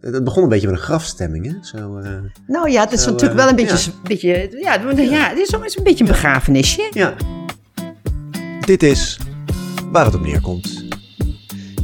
[0.00, 1.52] Het begon een beetje met een grafstemming, hè?
[1.60, 2.08] Zo, uh,
[2.46, 3.98] nou ja, het is zo, natuurlijk uh, wel een beetje, ja.
[4.02, 4.28] beetje
[4.60, 6.90] ja, ja, het is ook eens een beetje een begrafenisje.
[6.90, 7.14] ja.
[8.60, 9.18] Dit is
[9.92, 10.84] waar het op neerkomt.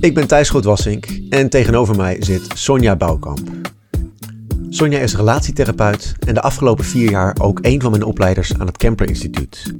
[0.00, 3.48] Ik ben Thijs Groot-Wassink en tegenover mij zit Sonja Bouwkamp.
[4.68, 8.76] Sonja is relatietherapeut en de afgelopen vier jaar ook een van mijn opleiders aan het
[8.76, 9.74] Kempler Instituut.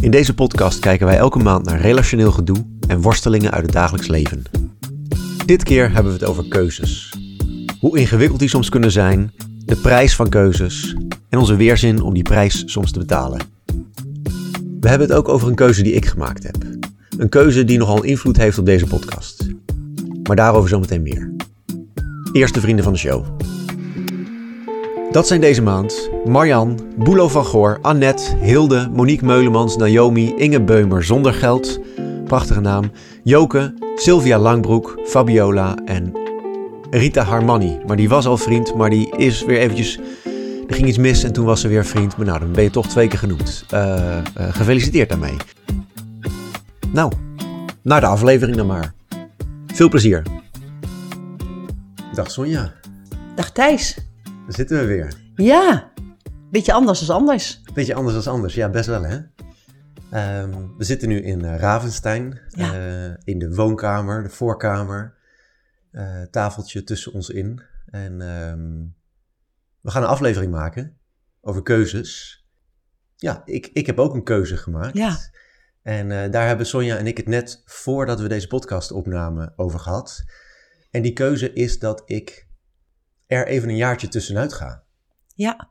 [0.00, 4.06] In deze podcast kijken wij elke maand naar relationeel gedoe en worstelingen uit het dagelijks
[4.06, 4.42] leven.
[5.48, 7.14] Dit keer hebben we het over keuzes.
[7.80, 9.32] Hoe ingewikkeld die soms kunnen zijn,
[9.64, 10.96] de prijs van keuzes
[11.28, 13.40] en onze weerzin om die prijs soms te betalen.
[14.80, 16.56] We hebben het ook over een keuze die ik gemaakt heb.
[17.18, 19.46] Een keuze die nogal invloed heeft op deze podcast.
[20.22, 21.34] Maar daarover zometeen meer.
[22.32, 23.24] Eerst de vrienden van de show.
[25.10, 31.04] Dat zijn deze maand Marjan, Boelo van Goor, Annette, Hilde, Monique Meulemans, Naomi, Inge Beumer
[31.04, 31.80] zonder geld,
[32.24, 32.90] prachtige naam,
[33.24, 36.12] Joke, Sylvia Langbroek, Fabiola en
[36.90, 37.78] Rita Harmani.
[37.86, 39.98] Maar die was al vriend, maar die is weer eventjes...
[40.68, 42.16] Er ging iets mis en toen was ze weer vriend.
[42.16, 43.64] Maar nou, dan ben je toch twee keer genoemd.
[43.70, 45.36] Eh, eh, gefeliciteerd daarmee.
[46.92, 47.12] Nou,
[47.82, 48.94] naar de aflevering dan maar.
[49.66, 50.22] Veel plezier.
[52.14, 52.72] Dag Sonja,
[53.34, 53.94] Dag Thijs.
[54.24, 55.12] daar zitten we weer.
[55.34, 55.90] Ja,
[56.50, 57.60] beetje anders dan anders.
[57.74, 59.18] Beetje anders dan anders, ja, best wel hè.
[60.10, 62.72] Ehm, we zitten nu in eh, Ravenstein, Ja.
[62.74, 65.16] eh, in de woonkamer, de voorkamer.
[65.90, 67.62] Eh, tafeltje tussen ons in.
[67.86, 68.86] En ehm,
[69.80, 70.98] we gaan een aflevering maken
[71.40, 72.42] over keuzes.
[73.16, 74.96] Ja, ik, ik heb ook een keuze gemaakt.
[74.96, 75.16] Ja.
[75.82, 80.24] En daar hebben Sonja en ik het net voordat we deze podcast opnamen over gehad.
[80.90, 82.48] En die keuze is dat ik
[83.26, 84.84] er even een jaartje tussenuit ga.
[85.34, 85.70] Ja,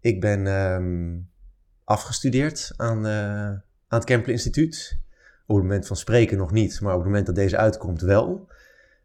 [0.00, 1.18] Ik ben ehm,
[1.86, 3.48] afgestudeerd aan, eh,
[3.88, 4.98] aan het Kempler Instituut.
[5.46, 8.50] Op het moment van spreken nog niet, maar op het moment dat deze uitkomt wel.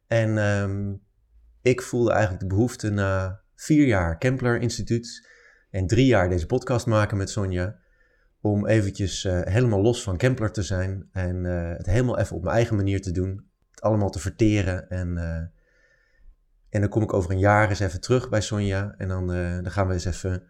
[0.08, 0.94] En ehm,
[1.62, 5.30] ik voelde eigenlijk de behoefte na vier jaar Kempler Instituut
[5.70, 7.80] en drie jaar deze podcast maken met Sonja,
[8.42, 12.44] om eventjes eh, helemaal los van Kempler te zijn en eh, het helemaal even op
[12.44, 13.50] mijn eigen manier te doen.
[13.72, 15.18] Het allemaal te verteren en...
[16.70, 18.94] en dan kom ik over een jaar eens even terug bij Sonja.
[18.98, 19.28] En dan,
[19.64, 20.44] dan gaan we eens even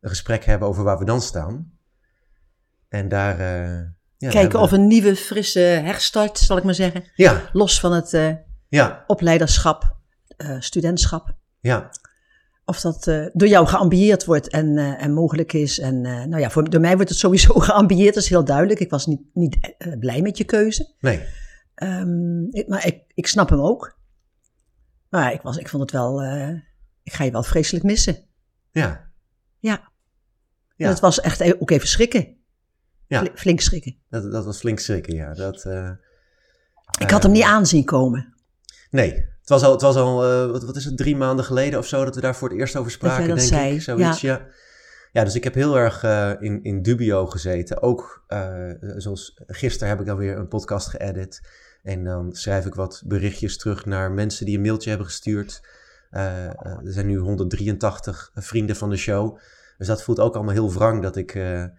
[0.00, 1.72] een gesprek hebben over waar we dan staan.
[2.94, 3.38] En daar.
[3.40, 3.80] eh,
[4.16, 7.04] ja, kijken of een nieuwe, frisse herstart, zal ik maar zeggen.
[7.14, 8.32] Ja, Los van het eh,
[8.68, 9.96] ja, opleiderschap,
[10.36, 11.34] eh, studentschap.
[11.60, 11.90] ja.
[12.66, 15.78] Of dat door jou geambieerd wordt en, en mogelijk is.
[15.78, 18.80] En nou ja, voor, door mij wordt het sowieso geambieerd, dat is heel duidelijk.
[18.80, 20.94] Ik was niet, niet blij met je keuze.
[21.00, 21.22] Nee.
[21.74, 23.98] Ehm, ik- maar ik, ik snap hem ook.
[25.08, 26.22] Maar ik, was, ik vond het wel,
[27.02, 28.16] ik ga je wel vreselijk missen.
[28.70, 29.10] Ja.
[29.58, 29.92] Ja.
[30.76, 30.84] Ja.
[30.84, 32.36] En het was echt e- ook even schrikken.
[33.06, 33.18] Ja.
[33.20, 33.96] Fli- Flink schrikken.
[34.10, 35.32] Dat, dat was flink schrikken, ja.
[35.34, 35.90] Dat, eh,
[37.00, 38.34] Ik had hem niet aanzien komen.
[38.90, 39.32] nee.
[39.40, 41.86] Het was al, het was al eh, wat, wat is het, drie maanden geleden of
[41.86, 43.82] zo dat we daar voor het eerst over spraken, dat denk zei, ik.
[43.82, 44.46] Zoiets, ja.
[45.12, 45.24] ja.
[45.24, 47.82] dus ik heb heel erg eh, in, in dubio gezeten.
[47.82, 51.48] Ook eh, zoals gisteren heb ik dan weer een podcast geëdit.
[51.82, 55.60] En dan schrijf ik wat berichtjes terug naar mensen die een mailtje hebben gestuurd.
[56.10, 59.38] Eh, eh, er zijn nu 183 vrienden van de show.
[59.78, 61.70] Dus dat voelt ook allemaal heel wrang dat ik eh, eh,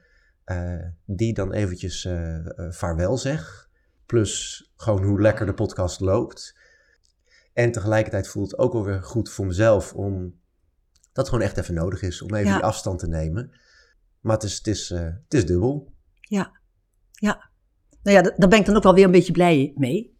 [1.06, 3.70] die dan eventjes eh, eh, vaarwel zeg.
[4.06, 6.58] Plus gewoon hoe lekker de podcast loopt.
[7.54, 10.22] En tegelijkertijd voelt het ook wel weer goed voor mezelf om
[11.02, 12.56] dat het gewoon echt even nodig is om even Ja.
[12.56, 13.52] die afstand te nemen.
[14.22, 15.94] Maar het is, het is, eh, het is dubbel.
[18.04, 20.18] Nou ja, d- daar ben ik dan ook wel weer een beetje blij mee.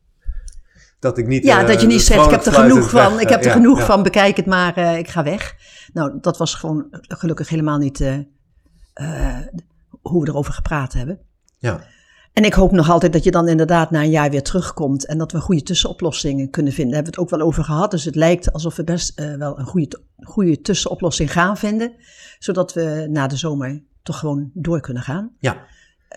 [1.00, 1.44] Dat ik niet.
[1.44, 3.46] Ja, eh, dat je niet zegt, ik heb er genoeg van, weg, ik heb er
[3.46, 3.86] eh, ja, genoeg ja.
[3.86, 5.56] van, bekijk het maar, eh, ik ga weg.
[5.94, 8.20] Nou, dat was gewoon gelukkig helemaal niet eh,
[8.94, 9.40] eh,
[10.10, 11.20] hoe we erover gepraat hebben.
[11.58, 11.84] Ja,
[12.34, 15.18] En ik hoop nog altijd dat je dan inderdaad na een jaar weer terugkomt en
[15.18, 16.94] dat we goede tussenoplossingen kunnen vinden.
[16.94, 19.36] Daar hebben we het ook wel over gehad, dus het lijkt alsof we best eh,
[19.36, 21.94] wel een goede, goede tussenoplossing gaan vinden.
[22.40, 25.32] Zodat we na de zomer toch gewoon door kunnen gaan.
[25.40, 25.66] ja.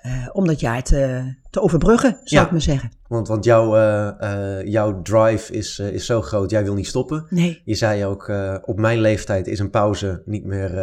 [0.03, 2.43] Eh, om dat jaar te, te overbruggen, zou Ja.
[2.45, 2.91] ik maar zeggen.
[3.09, 7.27] Want, want jouw, eh, eh, jouw drive is, is zo groot, jij wil niet stoppen.
[7.31, 8.33] Nee, Je zei ook,
[8.65, 10.79] op mijn leeftijd is een pauze niet meer...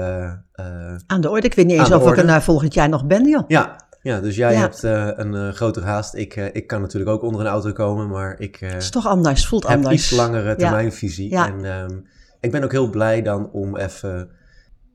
[1.08, 1.48] aan de orde.
[1.48, 3.44] Ik weet niet eens of ik er volgend jaar nog ben, joh.
[3.48, 4.60] ja, ja, dus jij Ja.
[4.60, 4.84] hebt
[5.18, 6.16] een eh, grotere haast.
[6.16, 9.48] Ik, ik kan natuurlijk ook onder een auto komen, maar ik Het is toch anders,
[9.48, 9.94] voelt heb anders.
[9.96, 11.30] iets langere termijnvisie.
[11.30, 11.48] Ja.
[11.48, 11.98] En ehm,
[12.40, 14.30] ik ben ook heel blij dan om even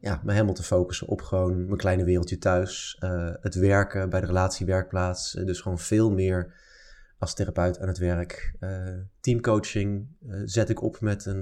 [0.00, 2.96] ja, me helemaal te focussen op gewoon mijn kleine wereldje thuis.
[3.00, 5.34] eh, het werken bij de relatiewerkplaats.
[5.34, 6.54] eh, dus gewoon veel meer
[7.18, 8.54] als therapeut aan het werk.
[8.60, 10.08] Eh, teamcoaching
[10.44, 11.40] zet ik op met een,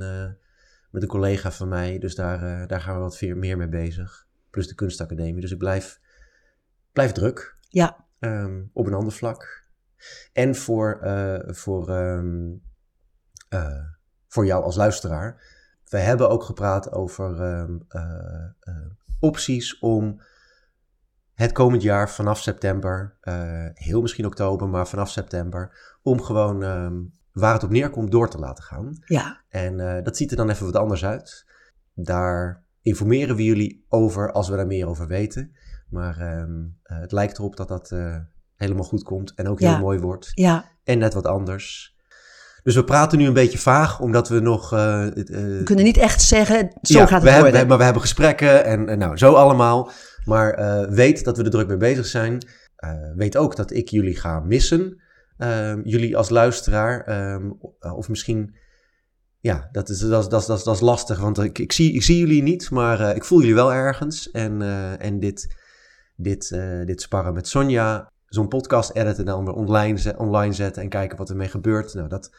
[0.90, 1.98] met een collega van mij.
[1.98, 4.26] Dus daar, daar gaan we wat veel meer mee bezig.
[4.50, 5.40] Plus de kunstacademie.
[5.40, 6.00] Dus ik blijf,
[6.92, 7.56] blijf druk.
[7.68, 9.64] Ja, Ehm, op een ander vlak.
[10.32, 10.98] En voor,
[11.46, 12.50] voor ehm,
[13.48, 13.84] eh,
[14.28, 15.56] voor jou als luisteraar.
[15.88, 18.02] We hebben ook gepraat over ehm, eh,
[18.60, 18.74] eh,
[19.20, 20.20] opties om
[21.34, 26.96] het komend jaar vanaf september, eh, heel misschien oktober, maar vanaf september, om gewoon ehm,
[27.32, 29.02] waar het op neerkomt door te laten gaan.
[29.04, 31.46] Ja, En dat ziet er dan even wat anders uit.
[31.94, 35.52] Daar informeren we jullie over als we daar meer over weten.
[35.88, 37.94] Maar ehm, eh, het lijkt erop dat dat
[38.56, 40.30] helemaal goed komt en ook heel mooi wordt.
[40.34, 41.96] ja, En net wat anders.
[42.62, 44.72] Dus we praten nu een beetje vaag, omdat we nog...
[44.72, 47.68] eh, we kunnen niet echt zeggen, zo ja, gaat we het hebben, worden.
[47.68, 49.90] maar we hebben gesprekken en, en nou, zo allemaal.
[50.24, 52.46] Maar eh, weet dat we er druk mee bezig zijn.
[53.16, 55.02] Weet ook dat ik jullie ga missen.
[55.36, 57.00] Ehm, jullie als luisteraar.
[57.00, 57.50] ehm,
[57.96, 58.56] of misschien...
[59.40, 61.72] Ja, dat is, dat is, dat is, dat is, dat is lastig, want ik, ik,
[61.72, 64.30] zie, ik zie jullie niet, maar ik voel jullie wel ergens.
[64.30, 64.62] En,
[64.98, 65.56] en dit,
[66.16, 66.48] dit,
[66.84, 71.18] dit sparren met Sonja, zo'n podcast editen en dan weer online, online zetten en kijken
[71.18, 71.94] wat ermee gebeurt.
[71.94, 72.34] Nou, dat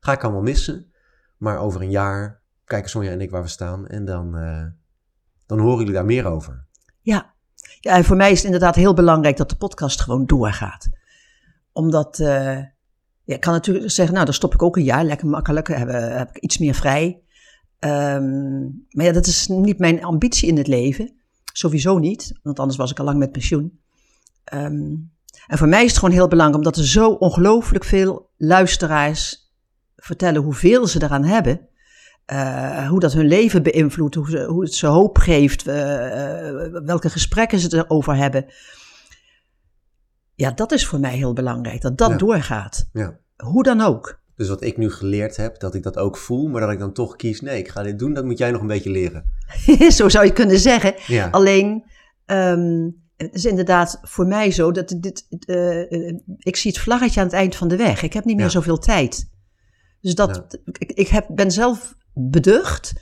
[0.00, 0.92] ga ik allemaal missen.
[1.36, 4.64] Maar over een jaar kijken Sonja en ik waar we staan en dan, eh,
[5.46, 6.66] dan horen jullie daar meer over.
[7.00, 7.34] Ja.
[7.80, 10.88] ja, en voor mij is het inderdaad heel belangrijk dat de podcast gewoon doorgaat.
[11.72, 12.56] Omdat, eh,
[13.24, 15.88] ja, ik kan natuurlijk zeggen, nou dan stop ik ook een jaar, lekker makkelijk, heb,
[15.88, 17.22] heb ik iets meer vrij.
[17.78, 18.60] Ehm,
[18.90, 21.20] maar ja, dat is niet mijn ambitie in het leven.
[21.52, 23.80] Sowieso niet, want anders was ik al lang met pensioen.
[24.44, 24.94] Ehm,
[25.46, 29.52] en voor mij is het gewoon heel belangrijk, omdat er zo ongelooflijk veel luisteraars
[29.96, 31.60] vertellen hoeveel ze eraan hebben.
[32.24, 36.72] Eh, hoe dat hun leven beïnvloedt, hoe, ze, hoe het ze hoop geeft, eh, eh,
[36.84, 38.44] welke gesprekken ze erover hebben.
[40.34, 42.16] Ja, dat is voor mij heel belangrijk, dat dat Ja.
[42.16, 42.88] doorgaat.
[42.92, 43.18] Ja.
[43.36, 44.20] Hoe dan ook.
[44.36, 46.92] Dus wat ik nu geleerd heb, dat ik dat ook voel, maar dat ik dan
[46.92, 49.24] toch kies, nee, ik ga dit doen, dat moet jij nog een beetje leren.
[49.92, 50.94] zo zou je kunnen zeggen.
[51.06, 51.84] Ja, Alleen,
[52.26, 52.88] ehm,
[53.24, 57.26] het is inderdaad voor mij zo dat dit, eh, eh, ik zie het vlaggetje aan
[57.26, 58.02] het eind van de weg.
[58.02, 58.50] Ik heb niet meer Ja.
[58.50, 59.30] zoveel tijd.
[60.00, 62.92] Dus dat, ik, ik heb, ben zelf beducht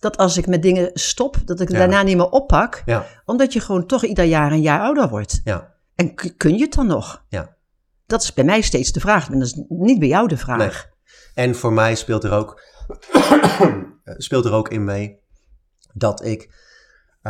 [0.00, 1.78] dat als ik met dingen stop, dat ik Ja.
[1.78, 2.82] daarna niet meer oppak.
[3.24, 5.40] Omdat je gewoon toch ieder jaar een jaar ouder wordt.
[5.44, 7.24] ja, En kun je het dan nog?
[7.28, 7.56] ja.
[8.06, 9.30] Dat is bij mij steeds de vraag.
[9.30, 10.58] En dat is niet bij jou de vraag.
[11.34, 11.46] Nee.
[11.46, 12.62] En voor mij speelt er ook,
[14.16, 15.18] speelt er ook in mee
[15.94, 16.66] dat ik,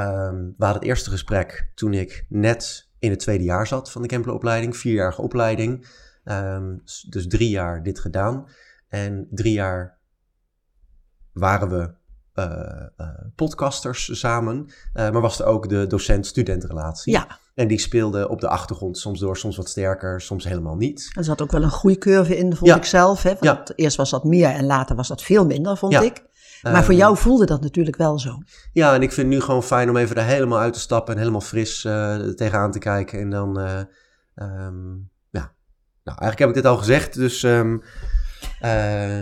[0.01, 4.03] ehm, we hadden het eerste gesprek toen ik net in het tweede jaar zat van
[4.03, 5.87] de Kempelenopleiding, vierjarige opleiding.
[6.25, 6.77] Ehm,
[7.09, 8.47] dus drie jaar dit gedaan.
[8.89, 9.99] En drie jaar
[11.33, 11.97] waren we
[12.33, 17.13] eh, eh, podcasters samen, Eh, maar was er ook de docent-studentrelatie.
[17.13, 21.11] Ja, En die speelde op de achtergrond, soms door, soms wat sterker, soms helemaal niet.
[21.17, 22.77] er zat ook wel een groeicurve in, vond Ja.
[22.77, 23.23] ik zelf.
[23.23, 23.31] Hè?
[23.31, 23.37] Ja.
[23.41, 26.01] Want Eerst was dat meer en later was dat veel minder, vond Ja.
[26.01, 26.25] ik.
[26.63, 28.39] Maar voor Ehm, jou voelde dat natuurlijk wel zo.
[28.73, 31.13] Ja, en ik vind het nu gewoon fijn om even er helemaal uit te stappen
[31.15, 33.21] en helemaal fris eh, tegenaan te kijken.
[33.21, 33.81] En dan, eh,
[34.35, 34.95] ehm,
[35.31, 35.53] ja.
[36.05, 37.79] Nou, eigenlijk heb ik dit al gezegd, dus, ehm,
[38.61, 39.21] eh,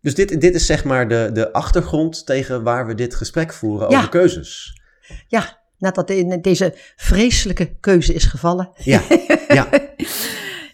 [0.00, 3.90] dus dit, dit is zeg maar de, de achtergrond tegen waar we dit gesprek voeren
[3.90, 3.96] Ja.
[3.98, 4.80] over keuzes.
[5.28, 8.70] Ja, nadat de- deze vreselijke keuze is gevallen.
[8.76, 9.00] Ja,
[9.48, 9.68] ja,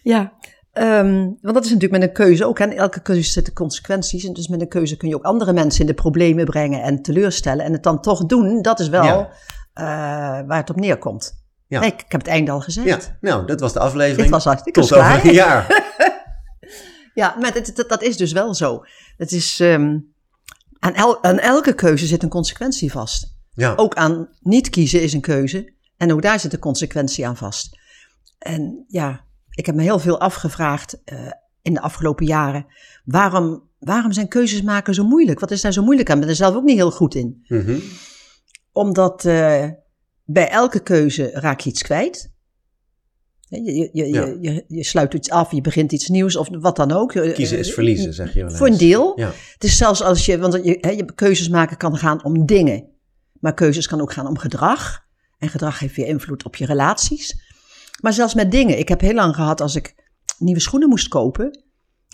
[0.03, 0.33] Ja,
[0.77, 2.59] ehm, want dat is natuurlijk met een keuze ook.
[2.59, 4.23] En elke keuze zitten consequenties.
[4.25, 7.01] En dus met een keuze kun je ook andere mensen in de problemen brengen en
[7.01, 7.65] teleurstellen.
[7.65, 9.29] En het dan toch doen, dat is wel Ja.
[9.73, 9.83] eh,
[10.47, 11.45] waar het op neerkomt.
[11.67, 11.79] Ja.
[11.79, 12.87] Nee, ik, ik heb het einde al gezegd.
[12.87, 12.99] ja.
[13.21, 14.21] Nou, dat was de aflevering.
[14.21, 15.65] Dit was hartstikke Tot over een jaar.
[17.13, 18.83] Ja, maar het- dat is dus wel zo.
[19.17, 19.97] Het is, ehm,
[20.79, 23.35] aan, el- aan elke keuze zit een consequentie vast.
[23.53, 25.73] Ja, Ook aan niet kiezen is een keuze.
[25.97, 27.77] En ook daar zit een consequentie aan vast.
[28.39, 29.25] En ja,
[29.57, 31.19] ik heb me heel veel afgevraagd eh,
[31.61, 32.65] in de afgelopen jaren.
[33.05, 35.39] Waarom, waarom zijn keuzes maken zo moeilijk?
[35.39, 36.15] Wat is daar zo moeilijk aan?
[36.15, 37.45] Ik ben er zelf ook niet heel goed in.
[37.47, 37.79] Mhm.
[38.71, 39.65] Omdat eh,
[40.25, 42.35] bij elke keuze raak je iets kwijt.
[43.49, 44.25] Je, je, je, Ja.
[44.41, 47.11] je, je, sluit iets af, je begint iets nieuws of wat dan ook.
[47.33, 48.57] Kiezen is verliezen, zeg je wel eens.
[48.57, 49.19] Voor een deel.
[49.19, 52.89] Ja, Het is zelfs als je, want je, je keuzes maken kan gaan om dingen.
[53.39, 55.05] Maar keuzes kan ook gaan om gedrag.
[55.37, 57.46] En gedrag heeft weer invloed op je relaties.
[58.01, 58.79] Maar zelfs met dingen.
[58.79, 59.95] Ik heb heel lang gehad als ik
[60.37, 61.63] nieuwe schoenen moest kopen.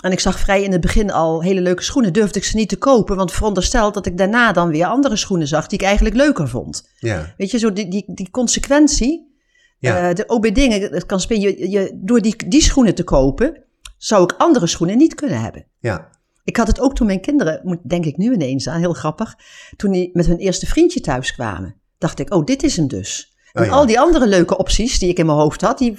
[0.02, 2.14] En ik zag vrij in het begin al hele leuke schoenen.
[2.14, 3.16] Durfde ik ze niet te kopen.
[3.16, 6.90] Want verondersteld dat ik daarna dan weer andere schoenen zag die ik eigenlijk leuker vond.
[7.00, 9.36] ja, Weet je, zo die, die, die consequentie.
[9.80, 10.10] ja.
[10.10, 11.42] eh, de OB dingen, het kan spelen.
[11.42, 13.64] Je, je, door die, die schoenen te kopen,
[13.98, 15.66] zou ik andere schoenen niet kunnen hebben.
[15.80, 16.12] ja.
[16.46, 19.36] Ik had het ook toen mijn kinderen, denk ik nu ineens aan, heel grappig.
[19.76, 23.33] Toen die met hun eerste vriendje thuis kwamen, dacht ik, oh, dit is hem dus.
[23.54, 25.98] En Oh al die andere leuke opties die ik in mijn hoofd had, die,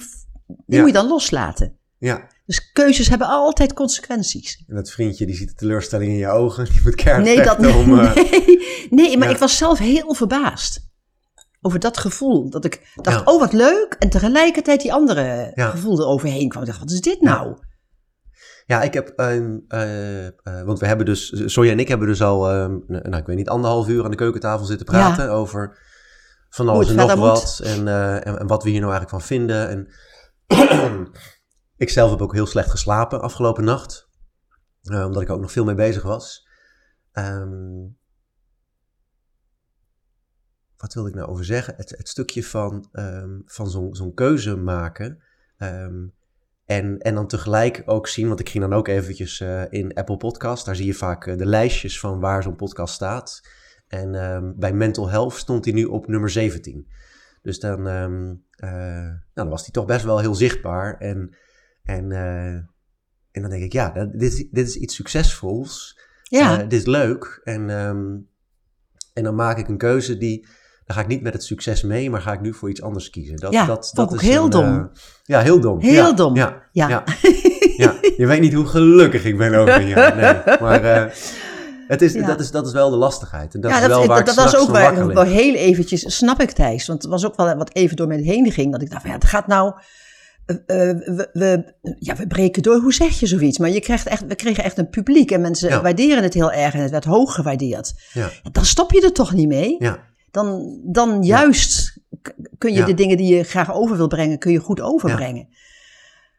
[0.65, 1.77] moet je dan loslaten.
[1.97, 2.33] ja.
[2.45, 4.63] Dus keuzes hebben altijd consequenties.
[4.67, 6.65] En dat vriendje, die ziet de teleurstelling in je ogen.
[6.71, 9.33] Die moet keihard Nee, dat, eh, nee, nee, maar ja.
[9.33, 10.89] ik was zelf heel verbaasd
[11.61, 12.49] over dat gevoel.
[12.49, 13.31] Dat ik dacht, Ja.
[13.33, 13.95] oh wat leuk.
[13.99, 15.69] En tegelijkertijd die andere Ja.
[15.69, 16.61] gevoel eroverheen kwam.
[16.61, 17.57] Ik dacht, wat is dit nou?
[18.65, 20.33] Ja, ik heb, ehm, eh, eh,
[20.65, 23.49] want we hebben dus, Sonja en ik hebben dus al, ehm, nou ik weet niet,
[23.49, 25.77] anderhalf uur aan de keukentafel zitten praten over
[26.55, 27.59] van alles en nog wat.
[27.63, 29.69] En, eh, en, en, wat we hier nou eigenlijk van vinden.
[29.69, 29.87] En
[31.85, 34.09] ik zelf heb ook heel slecht geslapen afgelopen nacht,
[34.83, 36.47] omdat ik ook nog veel mee bezig was.
[37.13, 37.97] Um,
[40.77, 41.73] wat wilde ik nou over zeggen?
[41.77, 45.21] Het, het stukje van, um, van zo'n zo'n keuze maken.
[45.57, 46.13] Um,
[46.65, 50.17] en, en dan tegelijk ook zien, want ik ging dan ook eventjes uh, in Apple
[50.17, 50.65] Podcast.
[50.65, 53.41] Daar zie je vaak de lijstjes van waar zo'n podcast staat.
[53.87, 56.87] En um, bij Mental Health stond hij nu op nummer 17.
[57.41, 60.97] Dus dan, um, uh, nou, dan was hij toch best wel heel zichtbaar.
[60.97, 61.35] En,
[61.83, 62.11] en,
[63.31, 65.99] en dan denk ik, ja, dit, dit is iets succesvols.
[66.23, 66.57] Ja.
[66.57, 67.41] dit is leuk.
[67.43, 68.29] En, um,
[69.13, 70.47] en dan maak ik een keuze die
[70.85, 73.09] dan ga ik niet met het succes mee, maar ga ik nu voor iets anders
[73.09, 73.35] kiezen.
[73.35, 74.77] Dat, ja, dat, dat ook is heel een, dom.
[74.77, 74.85] Uh,
[75.23, 75.79] ja, heel dom.
[75.79, 76.35] Heel ja, dom.
[76.35, 77.03] Ja, ja.
[78.17, 80.15] Je weet niet hoe gelukkig ik ben over jaar.
[80.15, 81.11] Nee, maar uh,
[81.87, 83.53] het is, dat, is, dat is wel de lastigheid.
[83.53, 86.15] En dat ja, is wel dat, waar dat, dat was ook wel, wel heel eventjes,
[86.15, 86.87] snap ik Thijs.
[86.87, 88.71] Want het was ook wel wat even door me heen ging.
[88.71, 89.73] Dat ik dacht, ja, het gaat nou...
[90.45, 93.57] Uh, we, we, ja, we breken door, hoe zeg je zoiets?
[93.57, 95.81] Maar je krijgt echt, we kregen echt een publiek en mensen ja.
[95.81, 97.93] waarderen het heel erg en het werd hoog gewaardeerd.
[98.13, 98.29] Ja.
[98.51, 99.75] Dan stop je er toch niet mee?
[99.79, 99.99] Ja
[100.35, 101.97] dan, dan juist
[102.57, 105.47] kun je de dingen die je graag over wil brengen, kun je goed overbrengen.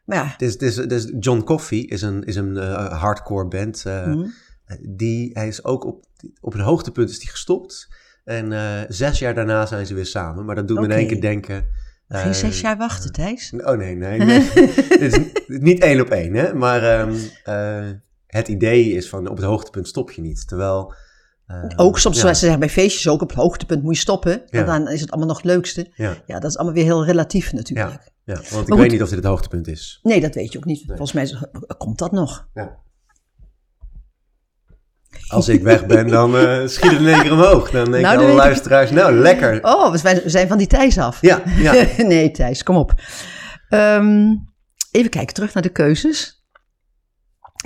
[0.05, 0.33] Maar ja.
[0.37, 3.83] Dus, dus, dus John Coffey is een, is een uh, hardcore band.
[3.87, 4.33] Uh, mm.
[4.81, 6.05] Die, hij is ook op,
[6.41, 7.87] op een hoogtepunt is die gestopt.
[8.23, 10.45] En uh, zes jaar daarna zijn ze weer samen.
[10.45, 10.95] Maar dat doet me okay.
[10.95, 11.85] in één keer denken...
[12.07, 13.53] Geen zes jaar wachten, Thijs?
[13.57, 14.19] Oh nee, nee.
[14.19, 14.41] nee.
[14.89, 16.53] het is niet één op één, hè.
[16.53, 17.15] Maar um,
[18.27, 20.47] het idee is van op het hoogtepunt stop je niet.
[20.47, 20.93] Terwijl
[21.47, 22.33] uh, ook soms, ja.
[22.33, 24.41] ze zeggen bij feestjes ook, op het hoogtepunt moet je stoppen.
[24.45, 24.63] Ja.
[24.63, 25.91] dan is het allemaal nog het leukste.
[25.95, 26.15] Ja.
[26.25, 28.11] ja, dat is allemaal weer heel relatief natuurlijk.
[28.23, 29.99] Ja, ja want ik weet niet of dit het hoogtepunt is.
[30.03, 30.87] Nee, dat weet je ook niet.
[30.87, 30.97] Nee.
[30.97, 32.47] Volgens mij komt dat nog.
[32.53, 32.77] Ja.
[35.27, 37.71] Als ik weg ben, dan uh, schiet het in één keer omhoog.
[37.71, 39.63] Dan denk nou, alle luisteraars, nou lekker.
[39.63, 41.21] Oh, we zijn van die Thijs af.
[41.21, 41.73] Ja, ja.
[41.97, 42.93] nee, Thijs, kom op.
[43.69, 44.45] Um,
[44.91, 46.45] even kijken, terug naar de keuzes.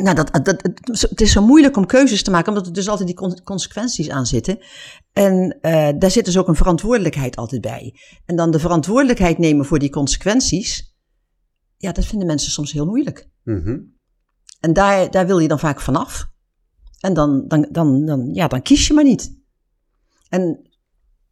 [0.01, 0.61] Nou, dat, dat,
[1.09, 4.25] het is zo moeilijk om keuzes te maken, omdat er dus altijd die consequenties aan
[4.25, 4.59] zitten.
[5.13, 7.95] En uh, daar zit dus ook een verantwoordelijkheid altijd bij.
[8.25, 10.95] En dan de verantwoordelijkheid nemen voor die consequenties,
[11.77, 13.29] ja, dat vinden mensen soms heel moeilijk.
[13.43, 13.99] Mm -hmm.
[14.59, 16.30] En daar, daar wil je dan vaak vanaf.
[17.01, 19.39] En dan, dan, dan, dan, ja, dan kies je maar niet.
[20.29, 20.69] En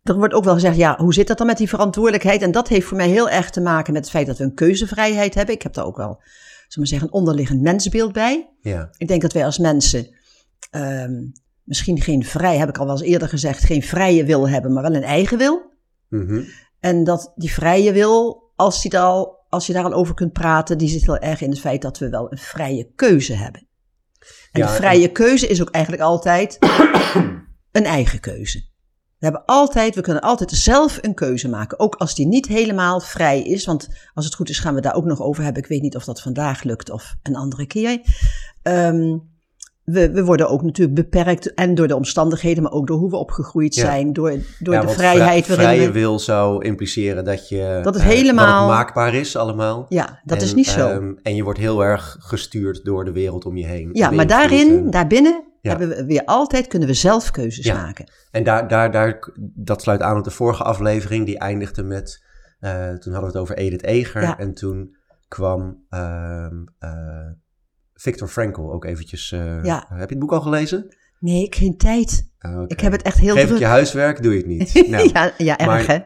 [0.04, 2.42] er wordt ook wel gezegd, ja, hoe zit dat dan met die verantwoordelijkheid?
[2.42, 4.54] En dat heeft voor mij heel erg te maken met het feit dat we een
[4.54, 5.56] keuzevrijheid hebben.
[5.56, 6.22] Ik heb daar ook wel
[6.70, 8.50] zullen we zeggen, een onderliggend mensbeeld bij.
[8.62, 8.90] Ja.
[8.98, 10.16] Ik denk dat wij als mensen
[10.72, 11.32] um,
[11.64, 14.84] misschien geen vrij, heb ik al wel eens eerder gezegd, geen vrije wil hebben, maar
[14.84, 15.72] wel een eigen wil.
[16.10, 16.46] Mm -hmm.
[16.80, 20.78] En dat die vrije wil, als, die al, als je daar al over kunt praten,
[20.78, 23.68] die zit heel erg in het feit dat we wel een vrije keuze hebben.
[24.62, 26.58] En de vrije keuze is ook eigenlijk altijd
[27.72, 28.68] een eigen keuze.
[29.20, 31.80] We hebben altijd, we kunnen altijd zelf een keuze maken.
[31.80, 33.66] Ook als die niet helemaal vrij is.
[33.66, 35.64] Want als het goed is, gaan we daar ook nog over hebben.
[35.64, 38.02] Ik weet niet of dat vandaag lukt of een andere keer.
[38.64, 39.30] Um,
[39.92, 41.54] we, we worden ook natuurlijk beperkt.
[41.54, 44.14] En door de omstandigheden, maar ook door hoe we opgegroeid zijn.
[44.14, 45.46] Door, door ja, de vrijheid.
[45.46, 47.80] Vrij, vrije wil zou impliceren dat je.
[47.84, 48.68] Dat het helemaal.
[48.68, 49.86] Dat het maakbaar is allemaal.
[49.90, 50.90] Ja, dat en, is niet zo.
[50.90, 53.90] Um, en je wordt heel erg gestuurd door de wereld om je heen.
[53.94, 54.90] Ja, maar daarin, en...
[54.90, 55.70] daarbinnen ja.
[55.70, 57.74] hebben we weer altijd kunnen we zelf keuzes ja.
[57.74, 58.12] maken.
[58.32, 62.24] En daar, daar, daar, dat sluit aan op de vorige aflevering, die eindigde met,
[62.60, 64.96] uh, toen hadden we het over Edith Eger en toen
[65.28, 66.48] kwam uh,
[68.00, 69.32] Victor Frankl ook eventjes.
[69.32, 69.86] Uh, ja.
[69.90, 70.96] Heb je het boek al gelezen?
[71.20, 72.30] Nee, ik geen tijd.
[72.40, 72.66] Okay.
[72.68, 73.60] Ik heb het echt heel Geef druk.
[73.60, 74.74] je huiswerk, doe je het niet.
[74.90, 76.00] Nou, ja, ja, erg hè.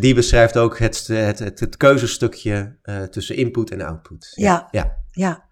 [0.00, 2.78] Die beschrijft ook het, het, het, het keuzestukje
[3.10, 4.32] tussen input en output.
[4.34, 4.96] Ja, ja.
[5.10, 5.48] ja.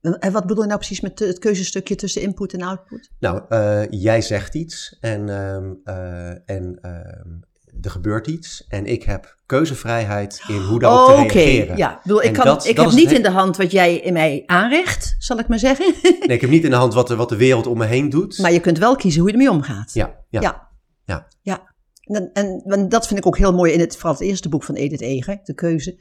[0.00, 3.10] En wat bedoel je nou precies met het keuzestukje tussen input en output?
[3.18, 7.44] Nou, uh, jij zegt iets en, um, uh, en um,
[7.82, 8.64] er gebeurt iets.
[8.68, 11.68] En ik heb keuzevrijheid in hoe daarop oh, te reageren.
[11.68, 12.00] Oké, ja.
[12.02, 14.42] Bedoel, ik, kan, dat, ik dat heb niet in de hand wat jij in mij
[14.46, 15.94] aanrecht, zal ik maar zeggen.
[16.02, 18.08] nee, ik heb niet in de hand wat de, wat de wereld om me heen
[18.08, 18.38] doet.
[18.38, 19.92] Maar je kunt wel kiezen hoe je ermee omgaat.
[19.92, 20.40] Ja, ja.
[20.40, 20.68] Ja.
[21.04, 21.26] ja.
[21.40, 21.74] ja.
[22.02, 24.64] En, en, en, dat vind ik ook heel mooi in het, vooral het eerste boek
[24.64, 25.98] van Edith Eger, De Keuze.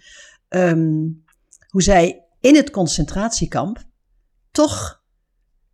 [0.49, 1.23] Um,
[1.67, 3.83] hoe zij in het concentratiekamp
[4.51, 5.03] toch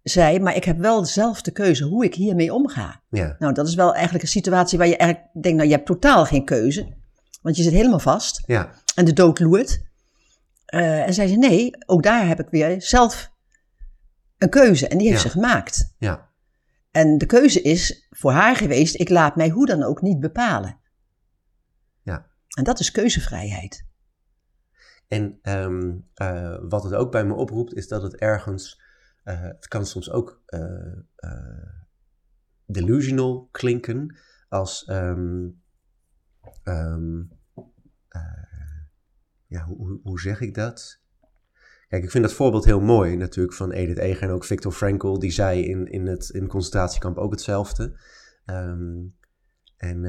[0.04, 3.02] zei, maar ik heb wel zelf de keuze hoe ik hiermee omga.
[3.10, 3.36] Ja.
[3.40, 6.26] Nou, dat is wel eigenlijk een situatie waar je eigenlijk denkt, nou, je hebt totaal
[6.26, 6.94] geen keuze.
[7.42, 8.44] Want je zit helemaal vast.
[8.46, 8.74] Ja.
[8.96, 9.82] En de dood loert.
[10.74, 13.32] Uh, en zei ze, nee, ook daar heb ik weer zelf
[14.38, 14.88] een keuze.
[14.88, 15.30] En die heeft ja.
[15.30, 15.94] ze gemaakt.
[15.98, 16.30] Ja.
[16.92, 20.80] En de keuze is voor haar geweest, ik laat mij hoe dan ook niet bepalen.
[22.02, 22.26] Ja.
[22.58, 23.86] En dat is keuzevrijheid.
[25.08, 28.82] En ehm, eh, wat het ook bij me oproept, is dat het ergens,
[29.24, 31.70] eh, het kan soms ook eh, eh,
[32.66, 34.18] delusional klinken,
[34.50, 35.50] als, ehm,
[36.64, 37.22] ehm,
[38.08, 38.22] eh,
[39.48, 41.02] ja, hoe, hoe- zeg ik dat?
[41.88, 45.20] Kijk, ik vind dat voorbeeld heel mooi natuurlijk van Edith Eger en ook Viktor Frankl,
[45.20, 48.00] die zei in, in het in concentratiekamp ook hetzelfde.
[48.46, 49.02] Ehm,
[49.78, 50.04] en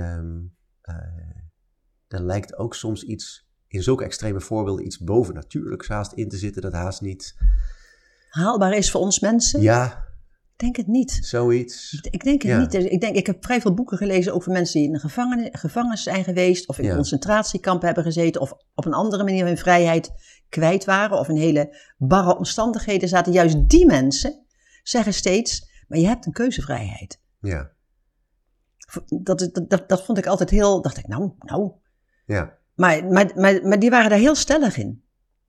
[2.09, 6.63] er lijkt ook soms iets, in zulke extreme voorbeelden, iets bovennatuurlijks haast in te zitten,
[6.63, 7.37] dat haast niet.
[8.35, 9.61] Haalbaar is voor ons mensen?
[9.61, 10.05] Ja,
[10.53, 11.19] Ik denk het niet.
[11.21, 11.93] zoiets.
[12.11, 12.59] Ik denk het Ja.
[12.59, 12.75] niet.
[12.75, 16.03] Ik, denk, ik heb vrij veel boeken gelezen over mensen die in een gevangen, gevangenis
[16.03, 16.95] zijn geweest, of in Ja.
[16.95, 20.11] concentratiekampen hebben gezeten, of op een andere manier hun vrijheid
[20.49, 23.33] kwijt waren, of in hele barre omstandigheden zaten.
[23.33, 24.45] Juist die mensen
[24.83, 27.21] zeggen steeds, maar je hebt een keuzevrijheid.
[27.41, 27.71] Ja,
[29.09, 31.73] Dat, dat, dat, dat vond ik altijd heel, dacht ik, nou, nou.
[32.27, 35.04] ja, Maar, maar, maar, maar die waren daar heel stellig in.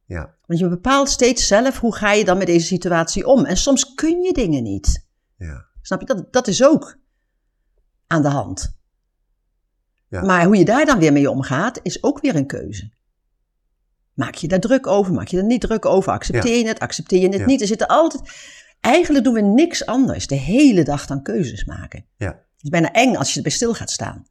[0.05, 3.45] Ja, Want je bepaalt steeds zelf hoe ga je dan met deze situatie om.
[3.45, 5.07] En soms kun je dingen niet.
[5.37, 6.05] ja, Snap je?
[6.05, 6.97] Dat, dat is ook
[8.07, 8.77] aan de hand.
[10.09, 10.21] Ja.
[10.21, 12.93] Maar hoe je daar dan weer mee omgaat, is ook weer een keuze.
[14.13, 15.13] Maak je daar druk over?
[15.13, 16.11] Maak je er niet druk over?
[16.11, 16.79] Accepteer je het?
[16.79, 17.61] Accepteer je het niet?
[17.61, 18.21] Er zitten altijd...
[18.79, 22.05] Eigenlijk doen we niks anders de hele dag dan keuzes maken.
[22.17, 22.27] Ja.
[22.27, 24.25] Het is bijna eng als je erbij stil gaat staan.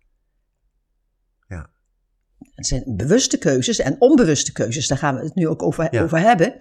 [2.54, 4.86] Het zijn bewuste keuzes en onbewuste keuzes.
[4.88, 6.02] Daar gaan we het nu ook over, Ja.
[6.02, 6.54] over hebben.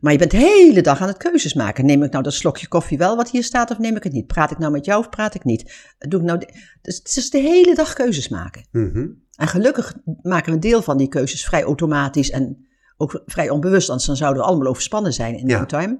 [0.00, 1.86] Maar je bent de hele dag aan het keuzes maken.
[1.86, 4.26] Neem ik nou dat slokje koffie wel wat hier staat of neem ik het niet?
[4.26, 5.72] Praat ik nou met jou of praat ik niet?
[5.98, 6.38] Doe ik nou
[6.82, 8.66] dus het is de hele dag keuzes maken.
[8.72, 9.06] Mhm.
[9.36, 12.66] En gelukkig maken we een deel van die keuzes vrij automatisch en
[12.96, 13.88] ook vrij onbewust.
[13.88, 15.58] Anders dan zouden we allemaal overspannen zijn in Ja.
[15.58, 15.98] no time.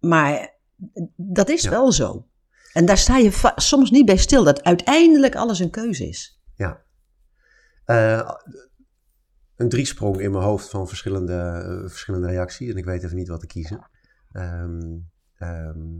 [0.00, 0.54] Maar
[1.16, 1.70] dat is Ja.
[1.70, 2.26] wel zo.
[2.72, 6.41] En daar sta je soms niet bij stil, dat uiteindelijk alles een keuze is.
[7.84, 8.30] Eh,
[9.56, 13.28] een driesprong in mijn hoofd van verschillende, eh, verschillende reacties en ik weet even niet
[13.28, 13.88] wat te kiezen.
[14.32, 14.98] Ehm,
[15.34, 15.98] ehm,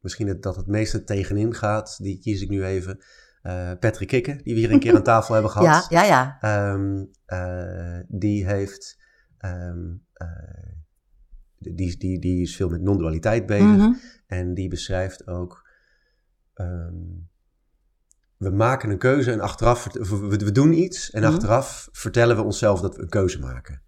[0.00, 3.04] misschien het, dat het meeste tegenin gaat, die kies ik nu even.
[3.42, 5.86] Eh, Patrick Kikken, die we hier een keer aan tafel hebben gehad.
[5.90, 6.38] Ja, ja, ja.
[6.40, 8.98] Ehm, eh, die heeft.
[11.58, 13.76] die, die, die is veel met non-dualiteit bezig.
[13.76, 13.92] Mhm.
[14.26, 15.68] En die beschrijft ook.
[18.40, 19.86] We maken een keuze en achteraf.
[19.92, 21.32] We, doen iets en Mhm.
[21.32, 23.82] achteraf vertellen we onszelf dat we een keuze maken.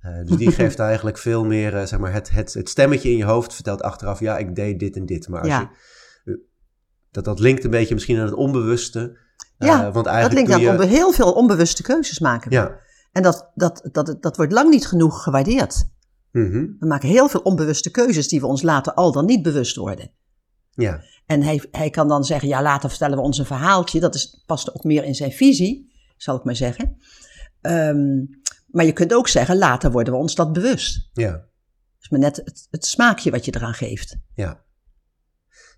[0.00, 1.76] Eh, dus die geeft eigenlijk veel meer.
[1.76, 4.20] eh, zeg maar, het, het, het stemmetje in je hoofd vertelt achteraf.
[4.20, 5.28] Ja, ik deed dit en dit.
[5.28, 5.70] Maar als Ja.
[6.24, 6.32] je.
[6.32, 6.38] eh,
[7.10, 9.18] dat, dat linkt een beetje misschien aan het onbewuste.
[9.58, 12.50] Ja, want Dat eigenlijk linkt doe aan je, onbe- heel veel onbewuste keuzes maken.
[12.50, 12.78] Ja.
[13.12, 15.84] En dat, dat, dat, dat wordt lang niet genoeg gewaardeerd.
[16.32, 19.76] mhm, We maken heel veel onbewuste keuzes die we ons later al dan niet bewust
[19.76, 20.10] worden.
[20.70, 21.02] Ja.
[21.26, 24.00] En hij, hij kan dan zeggen, ja, later vertellen we ons een verhaaltje.
[24.00, 26.96] Dat is, past ook meer in zijn visie, zal ik maar zeggen.
[27.60, 28.24] Ehm,
[28.66, 31.10] maar je kunt ook zeggen, later worden we ons dat bewust.
[31.12, 31.30] Ja.
[31.30, 31.42] Dat
[32.00, 34.16] is maar net het, het smaakje wat je eraan geeft.
[34.34, 34.64] Ja,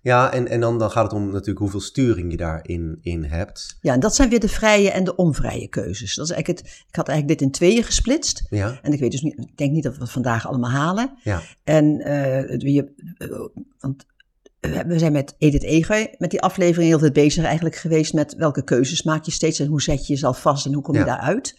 [0.01, 3.77] ja en, en dan, dan gaat het om natuurlijk hoeveel sturing je daarin in hebt.
[3.81, 6.15] Ja, en dat zijn weer de vrije en de onvrije keuzes.
[6.15, 8.45] Dat is eigenlijk het, ik had eigenlijk dit in tweeën gesplitst.
[8.49, 11.17] Ja, En ik weet dus niet, ik denk niet dat we het vandaag allemaal halen.
[11.23, 14.05] ja, En het- je, eh, want
[14.87, 18.63] we zijn met Edith Eger, met die aflevering heel veel bezig eigenlijk geweest met welke
[18.63, 21.05] keuzes maak je steeds en hoe zet je jezelf vast en hoe kom je Ja.
[21.05, 21.55] daaruit.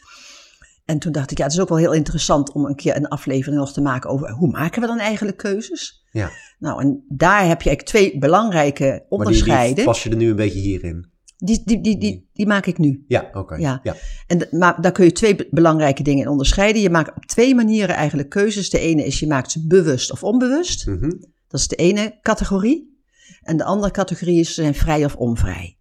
[0.85, 3.09] En toen dacht ik, ja, het is ook wel heel interessant om een keer een
[3.09, 6.05] aflevering nog te maken over hoe maken we dan eigenlijk keuzes.
[6.11, 6.31] ja.
[6.59, 9.75] Nou, en daar heb je eigenlijk twee belangrijke Maar die, onderscheiden.
[9.75, 11.13] die pas je er nu een beetje hierin.
[11.37, 13.05] Die, die, die, die, die maak ik nu.
[13.09, 13.55] Ja, oké.
[13.55, 13.81] Ja.
[13.83, 13.95] Ja.
[14.27, 16.83] En maar daar kun je twee be- belangrijke dingen in onderscheiden.
[16.83, 18.71] Je maakt op twee manieren eigenlijk keuzes.
[18.71, 20.87] De ene is je maakt ze bewust of onbewust.
[20.87, 21.11] Mhm.
[21.49, 22.94] Dat is de ene categorie.
[23.43, 25.79] En de andere categorie is ze zijn vrij of onvrij.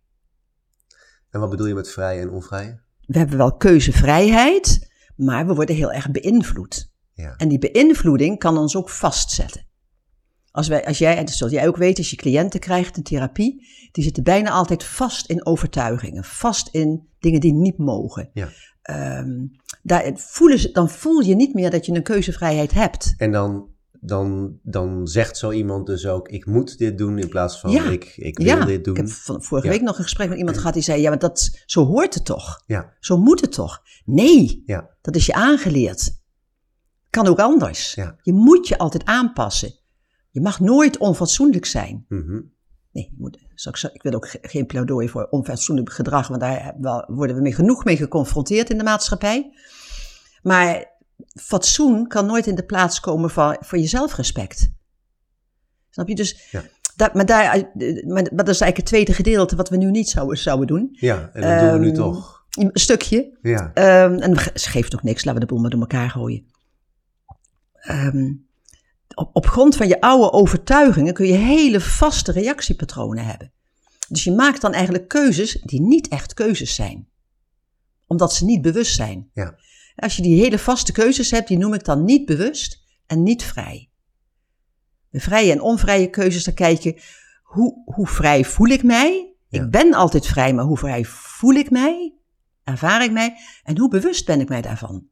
[1.29, 2.79] En wat bedoel je met vrij en onvrij?
[3.05, 6.91] We hebben wel keuzevrijheid, maar we worden heel erg beïnvloed.
[7.13, 7.35] Ja.
[7.35, 9.67] En die beïnvloeding kan ons ook vastzetten.
[10.51, 13.03] Als, wij, als jij, en dat zul jij ook weten, als je cliënten krijgt in
[13.03, 18.29] therapie, die zitten bijna altijd vast in overtuigingen, vast in dingen die niet mogen.
[18.33, 18.49] Ja.
[18.81, 19.45] Ehm,
[19.81, 23.13] daar voelen ze, dan voel je niet meer dat je een keuzevrijheid hebt.
[23.17, 23.69] En dan,
[24.05, 27.83] dan, dan zegt zo iemand dus ook, ik moet dit doen in plaats van Ja.
[27.89, 28.95] ik, ik wil ja, dit doen.
[28.95, 29.73] ik heb van, vorige Ja.
[29.73, 32.25] week nog een gesprek met iemand gehad die zei, ja, maar dat, zo hoort het
[32.25, 32.63] toch?
[32.65, 33.81] Ja, Zo moet het toch?
[34.05, 36.21] Nee, ja, dat is je aangeleerd.
[37.09, 37.93] Kan ook anders.
[37.93, 38.15] Ja.
[38.21, 39.73] Je moet je altijd aanpassen.
[40.29, 42.05] Je mag nooit onfatsoenlijk zijn.
[42.07, 42.39] mhm,
[42.91, 47.35] Nee, moet, ik, ik wil ook ge- geen pleidooi voor onfatsoenlijk gedrag, want daar worden
[47.35, 49.53] we mee genoeg mee geconfronteerd in de maatschappij.
[50.41, 50.92] Maar
[51.41, 54.71] fatsoen kan nooit in de plaats komen van, voor je zelfrespect.
[55.89, 56.15] Snap je?
[56.15, 56.63] Dus, Ja.
[56.95, 60.09] dat, maar, daar, maar, maar dat is eigenlijk het tweede gedeelte wat we nu niet
[60.09, 60.89] zouden, zouden doen.
[60.99, 61.29] ja.
[61.33, 62.45] En dat doen we nu Ehm, toch.
[62.49, 63.37] Een stukje.
[63.41, 63.71] Ja.
[63.73, 66.45] Ehm, en ze geeft ook niks, laten we de boel maar door elkaar gooien.
[67.73, 68.31] Ehm,
[69.15, 73.51] op, op grond van je oude overtuigingen kun je hele vaste reactiepatronen hebben.
[74.07, 77.07] Dus je maakt dan eigenlijk keuzes die niet echt keuzes zijn.
[78.07, 79.29] Omdat ze niet bewust zijn.
[79.33, 79.55] Ja.
[79.95, 83.43] Als je die hele vaste keuzes hebt, die noem ik dan niet bewust en niet
[83.43, 83.89] vrij.
[85.09, 87.01] De vrije en onvrije keuzes, dan kijk je,
[87.43, 89.35] hoe, hoe vrij voel ik mij?
[89.47, 89.63] Ja.
[89.63, 92.13] Ik ben altijd vrij, maar hoe vrij voel ik mij?
[92.63, 93.35] Ervaar ik mij?
[93.63, 95.07] En hoe bewust ben ik mij daarvan?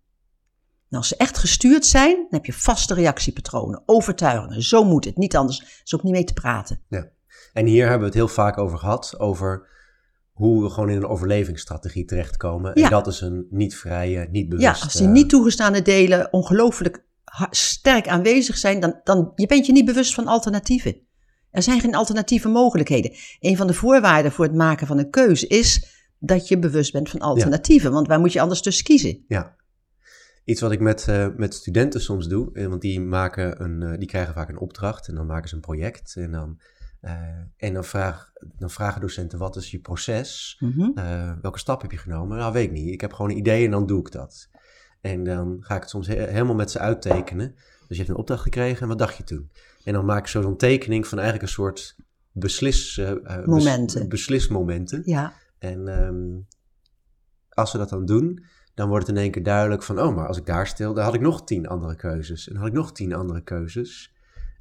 [0.90, 4.62] Als ze echt gestuurd zijn, dan heb je vaste reactiepatronen, overtuigingen.
[4.62, 5.60] Zo moet het, niet anders.
[5.60, 6.82] Er is ook niet mee te praten.
[7.54, 9.70] En hier hebben we het heel vaak over gehad, over
[10.32, 12.72] hoe we gewoon in een overlevingsstrategie terechtkomen.
[12.74, 12.84] Ja.
[12.84, 14.66] En dat is een niet vrije, niet bewust...
[14.66, 17.06] Ja, als die niet toegestane delen ongelooflijk
[17.50, 20.96] sterk aanwezig zijn, dan, dan je bent je niet bewust van alternatieven.
[21.52, 23.12] Er zijn geen alternatieve mogelijkheden.
[23.40, 25.86] Een van de voorwaarden voor het maken van een keuze is
[26.20, 27.92] dat je bewust bent van alternatieven.
[27.92, 29.24] Want waar moet je anders tussen kiezen?
[29.28, 29.56] Ja.
[30.44, 33.98] Iets wat ik met, eh, met studenten soms doe, eh, want die, maken een, eh,
[33.98, 36.16] die krijgen vaak een opdracht en dan maken ze een project.
[36.16, 36.60] En dan,
[37.02, 37.14] eh,
[37.58, 40.58] en dan, vraag, dan vragen docenten, wat is je proces?
[40.60, 40.90] Mhm.
[40.96, 42.38] Eh, welke stap heb je genomen?
[42.38, 42.94] Nou, weet ik niet.
[42.94, 44.50] Ik heb gewoon een idee en dan doe ik dat.
[45.02, 47.56] En dan ga ik het soms he- helemaal met ze uittekenen.
[47.88, 49.52] Dus je hebt een opdracht gekregen en wat dacht je toen?
[49.84, 51.96] En dan maak ik zo zo'n tekening van eigenlijk een soort
[52.32, 54.10] beslis, eh, bes- Momenten.
[54.10, 55.02] beslismomenten.
[55.06, 56.40] Ja, En ehm,
[57.50, 60.28] als we dat dan doen, dan wordt het in één keer duidelijk van, oh, maar
[60.28, 62.48] als ik daar stil, dan had ik nog tien andere keuzes.
[62.48, 64.14] En dan had ik nog tien andere keuzes.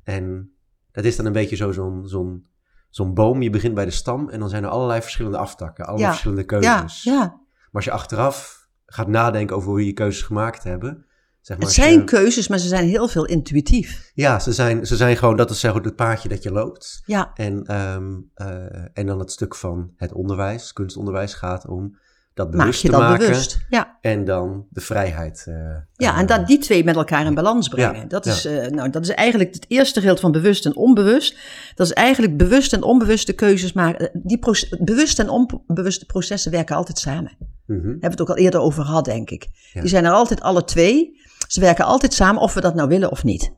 [0.05, 0.53] En
[0.93, 2.47] dat is dan een beetje zo zo'n zo'n
[2.89, 3.43] zo'n boom.
[3.43, 6.11] Je begint bij de stam en dan zijn er allerlei verschillende aftakken, allerlei Ja.
[6.19, 7.03] verschillende ja, keuzes.
[7.03, 7.19] ja.
[7.19, 11.05] Maar als je achteraf gaat nadenken over hoe je keuzes gemaakt hebben,
[11.41, 11.67] zeg maar.
[11.67, 14.11] Het zijn je- keuzes, maar ze zijn heel veel intuïtief.
[14.15, 17.03] ja, ze zijn, ze zijn gewoon, dat is zeg maar het paadje dat je loopt.
[17.07, 21.99] Ja, En, ehm, eh, en dan het stuk van het onderwijs, kunstonderwijs, gaat om
[22.45, 23.27] dat maak bewust je te dan maken.
[23.27, 23.59] bewust.
[23.71, 25.45] Ja, En dan de vrijheid.
[25.49, 25.55] eh,
[25.97, 27.95] ja eh, en dat die twee met elkaar in balans brengen.
[28.01, 28.33] Ja, dat, ja.
[28.33, 31.37] is, eh, nou, dat is eigenlijk het eerste gedeelte van bewust en onbewust.
[31.75, 34.11] Dat is eigenlijk bewust en onbewuste keuzes maken.
[34.23, 37.37] Die proce- bewuste en onbewuste processen werken altijd samen.
[37.67, 39.49] mhm, Daar hebben we het ook al eerder over gehad, denk ik.
[39.73, 39.81] Ja.
[39.81, 41.19] Die zijn er altijd alle twee.
[41.49, 43.53] Ze werken altijd samen, of we dat nou willen of niet.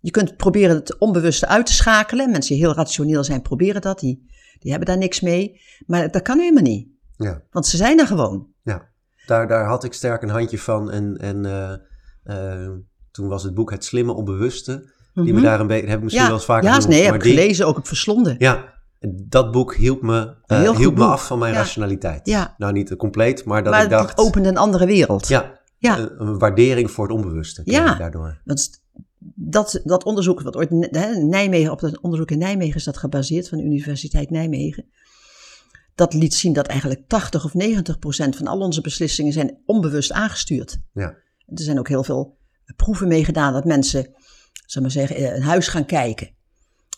[0.00, 2.30] Je kunt proberen het onbewuste uit te schakelen.
[2.30, 4.00] Mensen die heel rationeel zijn, proberen dat.
[4.00, 5.60] Die, die hebben daar niks mee.
[5.86, 6.88] Maar dat kan helemaal niet.
[7.16, 8.46] Ja, Want ze zijn er gewoon.
[8.62, 8.90] ja.
[9.26, 10.90] Daar, daar had ik sterk een handje van.
[10.90, 11.72] En, en eh,
[12.64, 12.70] eh,
[13.10, 14.90] toen was het boek Het Slimme Onbewuste.
[15.14, 15.42] Die me Mhm.
[15.42, 17.22] daar een beetje, heb ik misschien ja, wel eens vaker ja, genoemd, nee, heb ik
[17.22, 18.34] die- gelezen, ook heb verslonden.
[18.38, 18.72] Ja,
[19.10, 21.04] dat boek hielp me, eh, hielp me boek.
[21.08, 21.58] af van mijn Ja.
[21.58, 22.26] rationaliteit.
[22.28, 22.54] Ja.
[22.58, 24.10] Nou, niet compleet, maar dat maar ik dacht...
[24.10, 25.28] het opent een andere wereld.
[25.28, 25.98] Ja, Ja.
[25.98, 27.94] Een, een waardering voor het onbewuste Ja.
[27.94, 28.40] daardoor.
[28.44, 28.80] Want
[29.34, 30.70] dat, dat onderzoek, wat ooit
[31.22, 34.84] Nijmegen, op dat onderzoek in Nijmegen is dat gebaseerd, van de Universiteit Nijmegen.
[35.94, 40.12] Dat liet zien dat eigenlijk 80 of 90 procent van al onze beslissingen zijn onbewust
[40.12, 40.78] aangestuurd.
[40.92, 41.08] Ja.
[41.46, 42.36] Er zijn ook heel veel
[42.76, 44.06] proeven mee gedaan dat mensen,
[44.66, 46.30] zeg maar zeggen, eh, een huis gaan kijken.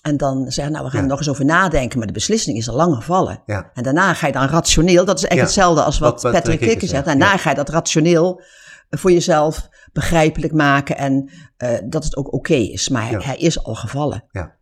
[0.02, 1.04] En dan zeggen, nou, we gaan Ja.
[1.04, 3.42] er nog eens over nadenken, maar de beslissing is al lang gevallen.
[3.46, 3.70] Ja.
[3.74, 5.40] En daarna ga je dan rationeel, dat is Ja.
[5.42, 7.04] hetzelfde als wat, Patrick Kikker zegt.
[7.04, 8.42] Daarna ga je dat rationeel
[8.90, 12.88] voor jezelf begrijpelijk maken en eh, dat het ook oké is.
[12.88, 13.20] Maar Ja.
[13.20, 14.24] hij is al gevallen.
[14.30, 14.56] Ja.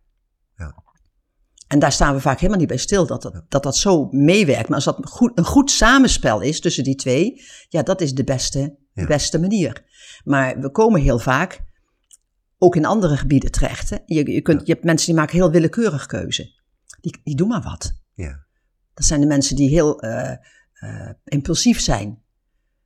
[1.73, 4.67] En daar staan we vaak helemaal niet bij stil, dat dat, dat, dat zo meewerkt.
[4.67, 8.23] Maar als dat goed, een goed samenspel is tussen die twee, ja, dat is de
[8.23, 9.05] beste, Ja.
[9.05, 9.83] beste manier.
[10.23, 11.63] Maar we komen heel vaak
[12.57, 13.89] ook in andere gebieden terecht.
[13.89, 13.97] Hè?
[14.05, 16.51] Je, je, kunt, je hebt mensen die maken heel willekeurig keuze.
[17.01, 18.01] Die, die doen maar wat.
[18.13, 18.45] Ja.
[18.93, 20.31] Dat zijn de mensen die heel eh,
[20.73, 22.21] eh, impulsief zijn.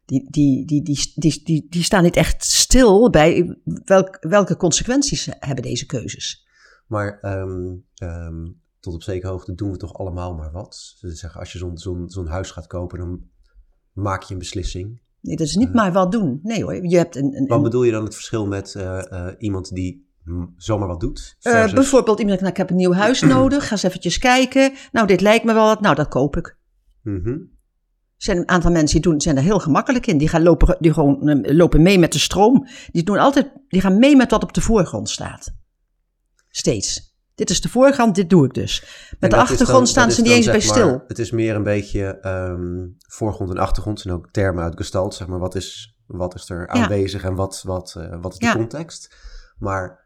[0.06, 5.30] Die, die, die, die, die, die, die staan niet echt stil bij welk, welke consequenties
[5.40, 6.48] hebben deze keuzes.
[6.88, 8.46] Maar ehm, ehm,
[8.88, 10.98] tot op zekere hoogte doen we toch allemaal maar wat.
[11.02, 13.22] Dus zeggen, als je zo'n zo'n zo'n huis gaat kopen, dan
[13.94, 15.02] maak je een beslissing.
[15.22, 16.40] Nee, dat is niet maar wat doen.
[16.44, 17.36] Nee hoor, je hebt een...
[17.36, 20.06] een, Wat bedoel je dan het verschil met eh, eh, iemand die
[20.58, 21.36] zomaar wat doet?
[21.40, 24.74] eh, versus- bijvoorbeeld iemand nou, ik heb een nieuw huis nodig, ga eens eventjes kijken.
[24.92, 26.58] Nou, dit lijkt me wel wat, nou, dat koop ik.
[27.04, 27.30] Mhm.
[27.30, 30.18] Er zijn een aantal mensen die doen, zijn er heel gemakkelijk in.
[30.18, 32.68] Die gaan lopen, die gewoon, eh, lopen mee met de stroom.
[32.92, 35.54] Die, doen altijd, die gaan mee met wat op de voorgrond staat.
[36.50, 37.07] Steeds.
[37.38, 38.84] Dit is de voorgrond, dit doe ik dus.
[39.20, 41.04] Met de achtergrond dan- staan ze niet eens bij maar, stil.
[41.08, 44.00] Het is meer een beetje ehm, voorgrond en achtergrond.
[44.00, 45.14] zijn ook termen uit Gestalt.
[45.16, 46.66] Zeg maar, wat is, wat is er Ja.
[46.68, 48.54] aanwezig en wat, wat, eh, wat is de Ja.
[48.54, 49.16] context?
[49.58, 50.06] Maar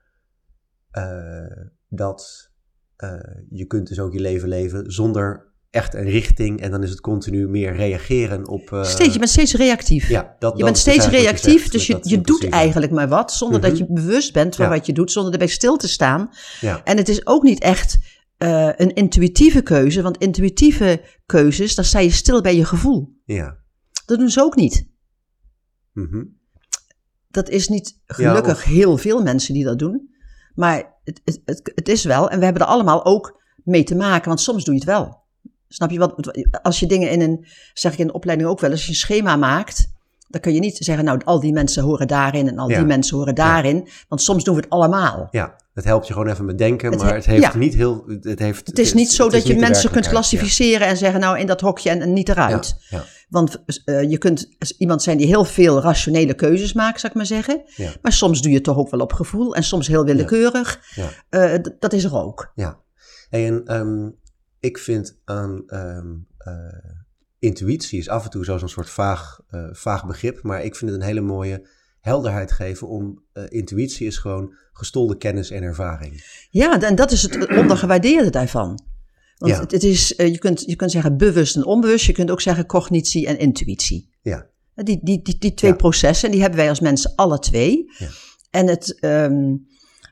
[0.90, 2.50] eh, dat
[2.96, 3.14] eh,
[3.50, 6.62] je kunt dus ook je leven leven zonder echt een richting.
[6.62, 8.72] En dan is het continu meer reageren op...
[8.72, 10.10] eh, steeds, je bent steeds reactief.
[10.10, 13.62] ja, dat, je bent steeds reactief, zegt dus je, je doet eigenlijk maar wat, zonder
[13.62, 13.80] dat Mhm.
[13.80, 14.72] je bewust bent van Ja.
[14.72, 16.30] wat je doet, zonder erbij stil te staan.
[16.60, 17.98] Ja, En het is ook niet echt
[18.38, 20.02] eh, een intuïtieve keuze.
[20.02, 23.10] Want intuïtieve keuzes, daar sta je stil bij je gevoel.
[23.26, 23.58] Ja.
[24.06, 24.88] Dat doen ze ook niet.
[25.94, 26.24] Mhm.
[27.30, 30.10] Dat is niet gelukkig of- heel veel mensen die dat doen.
[30.56, 32.30] Maar het, het, het, het is wel.
[32.30, 34.28] En we hebben er allemaal ook mee te maken.
[34.28, 35.21] Want soms doe je het wel.
[35.74, 36.38] Snap je wat?
[36.62, 38.96] Als je dingen in een, zeg ik in de opleiding ook wel, als je een
[38.96, 39.90] schema maakt.
[40.28, 42.78] Dan kun je niet zeggen, nou, al die mensen horen daarin en al Ja.
[42.78, 43.88] die mensen horen daarin.
[44.08, 45.28] Want soms doen we het allemaal.
[45.32, 47.58] Ja, het helpt je gewoon even met denken, maar he- het heeft ja.
[47.58, 48.04] niet heel...
[48.22, 51.40] Het, heeft, Het is niet zo het dat je mensen kunt klassificeren en zeggen, nou,
[51.40, 52.76] in dat hokje en, en niet eruit.
[52.90, 57.12] Ja, ja, Want eh, je kunt iemand zijn die heel veel rationele keuzes maakt, zou
[57.12, 57.62] ik maar zeggen.
[58.02, 60.80] Maar soms doe je het toch ook wel op gevoel en soms heel willekeurig.
[60.96, 61.10] ja.
[61.30, 62.52] Eh, dat is er ook.
[62.56, 62.80] Ja,
[63.30, 64.10] Hey, en ehm,
[64.62, 66.54] ik vind aan ehm, eh,
[67.40, 71.00] intuïtie is af en toe zo'n soort vaag, eh, vaag begrip, maar ik vind het
[71.00, 71.68] een hele mooie
[72.00, 76.24] helderheid geven om eh, intuïtie is gewoon gestolde kennis en ervaring.
[76.50, 78.80] Ja, en dat is het ondergewaardeerde daarvan.
[79.38, 79.60] Want Ja.
[79.60, 82.06] het, het is, je, kunt, je kunt zeggen bewust en onbewust.
[82.06, 84.10] Je kunt ook zeggen cognitie en intuïtie.
[84.22, 85.78] Ja, Die, die, die, die twee Ja.
[85.78, 87.92] processen, die hebben wij als mensen alle twee.
[87.98, 88.08] Ja.
[88.50, 89.56] En het, ehm,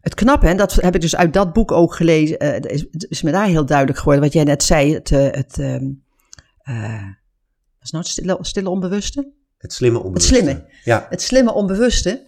[0.02, 2.82] het knappe, en dat heb ik dus uit dat boek ook gelezen, eh, het is,
[2.92, 5.86] het is me daar heel duidelijk geworden, wat jij net zei, het, eh, het ehm,
[6.62, 7.04] eh,
[7.78, 9.32] wat is nou het stille, stille onbewuste?
[9.58, 10.34] het slimme onbewuste.
[10.36, 10.66] slimme.
[10.84, 12.26] Ja, Het slimme onbewuste,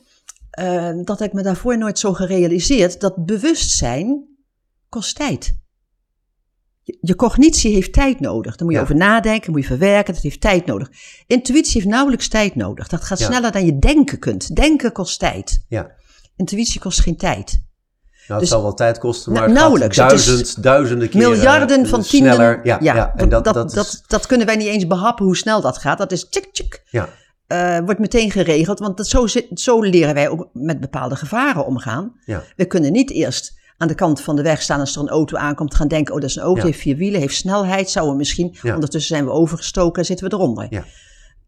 [0.50, 4.26] eh, dat heb ik me daarvoor nooit zo gerealiseerd, dat bewustzijn
[4.90, 5.60] kost tijd.
[6.84, 8.56] Je, je cognitie heeft tijd nodig.
[8.56, 8.82] Daar moet je Ja.
[8.84, 10.90] over nadenken, moet je verwerken, dat heeft tijd nodig.
[11.28, 12.88] Intuïtie heeft nauwelijks tijd nodig.
[12.88, 13.26] Dat gaat Ja.
[13.26, 14.56] sneller dan je denken kunt.
[14.56, 15.66] Denken kost tijd.
[15.68, 15.92] ja.
[16.42, 17.52] Intuïtie kost geen tijd.
[17.52, 17.62] Nou,
[18.28, 19.98] het Dus- zal wel tijd kosten, maar Nou, het nauwelijks.
[19.98, 22.34] Het is duizend, duizenden keren Miljarden van tienden.
[22.34, 22.60] sneller.
[22.64, 25.38] Ja, ja, en dat, dat, dat, dat, is, dat kunnen wij niet eens behappen hoe
[25.38, 25.98] snel dat gaat.
[25.98, 26.84] Dat is tjik, tjik.
[26.90, 27.10] ja,
[27.48, 28.80] eh, wordt meteen geregeld.
[28.80, 32.14] Want dat, zo, zo leren wij ook met bepaalde gevaren omgaan.
[32.26, 35.10] ja, We kunnen niet eerst aan de kant van de weg staan als er een
[35.10, 36.66] auto aankomt, gaan denken: oh, dat is een auto, Ja.
[36.66, 38.58] heeft vier wielen, heeft snelheid, zouden we misschien.
[38.62, 38.74] Ja.
[38.74, 40.68] Ondertussen zijn we overgestoken en zitten we eronder.
[40.70, 40.84] Ja.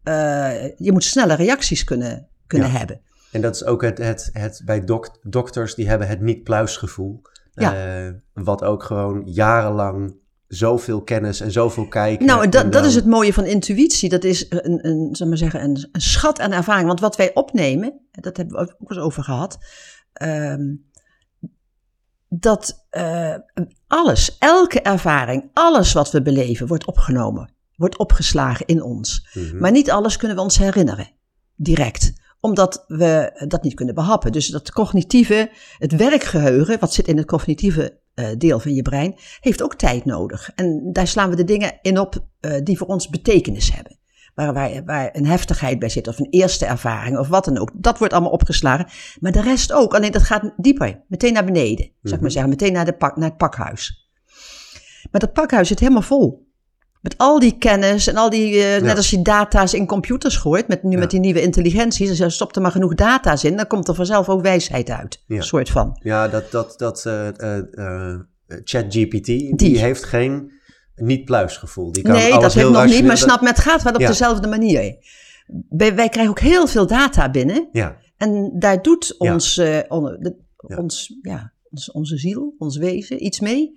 [0.02, 3.00] Eh, je moet snelle reacties kunnen, kunnen hebben.
[3.34, 7.22] En dat is ook het, het, het bij dok, dokters, die hebben het niet-pluisgevoel.
[7.52, 7.74] Ja.
[7.74, 10.16] Eh, wat ook gewoon jarenlang
[10.48, 12.26] zoveel kennis en zoveel kijken.
[12.26, 14.08] Nou, dat, dat is het mooie van intuïtie.
[14.08, 16.86] Dat is een, een, zal maar zeggen, een, een schat aan ervaring.
[16.86, 19.58] Want wat wij opnemen, dat hebben we ook eens over gehad.
[20.12, 20.74] ehm,
[22.28, 23.34] dat eh,
[23.86, 27.52] alles, elke ervaring, alles wat we beleven, wordt opgenomen.
[27.76, 29.28] Wordt opgeslagen in ons.
[29.32, 29.58] Mhm.
[29.58, 31.10] Maar niet alles kunnen we ons herinneren,
[31.54, 32.12] direct.
[32.44, 34.32] Omdat we dat niet kunnen behappen.
[34.32, 39.14] Dus dat cognitieve, het werkgeheugen, wat zit in het cognitieve eh, deel van je brein,
[39.40, 40.50] heeft ook tijd nodig.
[40.54, 43.98] En daar slaan we de dingen in op eh, die voor ons betekenis hebben.
[44.34, 47.70] Waar, waar, waar een heftigheid bij zit, of een eerste ervaring, of wat dan ook.
[47.74, 48.86] Dat wordt allemaal opgeslagen.
[49.20, 49.94] Maar de rest ook.
[49.94, 51.84] Alleen dat gaat dieper, meteen naar beneden.
[51.84, 52.20] Zou ik Mhm.
[52.20, 54.08] maar zeggen, meteen naar, de pak, naar het pakhuis.
[55.10, 56.43] Maar dat pakhuis zit helemaal vol.
[57.04, 60.68] Met al die kennis en al die, eh, net als je data's in computers gooit,
[60.68, 60.98] met, nu Ja.
[60.98, 63.94] met die nieuwe intelligenties, dus je stopt er maar genoeg data's in, dan komt er
[63.94, 65.22] vanzelf ook wijsheid uit.
[65.26, 65.36] Ja.
[65.36, 65.98] Een soort van.
[66.02, 68.20] Ja, dat, dat, dat eh, eh,
[68.64, 69.26] ChatGPT,
[69.58, 69.78] die.
[69.78, 70.52] heeft geen
[70.96, 71.92] niet-pluisgevoel.
[71.92, 73.98] Die kan nee, alles dat heeft nog niet, maar snap me, het gaat wel op
[73.98, 74.96] dezelfde manier.
[75.68, 80.36] Wij, wij krijgen ook heel veel data binnen Ja, en daar doet ons, on- de-
[80.68, 80.76] Ja.
[80.76, 83.72] ons, ja, ons, onze ziel, ons wezen iets mee.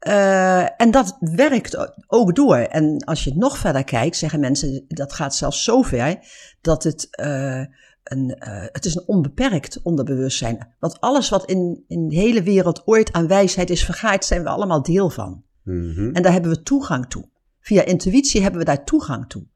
[0.00, 2.56] Eh, en dat werkt ook door.
[2.56, 6.18] En als je het nog verder kijkt, zeggen mensen, dat gaat zelfs zo ver
[6.60, 7.64] dat het, eh,
[8.04, 10.74] een, eh, het is een onbeperkt onderbewustzijn.
[10.78, 14.48] Want alles wat in, in de hele wereld ooit aan wijsheid is vergaard, zijn we
[14.48, 15.42] allemaal deel van.
[15.62, 16.10] Mhm.
[16.12, 17.28] En daar hebben we toegang toe.
[17.60, 19.46] Via intuïtie hebben we daar toegang toe.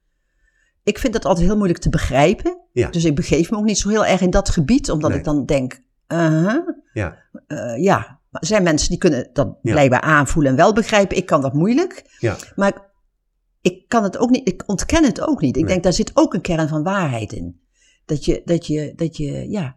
[0.82, 2.60] Ik vind dat altijd heel moeilijk te begrijpen.
[2.72, 2.90] Ja.
[2.90, 5.18] Dus ik begeef me ook niet zo heel erg in dat gebied, omdat Nee.
[5.18, 7.16] ik dan denk, uh-huh, ja,
[7.76, 8.20] ja.
[8.34, 9.72] Maar er zijn mensen die kunnen dat Ja.
[9.72, 11.16] blijkbaar aanvoelen en wel begrijpen.
[11.16, 12.16] Ik kan dat moeilijk.
[12.18, 12.80] ja, Maar ik,
[13.72, 15.56] ik kan het ook niet, ik ontken het ook niet.
[15.56, 15.70] Ik Nee.
[15.72, 17.60] denk, daar zit ook een kern van waarheid in.
[18.04, 19.76] Dat je, dat je, dat je, ja.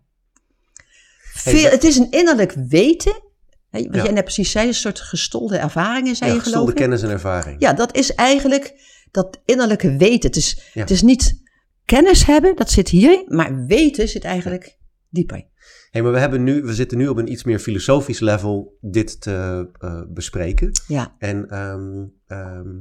[1.34, 3.22] Veel, het is een innerlijk weten.
[3.70, 4.04] Hè, Wat Ja.
[4.04, 7.62] jij net precies zei, een soort gestolde ervaringen, zei ja je gestolde kennis en ervaring.
[7.62, 8.74] Ja, dat is eigenlijk
[9.12, 10.28] dat innerlijke weten.
[10.30, 10.82] Het is, Ja.
[10.82, 11.42] het is niet
[11.86, 14.78] kennis hebben, dat zit hier, maar weten zit eigenlijk
[15.10, 15.46] dieper.
[15.92, 19.22] Hey, maar we, hebben nu, we zitten nu op een iets meer filosofisch level dit
[19.22, 20.72] te eh, bespreken.
[20.88, 22.76] Ja, En ehm, ehm,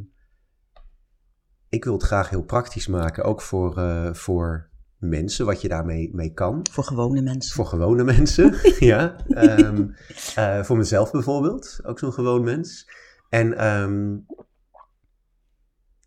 [1.69, 6.11] ik wil het graag heel praktisch maken, ook voor, eh, voor mensen, wat je daarmee
[6.15, 6.67] mee kan.
[6.71, 7.55] voor gewone mensen.
[7.55, 8.55] Voor gewone mensen,
[8.93, 9.17] ja.
[9.29, 9.89] Ehm,
[10.35, 12.91] eh, voor mezelf bijvoorbeeld, ook zo'n gewoon mens.
[13.29, 14.17] En ehm,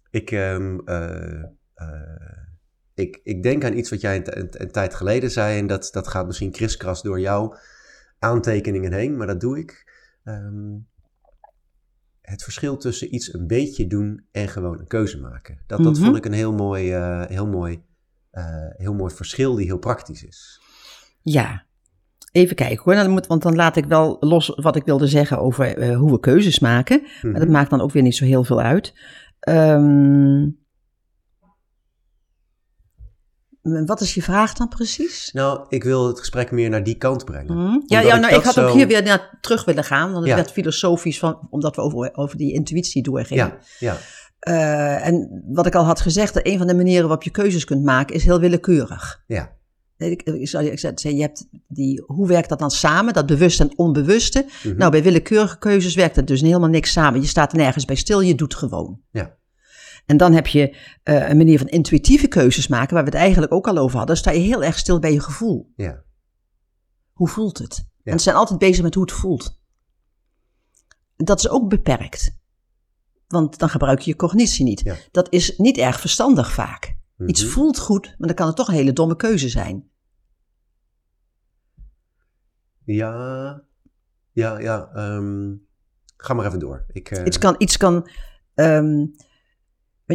[0.09, 0.55] ik, eh,
[2.99, 5.67] ik, ik denk aan iets wat jij een, t- een- een tijd geleden zei, en
[5.67, 7.55] dat, dat gaat misschien kriskras door jouw
[8.19, 9.91] aantekeningen heen, maar dat doe ik.
[10.23, 10.75] Ehm,
[12.21, 15.59] het verschil tussen iets een beetje doen en gewoon een keuze maken.
[15.67, 16.03] Dat, dat Mhm.
[16.03, 17.81] vond ik een heel mooi, eh, heel, mooi,
[18.31, 18.45] eh,
[18.77, 20.61] heel mooi verschil die heel praktisch is.
[21.21, 21.63] Ja,
[22.31, 22.93] even kijken hoor.
[22.95, 26.11] Dan moet, want dan laat ik wel los wat ik wilde zeggen over eh, hoe
[26.11, 27.01] we keuzes maken.
[27.21, 27.51] Maar dat Mhm.
[27.51, 28.93] maakt dan ook weer niet zo heel veel uit.
[29.39, 30.47] Ehm,
[33.85, 35.29] wat is je vraag dan precies?
[35.33, 37.53] Nou, ik wil het gesprek meer naar die kant brengen.
[37.57, 37.79] Hm?
[37.85, 40.27] Ja, nou, ik dat had zo- ook hier weer naar terug willen gaan, want het
[40.27, 40.35] Ja.
[40.35, 43.45] werd filosofisch, van, omdat we over, over die intuïtie doorgingen.
[43.45, 43.97] Ja, ja,
[44.39, 47.65] Eh, en wat ik al had gezegd, dat een van de manieren waarop je keuzes
[47.65, 49.23] kunt maken, is heel willekeurig.
[49.27, 49.57] ja.
[49.97, 53.63] Ik, ik, zou- ik zei, je hebt die, hoe werkt dat dan samen, dat bewuste
[53.63, 54.45] en onbewuste?
[54.63, 54.77] Mhm.
[54.77, 57.21] Nou, bij willekeurige keuzes werkt het dus helemaal niks samen.
[57.21, 58.99] Je staat er nergens bij stil, je doet gewoon.
[59.11, 59.35] Ja.
[60.09, 63.53] En dan heb je eh, een manier van intuïtieve keuzes maken, waar we het eigenlijk
[63.53, 64.17] ook al over hadden.
[64.17, 65.73] Sta je heel erg stil bij je gevoel.
[65.75, 66.03] ja.
[67.13, 67.87] Hoe voelt het?
[68.03, 69.61] En ze zijn altijd bezig met hoe het voelt.
[71.15, 72.37] Dat is ook beperkt.
[73.27, 74.79] Want dan gebruik je je cognitie niet.
[74.83, 74.95] Ja.
[75.11, 76.95] Dat is niet erg verstandig vaak.
[77.25, 77.51] Iets Mhm.
[77.51, 79.89] voelt goed, maar dan kan het toch een hele domme keuze zijn.
[82.83, 83.63] Ja,
[84.31, 84.89] ja, ja.
[84.93, 85.55] ehm,
[86.17, 86.85] ga maar even door.
[86.91, 88.09] Ik, eh, Iets kan, iets kan
[88.53, 89.05] ehm,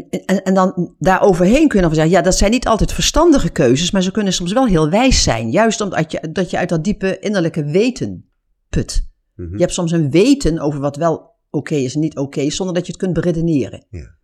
[0.00, 3.50] en, en dan daaroverheen kun je nog wel zeggen, ja, dat zijn niet altijd verstandige
[3.50, 5.50] keuzes, maar ze kunnen soms wel heel wijs zijn.
[5.50, 8.30] Juist omdat je, dat je uit dat diepe innerlijke weten
[8.68, 9.08] put.
[9.34, 9.52] mhm.
[9.52, 12.86] Je hebt soms een weten over wat wel oké is en niet oké zonder dat
[12.86, 13.86] je het kunt beredeneren.
[13.90, 14.14] Ja.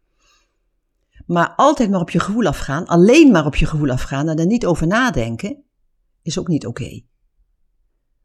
[1.27, 4.47] Maar altijd maar op je gevoel afgaan, alleen maar op je gevoel afgaan en er
[4.47, 5.63] niet over nadenken,
[6.23, 7.01] is ook niet oké.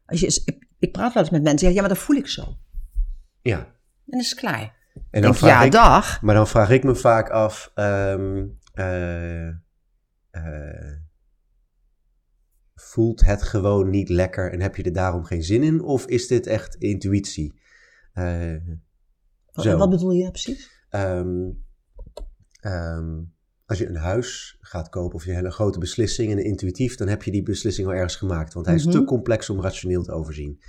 [0.05, 2.57] Als je, ik, ik praat wel eens met mensen, ja, maar dat voel ik zo.
[3.41, 3.57] ja.
[3.57, 4.84] En dan is klaar.
[5.09, 6.21] En dan vraag ja, ik, dag.
[6.21, 9.47] Maar dan vraag ik me vaak af, ehm, eh,
[10.29, 10.93] eh,
[12.75, 15.81] voelt het gewoon niet lekker en heb je er daarom geen zin in?
[15.81, 17.59] Of is dit echt intuïtie?
[18.13, 18.55] Eh,
[19.51, 19.77] Wat, zo.
[19.77, 20.71] wat bedoel je precies?
[20.89, 21.49] Ehm,
[22.59, 23.21] ehm,
[23.65, 27.23] als je een huis gaat kopen of je hele grote beslissing en intuïtief, dan heb
[27.23, 28.53] je die beslissing al ergens gemaakt.
[28.53, 28.95] Want hij is Mhm.
[28.97, 30.59] te complex om rationeel te overzien.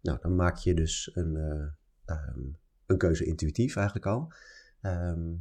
[0.00, 1.36] Nou, dan maak je dus een,
[2.86, 4.32] een keuze intuïtief eigenlijk al.
[4.82, 5.32] Ehm,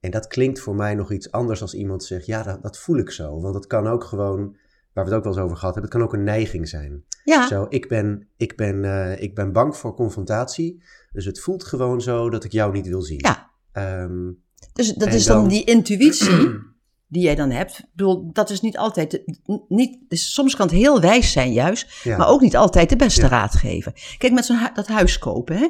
[0.00, 2.96] en dat klinkt voor mij nog iets anders als iemand zegt, ja, dat, dat voel
[2.96, 3.40] ik zo.
[3.40, 4.56] Want het kan ook gewoon,
[4.92, 7.04] waar we het ook wel eens over gehad hebben, het kan ook een neiging zijn.
[7.24, 10.82] Ja, Zo, ik ben, ik, ben, eh, ik ben bang voor confrontatie.
[11.12, 13.18] Dus het voelt gewoon zo dat ik jou niet wil zien.
[13.18, 13.50] Ja.
[13.72, 14.30] Ehm,
[14.72, 16.48] dus dat is dan, dan- die intuïtie
[17.10, 17.78] die jij dan hebt.
[17.78, 19.22] Ik bedoel, dat is niet altijd,
[19.68, 22.16] niet, dus soms kan het heel wijs zijn juist, ja.
[22.16, 23.28] maar ook niet altijd de beste Ja.
[23.28, 23.92] raad geven.
[24.18, 25.68] Kijk, met zo'n hu- dat huis kopen, hè.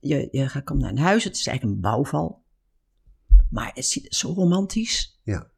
[0.00, 2.42] Je, je gaat- komt naar een huis, het is eigenlijk een bouwval.
[3.50, 5.20] Maar het ziet zo romantisch.
[5.24, 5.50] Ja.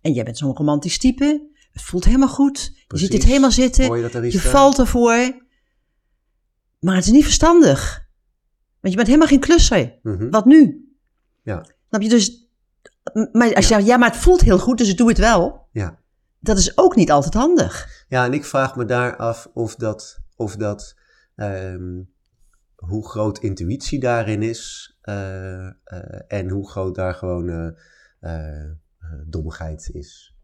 [0.00, 1.46] En jij bent zo'n romantisch type.
[1.72, 2.72] Het voelt helemaal goed.
[2.88, 3.96] Je ziet het helemaal zitten.
[3.96, 5.46] Je dat er Je valt ervoor.
[6.80, 8.06] Maar het is niet verstandig.
[8.80, 9.98] Want je bent helemaal geen klusser.
[10.02, 10.30] Mhm.
[10.30, 10.88] Wat nu?
[11.42, 11.66] Ja.
[11.88, 12.47] Snap je dus?
[13.32, 15.66] Maar als je zegt, ja, maar het voelt heel goed, dus ik doe het wel.
[15.72, 15.98] Ja.
[16.40, 18.04] Dat is ook niet altijd handig.
[18.08, 20.96] ja, en ik vraag me daar af of dat, of dat
[21.34, 22.02] ehm,
[22.76, 24.92] hoe groot intuïtie daarin is.
[25.00, 25.72] eh, eh,
[26.28, 27.74] en hoe groot daar gewoon
[28.20, 28.64] eh,
[29.26, 30.36] dommigheid is.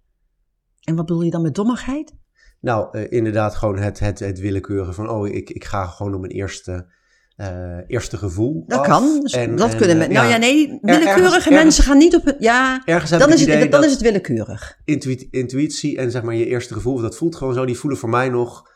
[0.81, 2.15] En wat bedoel je dan met dommigheid?
[2.61, 6.33] Nou, inderdaad, gewoon het, het, het willekeurige van, oh, ik, ik ga gewoon op mijn
[6.33, 6.87] eerste,
[7.37, 8.65] eh, eerste gevoel.
[8.67, 8.87] Dat af.
[8.87, 9.21] kan.
[9.21, 12.15] Dus En- dat en, kunnen eh, men, Nou ja, nee, willekeurige ergens- mensen gaan niet
[12.17, 12.37] op het.
[12.39, 14.79] Ja, Ergens dan is, het dan is het willekeurig.
[14.85, 18.09] intuï- intuïtie en zeg maar je eerste gevoel, dat voelt gewoon zo, die voelen voor
[18.09, 18.73] mij nog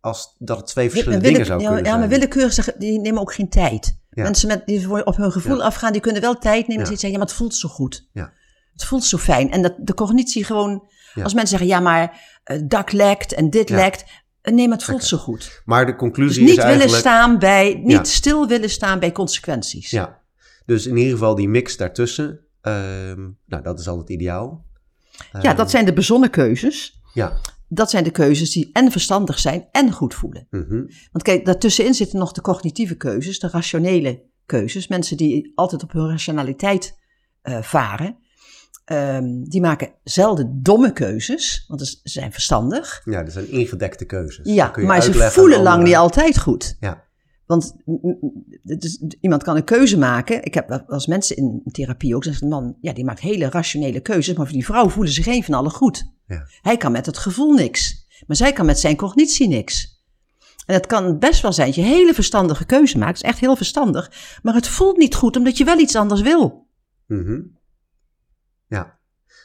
[0.00, 2.10] als dat het twee verschillende dingen zou ja, kunnen ja, maar zijn.
[2.20, 3.98] willekeurig zeggen, die nemen ook geen tijd.
[4.10, 4.22] Ja.
[4.22, 5.64] Mensen met, die op hun gevoel Ja.
[5.64, 6.82] afgaan, die kunnen wel tijd nemen.
[6.84, 6.88] Ja.
[6.90, 8.08] Die zeggen, ja, maar het voelt zo goed.
[8.12, 8.32] Ja.
[8.72, 9.50] Het voelt zo fijn.
[9.50, 11.22] En dat de cognitie gewoon, Ja.
[11.22, 13.76] als mensen zeggen, ja, maar het dak lekt en dit Ja.
[13.76, 14.04] lekt.
[14.52, 15.62] Nee, maar het voelt zo goed.
[15.64, 17.00] Maar de Dus conclusie niet is willen eigenlijk...
[17.00, 18.04] staan bij, niet Ja.
[18.04, 19.90] stil willen staan bij consequenties.
[19.90, 20.20] Ja,
[20.66, 24.64] dus in ieder geval die mix daartussen, ehm, nou dat is altijd ideaal.
[25.32, 27.00] Ja, Ehm, dat zijn de bezonnen keuzes.
[27.12, 27.32] Ja,
[27.68, 30.46] Dat zijn de keuzes die en verstandig zijn en goed voelen.
[30.50, 30.74] mhm,
[31.12, 34.88] Want kijk, daartussenin zitten nog de cognitieve keuzes, de rationele keuzes.
[34.88, 36.98] Mensen die altijd op hun rationaliteit
[37.42, 38.18] eh, varen,
[38.84, 43.02] ehm, die maken zelden domme keuzes, want ze zijn verstandig.
[43.04, 44.54] ja, dat zijn ingedekte keuzes.
[44.54, 46.76] Ja, maar ze voelen lang niet altijd goed.
[46.80, 47.04] Ja.
[47.46, 47.76] Want
[49.20, 50.44] iemand kan een keuze maken.
[50.44, 54.36] Ik heb als mensen in therapie ook zeggen, man, ja, die maakt hele rationele keuzes,
[54.36, 56.12] maar voor die vrouw voelen ze geen van allen goed.
[56.26, 56.46] Ja.
[56.60, 60.02] Hij kan met het gevoel niks, maar zij kan met zijn cognitie niks.
[60.66, 63.56] En het kan best wel zijn dat je hele verstandige keuze maakt, is echt heel
[63.56, 64.12] verstandig,
[64.42, 66.66] maar het voelt niet goed omdat je wel iets anders wil.
[67.06, 67.40] Mhm.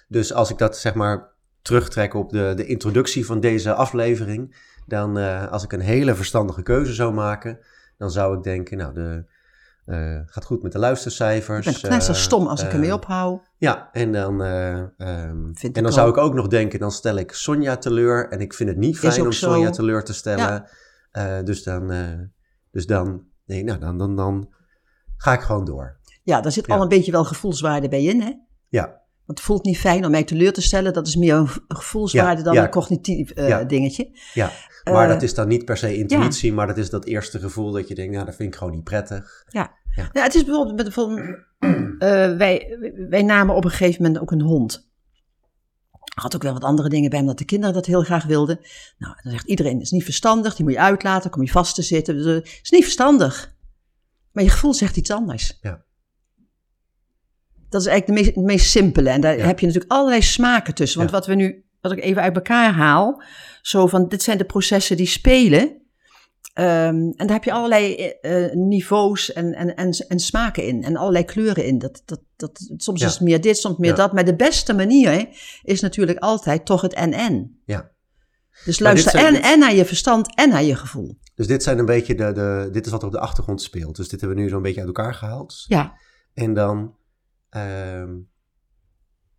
[0.10, 4.56] Dus als ik dat zeg maar terugtrek op de, de introductie van deze aflevering,
[4.86, 7.60] dan eh, als ik een hele verstandige keuze zou maken,
[7.98, 9.26] dan zou ik denken, nou, de,
[9.90, 11.68] eh, gaat goed met de luistercijfers.
[11.68, 13.52] Ik ben net zo eh, stom als ik ermee ophoud.
[13.58, 17.16] Ja, en dan, eh, ehm, Vind en dan zou ik ook nog denken, dan stel
[17.16, 18.30] ik Sonja teleur.
[18.30, 19.52] En ik vind het niet fijn om zo.
[19.52, 20.66] Sonja teleur te stellen.
[21.12, 21.42] Ja.
[21.42, 21.92] Dus dan,
[22.72, 24.54] dus dan, nee, nou, dan, dan, dan
[25.18, 25.98] ga ik gewoon door.
[26.24, 26.76] Ja, daar zit Ja.
[26.76, 28.32] al een beetje wel gevoelswaarde bij in, hè?
[28.68, 30.94] Ja, Want het voelt niet fijn om mij teleur te stellen.
[30.94, 32.64] Dat is meer een gevoelswaarde Ja, dan ja.
[32.64, 33.60] een cognitief eh, Ja.
[33.60, 33.64] ja.
[33.64, 34.10] dingetje.
[34.84, 37.72] Maar Eh, dat is dan niet per se intuïtie, maar dat is dat eerste gevoel
[37.72, 39.44] dat je denkt, nou, dat vind ik gewoon niet prettig.
[39.48, 39.78] Ja.
[39.96, 40.10] Ja.
[40.14, 41.20] ja, het is bijvoorbeeld, met, bijvoorbeeld
[42.00, 42.78] eh, wij,
[43.10, 44.90] wij namen op een gegeven moment ook een hond.
[46.16, 48.60] Had ook wel wat andere dingen bij, omdat de kinderen dat heel graag wilden.
[48.98, 51.82] Nou, dan zegt iedereen, is niet verstandig, die moet je uitlaten, kom je vast te
[51.82, 52.16] zitten.
[52.18, 53.56] Dus, is niet verstandig.
[54.32, 55.58] Maar je gevoel zegt iets anders.
[55.62, 55.88] Ja.
[57.70, 59.10] Dat is eigenlijk de meest, het meest simpele.
[59.10, 59.46] En daar Ja.
[59.46, 60.98] heb je natuurlijk allerlei smaken tussen.
[61.00, 61.16] Want Ja.
[61.18, 63.22] wat we nu, wat ik even uit elkaar haal,
[63.62, 65.78] zo van, dit zijn de processen die spelen.
[66.54, 70.84] Ehm, en daar heb je allerlei eh, eh, niveaus en, en, en, en smaken in.
[70.84, 71.78] En allerlei kleuren in.
[71.80, 73.08] Dat, dat, dat, soms Ja.
[73.08, 73.96] is het meer dit, soms meer Ja.
[73.96, 74.14] dat.
[74.14, 75.28] Maar de beste manier
[75.64, 77.62] is natuurlijk altijd toch het en-en.
[77.66, 77.92] Ja.
[78.66, 81.18] Dus luister zijn- en, en naar je verstand en naar je gevoel.
[81.36, 83.96] Dus dit zijn een beetje de, de, dit is wat er op de achtergrond speelt.
[83.96, 85.64] Dus dit hebben we nu zo'n beetje uit elkaar gehaald.
[85.68, 85.94] Ja,
[86.34, 86.96] En dan
[87.50, 88.18] ehm,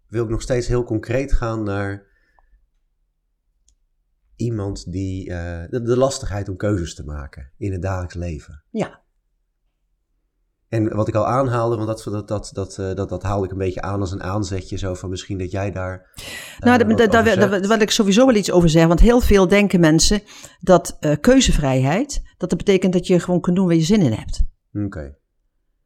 [0.06, 2.08] wil ik nog steeds heel concreet gaan naar
[4.36, 8.64] iemand die eh, de, de lastigheid om keuzes te maken in het dagelijks leven.
[8.70, 9.08] ja.
[10.68, 13.52] En wat ik al aanhaalde, want dat, dat, dat, dat, eh, dat, dat haalde ik
[13.52, 16.10] een beetje aan als een aanzetje, zo van misschien dat jij daar.
[16.60, 18.88] eh, Nou, wat daar, wil ik sowieso wel iets over zeggen.
[18.88, 20.22] Want heel veel denken mensen
[20.60, 24.42] dat keuzevrijheid, dat dat betekent dat je gewoon kunt doen waar je zin in hebt.
[24.72, 25.16] Oké.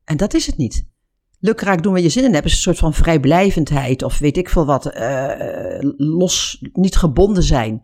[0.04, 0.86] En dat is het niet.
[1.44, 4.48] Lukraak doen waar je zin in hebt is een soort van vrijblijvendheid of weet ik
[4.48, 4.86] veel wat.
[4.86, 7.82] eh, los, niet gebonden zijn.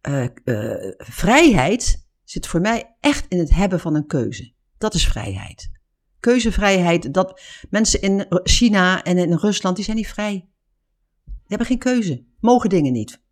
[0.00, 4.52] Eh, eh, vrijheid zit voor mij echt in het hebben van een keuze.
[4.78, 5.70] Dat is vrijheid.
[6.20, 7.40] Keuzevrijheid, dat
[7.70, 10.32] mensen in China en in Rusland, die zijn niet vrij.
[11.24, 12.24] Die hebben geen keuze.
[12.40, 13.22] Mogen dingen niet.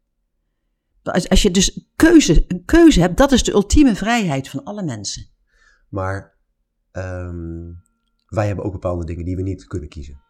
[1.02, 4.82] Als, als je dus keuze, een keuze hebt, dat is de ultieme vrijheid van alle
[4.82, 5.26] mensen.
[5.88, 6.36] Maar
[6.90, 7.84] ehm,
[8.26, 10.20] wij hebben ook bepaalde dingen die we niet kunnen kiezen.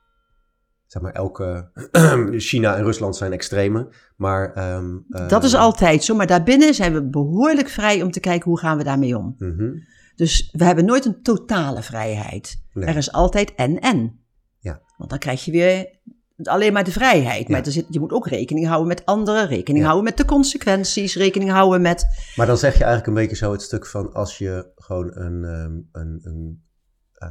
[0.87, 1.71] Zeg maar, elke.
[2.49, 4.53] China en Rusland zijn extreme, maar.
[4.53, 4.97] ehm,
[5.29, 8.59] Dat is ehm, altijd zo, maar daarbinnen zijn we behoorlijk vrij om te kijken hoe
[8.59, 9.35] gaan we daarmee om.
[9.39, 9.71] mhm,
[10.15, 12.65] Dus we hebben nooit een totale vrijheid.
[12.73, 12.85] nee.
[12.89, 14.21] Er is altijd en-en.
[14.59, 14.81] Ja.
[14.97, 15.95] Want dan krijg je weer
[16.43, 17.49] alleen maar de vrijheid.
[17.49, 17.65] Maar Ja.
[17.65, 19.85] er zit, je moet ook rekening houden met anderen, rekening Ja.
[19.91, 22.07] houden met de consequenties, rekening houden met...
[22.37, 25.45] Maar dan zeg je eigenlijk een beetje zo het stuk van als je gewoon een,
[25.45, 26.65] ehm, een, een
[27.13, 27.29] eh,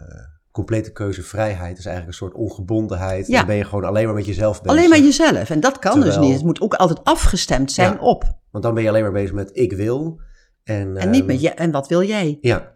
[0.55, 3.27] complete keuzevrijheid is eigenlijk een soort ongebondenheid.
[3.27, 3.37] Ja.
[3.37, 4.77] Dan ben je gewoon alleen maar met jezelf bezig.
[4.77, 5.49] Alleen maar jezelf.
[5.49, 6.33] En dat kan dus niet.
[6.33, 7.99] Het moet ook altijd afgestemd zijn Ja.
[7.99, 8.23] op.
[8.51, 10.21] Want dan ben je alleen maar bezig met ik wil.
[10.63, 12.37] En, En niet ehm, met je, en wat wil jij?
[12.41, 12.73] Ja.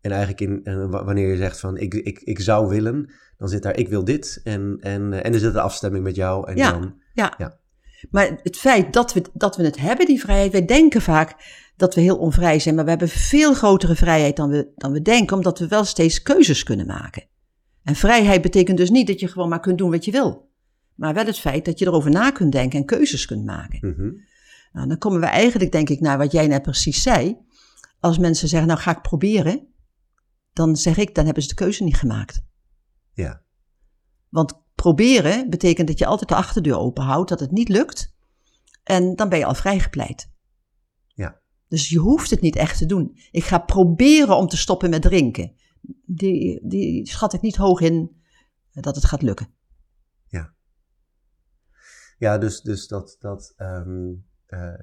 [0.00, 3.62] En eigenlijk in, en wanneer je zegt van ik, ik, ik zou willen, dan zit
[3.62, 4.40] daar ik wil dit.
[4.44, 6.50] En, en, eh, en er zit een afstemming met jou.
[6.50, 6.70] En Ja.
[6.72, 7.34] dan, Ja.
[7.38, 7.60] Ja.
[8.10, 11.34] Maar het feit dat we, dat we het hebben, die vrijheid, wij denken vaak
[11.82, 15.02] dat we heel onvrij zijn, maar we hebben veel grotere vrijheid dan we, dan we
[15.02, 17.24] denken, omdat we wel steeds keuzes kunnen maken.
[17.82, 20.50] En vrijheid betekent dus niet dat je gewoon maar kunt doen wat je wil,
[20.94, 23.88] maar wel het feit dat je erover na kunt denken en keuzes kunt maken.
[23.88, 24.10] mhm,
[24.72, 27.36] Nou, dan komen we eigenlijk, denk ik, naar wat jij net precies zei.
[28.00, 29.66] Als mensen zeggen, nou ga ik proberen,
[30.52, 32.42] dan zeg ik, dan hebben ze de keuze niet gemaakt.
[33.12, 33.42] ja.
[34.28, 38.14] Want proberen betekent dat je altijd de achterdeur open houdt, dat het niet lukt.
[38.84, 40.31] En dan ben je al vrijgepleit.
[41.72, 41.78] Ja.
[41.78, 43.18] Dus je hoeft het niet echt te doen.
[43.30, 45.52] Ik ga proberen om te stoppen met drinken.
[46.06, 48.22] Die, die schat ik niet hoog in
[48.72, 49.48] dat het gaat lukken.
[52.18, 54.12] Ja, dus, dus dat, dat ehm,
[54.46, 54.74] eh,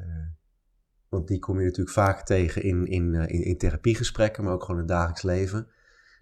[1.10, 4.64] want die kom je natuurlijk vaak tegen in, in, eh, in, in therapiegesprekken, maar ook
[4.64, 5.68] gewoon in het dagelijks leven.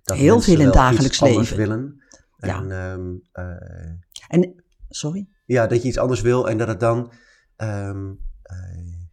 [0.03, 1.57] Dat Heel veel in het dagelijks leven.
[1.57, 2.03] willen.
[2.38, 2.61] Ja.
[2.61, 3.89] En, ehm, eh,
[4.28, 5.28] En, sorry?
[5.45, 7.11] ja, dat je iets anders wil en dat het dan,
[7.55, 9.07] ehm, eh,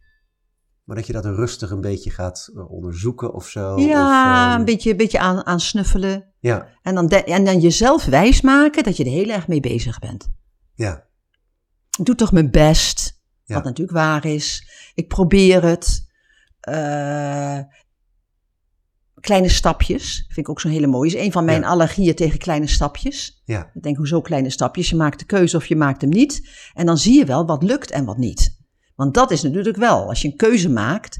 [0.85, 3.79] maar dat je dat rustig een beetje gaat eh, onderzoeken of zo.
[3.79, 4.05] ja,
[4.47, 6.33] of, ehm, een beetje, een beetje aan, aan snuffelen.
[6.39, 9.99] Ja, En dan, de- en dan jezelf wijsmaken dat je er heel erg mee bezig
[9.99, 10.27] bent.
[10.73, 11.03] ja,
[11.99, 13.19] Ik doe toch mijn best.
[13.43, 13.55] Ja.
[13.55, 14.69] Wat natuurlijk waar is.
[14.93, 16.07] Ik probeer het.
[16.59, 17.59] Eh,
[19.19, 20.15] kleine stapjes.
[20.27, 21.09] Vind ik ook zo'n hele mooie.
[21.15, 21.67] Is een van mijn Ja.
[21.67, 23.41] allergieën tegen kleine stapjes.
[23.45, 24.89] ja, Ik denk, hoezo kleine stapjes?
[24.89, 26.49] Je maakt de keuze of je maakt hem niet.
[26.73, 28.54] En dan zie je wel wat lukt en wat niet.
[28.95, 30.07] Want dat is natuurlijk wel.
[30.07, 31.17] Als je een keuze maakt,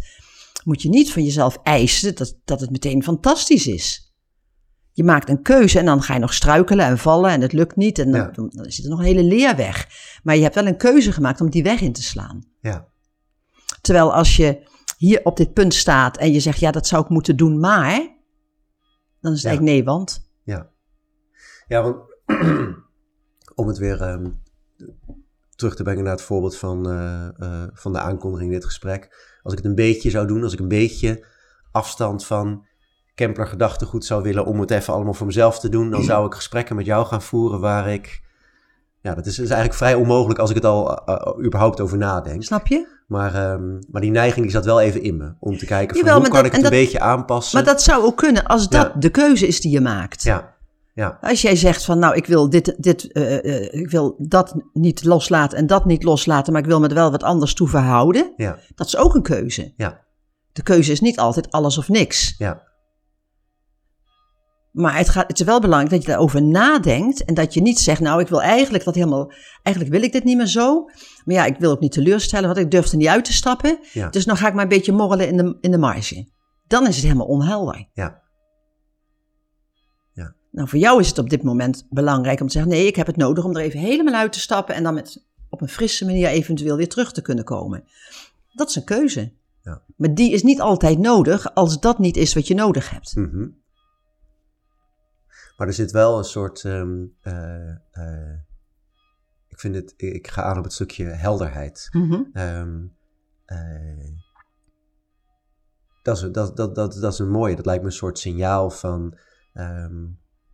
[0.64, 4.14] moet je niet van jezelf eisen dat, dat het meteen fantastisch is.
[4.92, 7.76] Je maakt een keuze en dan ga je nog struikelen en vallen en het lukt
[7.76, 8.00] niet.
[8.00, 8.32] En dan, Ja.
[8.32, 9.88] dan, zit er nog een hele leerweg.
[10.24, 12.44] Maar je hebt wel een keuze gemaakt om die weg in te slaan.
[12.62, 12.88] ja,
[13.82, 14.68] Terwijl als je
[14.98, 18.14] hier op dit punt staat en je zegt, ja, dat zou ik moeten doen, maar
[19.22, 19.58] Dan is het Ja.
[19.58, 20.30] eigenlijk nee, want.
[20.44, 20.70] Ja,
[21.68, 21.96] ja want
[23.56, 24.30] om het weer ehm,
[25.56, 29.34] terug te brengen naar het voorbeeld van, eh, eh, van de aankondiging in dit gesprek.
[29.44, 31.26] Als ik het een beetje zou doen, als ik een beetje
[31.72, 32.66] afstand van
[33.16, 36.34] Kempler gedachtegoed zou willen om het even allemaal voor mezelf te doen, dan zou ik
[36.34, 38.24] gesprekken met jou gaan voeren waar ik...
[39.02, 42.44] Ja, dat is, is eigenlijk vrij onmogelijk als ik het al eh, überhaupt over nadenk.
[42.44, 42.88] Snap je?
[43.08, 45.34] Maar, ehm, maar die neiging die zat wel even in me.
[45.40, 47.56] Om te kijken van Jawel, hoe kan dat- ik het en een dat- beetje aanpassen.
[47.58, 49.00] Maar dat zou ook kunnen als dat Ja.
[49.00, 50.24] de keuze is die je maakt.
[50.24, 50.55] Ja,
[50.96, 54.56] ja, Als jij zegt van nou, ik wil, dit, dit, eh, eh, ik wil dat
[54.74, 57.68] niet loslaten en dat niet loslaten, maar ik wil me er wel wat anders toe
[57.68, 58.34] verhouden.
[58.36, 59.74] ja, Dat is ook een keuze.
[59.78, 60.06] ja,
[60.52, 62.36] De keuze is niet altijd alles of niks.
[62.38, 62.64] ja.
[64.72, 67.80] Maar het, gaat, het is wel belangrijk dat je daarover nadenkt en dat je niet
[67.80, 69.32] zegt, nou, ik wil eigenlijk dat helemaal,
[69.64, 70.84] eigenlijk wil ik dit niet meer zo.
[71.26, 73.80] Maar ja, ik wil ook niet teleurstellen, want ik durf er niet uit te stappen.
[73.94, 74.10] Ja.
[74.10, 76.30] Dus nou ga ik maar een beetje morrelen in de, in de marge.
[76.68, 77.90] Dan is het helemaal onhelder.
[77.94, 78.24] Ja.
[80.56, 83.08] Nou, voor jou is het op dit moment belangrijk om te zeggen, nee, ik heb
[83.08, 86.06] het nodig om er even helemaal uit te stappen en dan met, op een frisse
[86.06, 87.84] manier eventueel weer terug te kunnen komen.
[88.54, 89.32] Dat is een keuze.
[89.62, 89.82] Ja.
[89.96, 93.16] Maar die is niet altijd nodig als dat niet is wat je nodig hebt.
[93.16, 93.48] Mhm.
[95.58, 96.64] Maar er zit wel een soort.
[96.66, 98.40] ehm, eh, eh,
[99.48, 99.94] ik vind het.
[99.98, 101.88] Ik ga aan op het stukje helderheid.
[101.92, 102.22] Mhm.
[102.34, 102.84] Ehm,
[103.46, 104.12] eh,
[106.02, 107.56] dat, is, dat, dat, dat, dat is een mooie.
[107.56, 109.18] Dat lijkt me een soort signaal van.
[109.54, 110.04] ehm,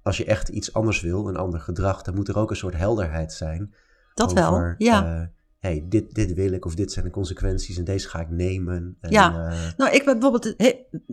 [0.04, 2.76] als je echt iets anders wil, een ander gedrag, dan moet er ook een soort
[2.78, 3.74] helderheid zijn.
[4.14, 5.06] Dat wel, over, ja.
[5.20, 5.28] eh,
[5.60, 8.97] hey, dit, dit wil ik of dit zijn de consequenties en deze ga ik nemen.
[9.02, 9.49] En, Ja.
[9.49, 10.56] eh, Nou, ik ben bijvoorbeeld,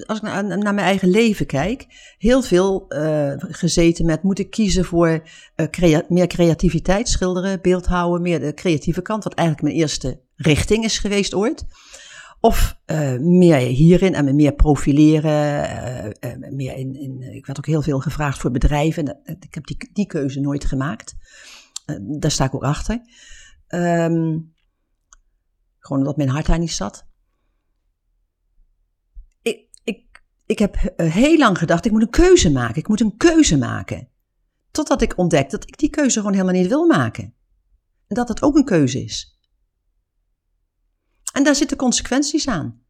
[0.07, 1.87] als ik naar, naar mijn eigen leven kijk,
[2.19, 5.23] heel veel eh, gezeten met moet ik kiezen voor
[5.71, 10.99] crea- meer creativiteit, schilderen, beeldhouden, meer de creatieve kant, wat eigenlijk mijn eerste richting is
[10.99, 11.65] geweest ooit.
[12.41, 17.59] Of eh, meer hierin en me meer profileren, eh, eh, meer in, in, ik werd
[17.59, 19.05] ook heel veel gevraagd voor bedrijven.
[19.07, 21.15] En dat- ik heb die, die keuze nooit gemaakt.
[22.19, 23.01] Daar sta ik ook achter.
[23.67, 24.39] Ehm,
[25.79, 27.07] gewoon omdat mijn hart daar niet zat
[29.43, 32.77] ik, ik, ik heb heel lang gedacht, ik moet een keuze maken.
[32.77, 34.09] Ik moet een keuze maken.
[34.71, 37.25] Totdat ik ontdekte dat ik die keuze gewoon helemaal niet wil maken.
[38.07, 39.38] En dat het ook een keuze is.
[41.33, 42.83] En daar zitten consequenties aan.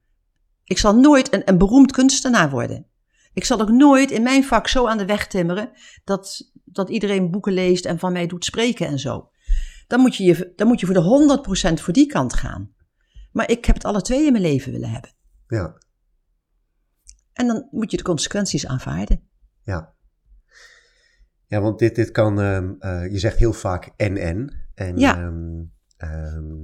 [0.64, 2.86] Ik zal nooit een, een beroemd kunstenaar worden.
[3.32, 5.70] Ik zal ook nooit in mijn vak zo aan de weg timmeren
[6.05, 9.30] dat, dat iedereen boeken leest en van mij doet spreken en zo.
[9.86, 11.39] Dan moet je, je, dan moet je voor de
[11.78, 12.74] 100% voor die kant gaan.
[13.32, 15.11] Maar ik heb het alle twee in mijn leven willen hebben.
[15.47, 15.78] ja.
[17.32, 19.28] En dan moet je de consequenties aanvaarden.
[19.62, 19.95] Ja.
[21.47, 24.68] Ja, want dit, dit kan, ehm, eh, je zegt heel vaak en-en.
[24.74, 25.16] En, Ja.
[25.16, 25.64] ehm,
[25.97, 26.55] ehm,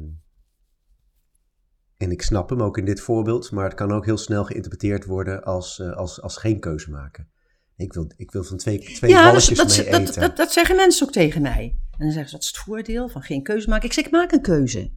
[1.97, 5.05] en ik snap hem ook in dit voorbeeld, maar het kan ook heel snel geïnterpreteerd
[5.05, 7.28] worden als, eh, als, als geen keuze maken.
[7.76, 10.20] Ik wil, ik wil van twee, twee ja, dat, mee dat, eten.
[10.20, 11.76] dat, dat zeggen mensen ook tegen mij.
[11.90, 13.86] En dan zeggen ze, wat is het voordeel van geen keuze maken?
[13.86, 14.90] Ik zeg, ik maak een keuze.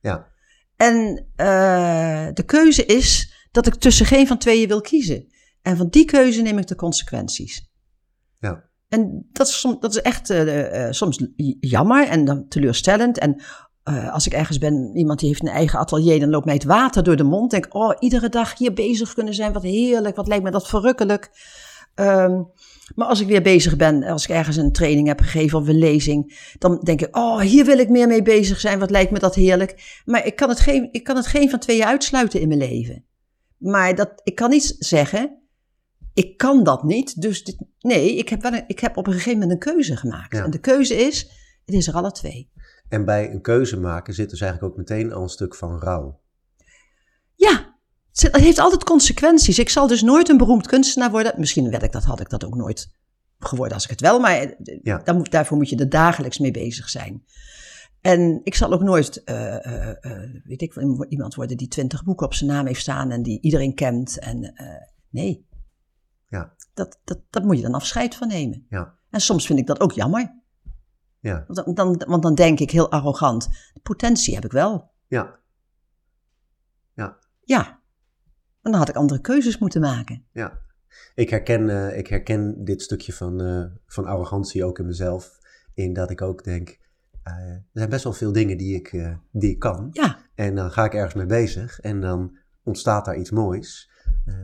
[0.00, 0.26] ja,
[0.76, 5.26] En eh, de keuze is dat ik tussen geen van tweeën wil kiezen.
[5.62, 7.70] En van die keuze neem ik de consequenties.
[8.38, 11.24] ja, En dat is, som- dat is echt eh, soms
[11.60, 13.18] jammer en dan teleurstellend.
[13.18, 13.42] En
[13.82, 16.64] eh, als ik ergens ben, iemand die heeft een eigen atelier, dan loopt mij het
[16.64, 17.50] water door de mond.
[17.50, 21.30] Denk, oh, iedere dag hier bezig kunnen zijn, wat heerlijk, wat lijkt me dat verrukkelijk.
[21.94, 22.42] Ehm,
[22.94, 25.78] maar als ik weer bezig ben, als ik ergens een training heb gegeven of een
[25.78, 29.18] lezing, dan denk ik, oh, hier wil ik meer mee bezig zijn, wat lijkt me
[29.18, 30.00] dat heerlijk.
[30.04, 33.04] Maar ik kan het geen, ik kan het geen van tweeën uitsluiten in mijn leven.
[33.56, 35.42] Maar dat, ik kan niet zeggen,
[36.14, 37.20] ik kan dat niet.
[37.20, 39.96] Dus dit, nee, ik heb, wel een, ik heb op een gegeven moment een keuze
[39.96, 40.36] gemaakt.
[40.36, 40.44] Ja.
[40.44, 41.30] En de keuze is,
[41.64, 42.50] het is er alle twee.
[42.92, 46.20] En bij een keuze maken zit dus eigenlijk ook meteen al een stuk van rouw.
[47.34, 47.76] Ja,
[48.12, 49.58] het heeft altijd consequenties.
[49.58, 51.34] Ik zal dus nooit een beroemd kunstenaar worden.
[51.36, 52.94] Misschien werd ik dat, had ik dat ook nooit
[53.38, 54.20] geworden als ik het wel.
[54.20, 55.02] Maar eh, Ja.
[55.12, 57.24] moet, daarvoor moet je er dagelijks mee bezig zijn.
[58.00, 60.76] En ik zal ook nooit, eh, eh, weet ik,
[61.08, 64.18] iemand worden die twintig boeken op zijn naam heeft staan en die iedereen kent.
[64.18, 64.54] En
[65.10, 65.46] nee,
[66.28, 68.66] Ja, dat, dat, dat moet je dan afscheid van nemen.
[68.68, 70.41] ja, En soms vind ik dat ook jammer.
[71.22, 74.90] Ja, Want dan, dan, want dan denk ik heel arrogant, de potentie heb ik wel.
[75.06, 75.40] ja,
[77.44, 77.80] Ja,
[78.62, 80.24] en dan had ik andere keuzes moeten maken.
[80.32, 80.60] ja.
[81.14, 85.38] Ik herken, eh, ik herken dit stukje van, eh, van arrogantie ook in mezelf.
[85.74, 86.78] In dat ik ook denk,
[87.22, 89.88] eh, er zijn best wel veel dingen die ik, die ik kan.
[89.92, 93.90] Ja, En dan ga ik ergens mee bezig en dan ontstaat daar iets moois.
[94.26, 94.34] Ehm,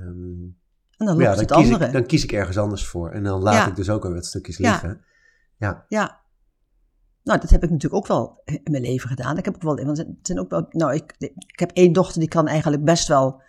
[0.97, 1.87] en dan ja, loopt dan, het kies andere.
[1.87, 3.11] ik, dan kies ik ergens anders voor.
[3.11, 3.69] En dan laat Ja.
[3.69, 4.71] ik dus ook weer wat stukjes Ja.
[4.71, 5.05] liggen.
[5.57, 6.21] Ja, Ja.
[7.29, 9.39] Nou, dat heb ik natuurlijk ook wel in mijn leven gedaan.
[9.39, 11.15] Ik heb ook wel, want het zijn ook wel, nou, ik,
[11.47, 13.43] ik heb één dochter die kan eigenlijk best wel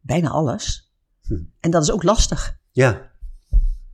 [0.00, 0.94] bijna alles.
[1.22, 1.42] Hm.
[1.60, 2.58] En dat is ook lastig.
[2.70, 3.10] ja,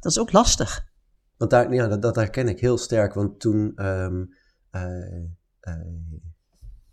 [0.00, 0.90] Dat is ook lastig.
[1.36, 3.14] Want daar, ja, dat, dat herken ik heel sterk.
[3.14, 4.24] Want toen, ehm,
[4.70, 5.16] eh,
[5.60, 5.74] eh,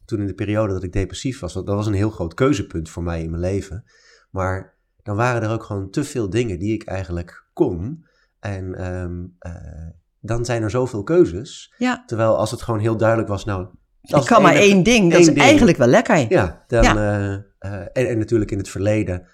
[0.05, 3.03] toen in de periode dat ik depressief was, dat was een heel groot keuzepunt voor
[3.03, 3.83] mij in mijn leven.
[4.29, 8.05] Maar dan waren er ook gewoon te veel dingen die ik eigenlijk kon.
[8.39, 9.89] En ehm, eh,
[10.21, 11.73] dan zijn er zoveel keuzes.
[11.77, 12.03] Ja.
[12.05, 13.67] Terwijl als het gewoon heel duidelijk was, nou...
[14.01, 15.03] Ik dat is kan maar één ding.
[15.03, 15.39] Dat één is ding.
[15.39, 16.31] eigenlijk wel lekker.
[16.31, 16.95] Ja, dan, Ja.
[16.95, 19.27] eh, eh, en, en natuurlijk in het verleden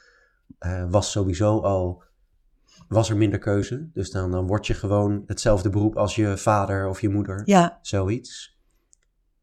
[0.60, 2.04] eh, was sowieso al
[2.88, 3.90] was er minder keuze.
[3.94, 7.80] Dus dan, dan word je gewoon hetzelfde beroep als je vader of je moeder, Ja,
[7.82, 8.60] zoiets.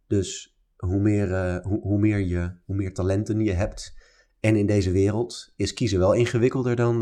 [0.07, 3.95] Dus hoe meer, hoe, hoe, meer je, hoe meer talenten je hebt
[4.40, 6.99] en in deze wereld is kiezen wel ingewikkelder dan,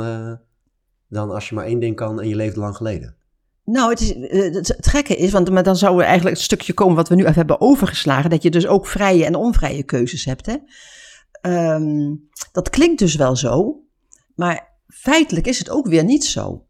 [1.08, 3.16] dan als je maar één ding kan en je leeft lang geleden.
[3.70, 6.44] Nou, het, is, eh, het het gekke is, want maar dan zou er eigenlijk het
[6.44, 9.82] stukje komen wat we nu even hebben overgeslagen, dat je dus ook vrije en onvrije
[9.82, 10.46] keuzes hebt.
[10.46, 10.56] Hè?
[11.40, 12.14] Ehm,
[12.52, 13.84] dat klinkt dus wel zo,
[14.34, 16.66] maar feitelijk is het ook weer niet zo.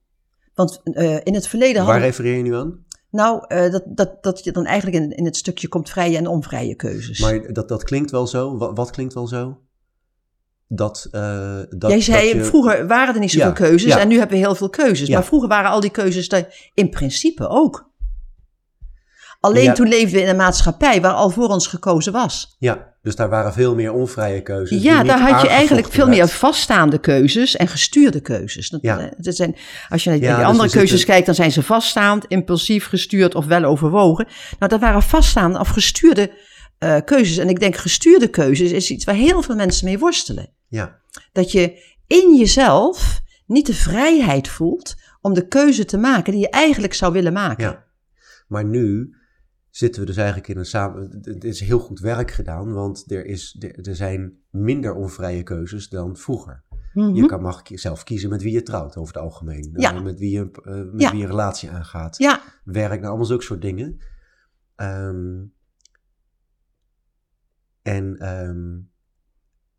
[0.55, 2.85] Want eh, in het verleden Waar refereer je nu aan?
[3.11, 6.27] Nou, eh, dat, dat, dat je dan eigenlijk in, in het stukje komt vrije en
[6.27, 7.21] onvrije keuzes.
[7.21, 8.57] Maar dat, dat klinkt wel zo.
[8.57, 9.59] Wat, wat klinkt wel zo?
[10.73, 13.99] Dat, eh, dat, Jij zei, dat je- vroeger waren er niet zoveel Ja, keuzes ja.
[13.99, 15.09] en nu hebben we heel veel keuzes.
[15.09, 15.15] Ja.
[15.15, 16.31] Maar vroeger waren al die keuzes
[16.75, 17.89] in principe ook.
[19.41, 22.57] Alleen toen leefden we in een maatschappij waar al voor ons gekozen was.
[22.59, 24.83] Ja, dus daar waren veel meer onvrije keuzes.
[24.83, 28.69] ja, daar had je eigenlijk veel meer vaststaande keuzes en gestuurde keuzes.
[28.69, 29.57] Dat, eh, dat zijn,
[29.89, 33.35] als je naar die dus andere keuzes zitten- kijkt, dan zijn ze vaststaand, impulsief, gestuurd
[33.35, 34.27] of wel overwogen.
[34.59, 36.31] Nou, dat waren vaststaande of gestuurde
[36.81, 37.37] eh, keuzes.
[37.37, 40.53] En ik denk gestuurde keuzes is iets waar heel veel mensen mee worstelen.
[40.69, 41.01] Ja,
[41.33, 46.51] Dat je in jezelf niet de vrijheid voelt om de keuze te maken die je
[46.51, 47.65] eigenlijk zou willen maken.
[47.65, 47.89] ja.
[48.49, 49.15] Maar nu
[49.71, 51.19] zitten we dus eigenlijk in een samen...
[51.23, 56.17] Het is heel goed werk gedaan, want er, is, er, zijn minder onvrije keuzes dan
[56.17, 56.65] vroeger.
[56.95, 57.15] Mhm.
[57.15, 59.73] Je kan, mag zelf kiezen met wie je trouwt over het algemeen.
[59.77, 59.95] Ja.
[59.95, 61.11] Eh, met wie je, eh, met Ja.
[61.11, 62.19] wie je relatie aangaat.
[62.19, 63.99] Ja, werk, nou allemaal zulke soort dingen.
[64.77, 65.43] Ehm,
[67.83, 68.79] en, ehm,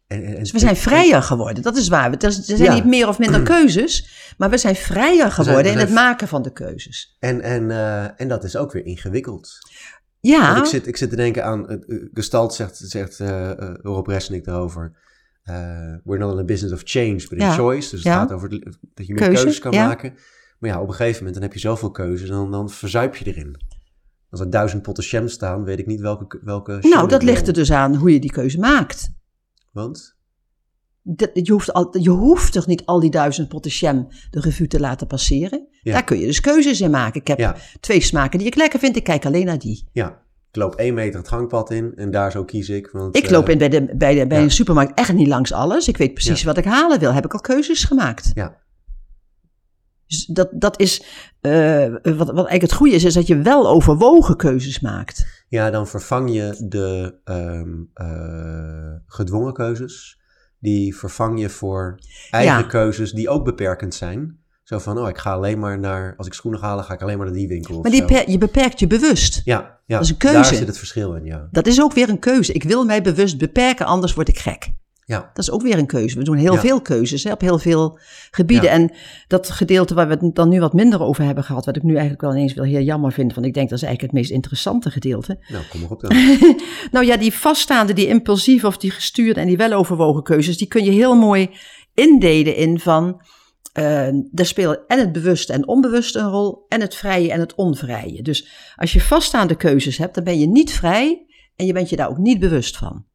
[0.08, 2.14] en, en, dus we zijn vrijer geworden, dat is waar.
[2.14, 2.74] Er zijn Ja.
[2.74, 6.52] niet meer of minder keuzes, maar we zijn vrijer geworden in het maken van de
[6.54, 7.16] keuzes.
[7.20, 9.58] En, en, eh, en dat is ook weer ingewikkeld.
[10.20, 11.78] Ja, Want ik, zit, ik zit te denken aan, eh,
[12.14, 14.99] Gestalt zegt, zegt eh, Rob Resnick daarover.
[16.04, 17.54] we're not in a business of change, but in Ja.
[17.54, 17.89] choice.
[17.89, 18.20] Dus het Ja.
[18.20, 18.49] gaat over
[18.93, 20.14] dat je meer Keuze, keuzes kan maken.
[20.60, 23.16] Maar ja, op een gegeven moment dan heb je zoveel keuzes en dan, dan verzuip
[23.16, 23.58] je erin.
[24.32, 27.53] Als er duizend potten jam staan, weet ik niet welke, welke nou dat ligt er
[27.53, 29.09] dus aan hoe je die keuze maakt.
[29.71, 30.15] Want?
[31.03, 34.67] Dat, je, hoeft al, je hoeft toch niet al die duizend potten jam de revue
[34.67, 35.67] te laten passeren?
[35.82, 35.93] Ja.
[35.93, 37.21] Daar kun je dus keuzes in maken.
[37.21, 37.55] Ik heb Ja.
[37.79, 39.89] twee smaken die ik lekker vind, ik kijk alleen naar die.
[39.91, 42.89] Ja, ik loop één meter het gangpad in en daar zo kies ik.
[42.91, 44.43] Want, Ik eh, loop in bij, de, bij, de, bij ja.
[44.43, 45.88] een supermarkt echt niet langs alles.
[45.88, 47.13] Ik weet precies wat ik halen wil.
[47.13, 48.32] Heb ik al keuzes gemaakt.
[48.34, 48.61] Ja,
[50.12, 51.03] Dus dat, dat is,
[51.41, 55.26] eh, wat, wat eigenlijk het goede is, is dat je wel overwogen keuzes maakt.
[55.47, 60.20] ja, dan vervang je de ehm, eh, gedwongen keuzes.
[60.59, 61.99] Die vervang je voor
[62.30, 62.64] eigen Ja.
[62.64, 64.39] keuzes die ook beperkend zijn.
[64.64, 67.01] Zo van, oh, ik ga alleen maar naar, als ik schoenen ga halen, ga ik
[67.01, 67.82] alleen maar naar die winkel.
[67.82, 69.41] Maar die per- je beperkt je bewust.
[69.43, 70.36] ja, ja, dat is een keuze.
[70.36, 71.47] daar zit het verschil in, ja.
[71.51, 72.53] Dat is ook weer een keuze.
[72.53, 74.70] Ik wil mij bewust beperken, anders word ik gek.
[75.06, 76.18] Ja, Dat is ook weer een keuze.
[76.18, 76.60] We doen heel Ja.
[76.60, 77.99] veel keuzes hè, op heel veel
[78.32, 78.66] gebieden.
[78.70, 78.76] Ja.
[78.76, 78.91] En
[79.28, 81.91] dat gedeelte waar we het dan nu wat minder over hebben gehad, wat ik nu
[81.91, 84.34] eigenlijk wel ineens wel heel jammer vind, want ik denk dat is eigenlijk het meest
[84.36, 85.39] interessante gedeelte.
[85.47, 86.12] nou, kom maar op dan.
[86.91, 90.84] Nou ja, die vaststaande, die impulsieve of die gestuurde en die weloverwogen keuzes, die kun
[90.84, 91.49] je heel mooi
[91.93, 93.22] indelen in van,
[93.74, 97.56] eh daar spelen en het bewuste en onbewuste een rol, en het vrije en het
[97.56, 98.22] onvrije.
[98.22, 101.26] Dus als je vaststaande keuzes hebt, dan ben je niet vrij
[101.56, 103.06] en je bent je daar ook niet bewust van.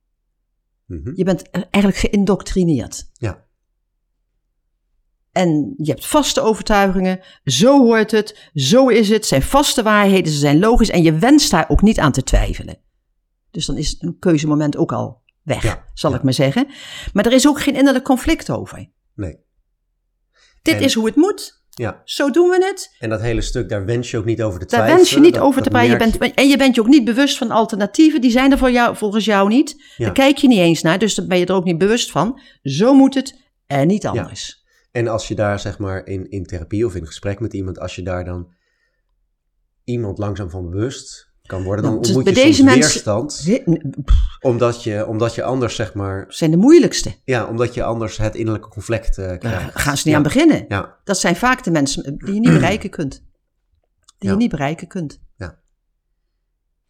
[0.87, 1.13] Mhm.
[1.15, 3.11] Je bent eigenlijk geïndoctrineerd.
[3.13, 3.45] Ja,
[5.33, 10.39] En je hebt vaste overtuigingen, zo hoort het, zo is het, zijn vaste waarheden, ze
[10.39, 12.79] zijn logisch en je wenst daar ook niet aan te twijfelen.
[13.51, 16.17] Dus dan is een keuzemoment ook al weg, Ja, zal ja.
[16.17, 16.67] ik maar zeggen.
[17.13, 18.91] Maar er is ook geen innerlijk conflict over.
[19.15, 19.45] nee.
[20.63, 22.97] Dit En- is hoe het moet, Ja, zo doen we het.
[22.99, 24.97] en dat hele stuk, daar wens je ook niet over te Daar twijfelen.
[24.99, 25.91] wens je niet Dat- over te praten.
[25.91, 28.71] Je bent, en je bent je ook niet bewust van alternatieven, die zijn er voor
[28.71, 29.83] jou, volgens jou niet.
[29.97, 30.05] Ja.
[30.05, 32.41] Daar kijk je niet eens naar, dus daar ben je er ook niet bewust van.
[32.63, 34.65] Zo moet het en niet anders.
[34.93, 37.95] En als je daar zeg maar in, in therapie of in gesprek met iemand, als
[37.95, 38.55] je daar dan
[39.85, 42.93] iemand langzaam van bewust kan worden, dan Nou, dus ontmoet je bij soms deze mensen-
[43.05, 44.05] weerstand.
[44.41, 47.15] Omdat je, omdat je anders zeg maar, zijn de moeilijkste.
[47.25, 49.79] ja, omdat je anders het innerlijke conflict eh, Daar krijgt.
[49.79, 50.17] gaan ze niet ja.
[50.17, 50.65] aan beginnen.
[50.69, 53.13] Ja, Dat zijn vaak de mensen die je niet bereiken kunt.
[54.19, 54.31] Die Ja.
[54.31, 55.25] je niet bereiken kunt.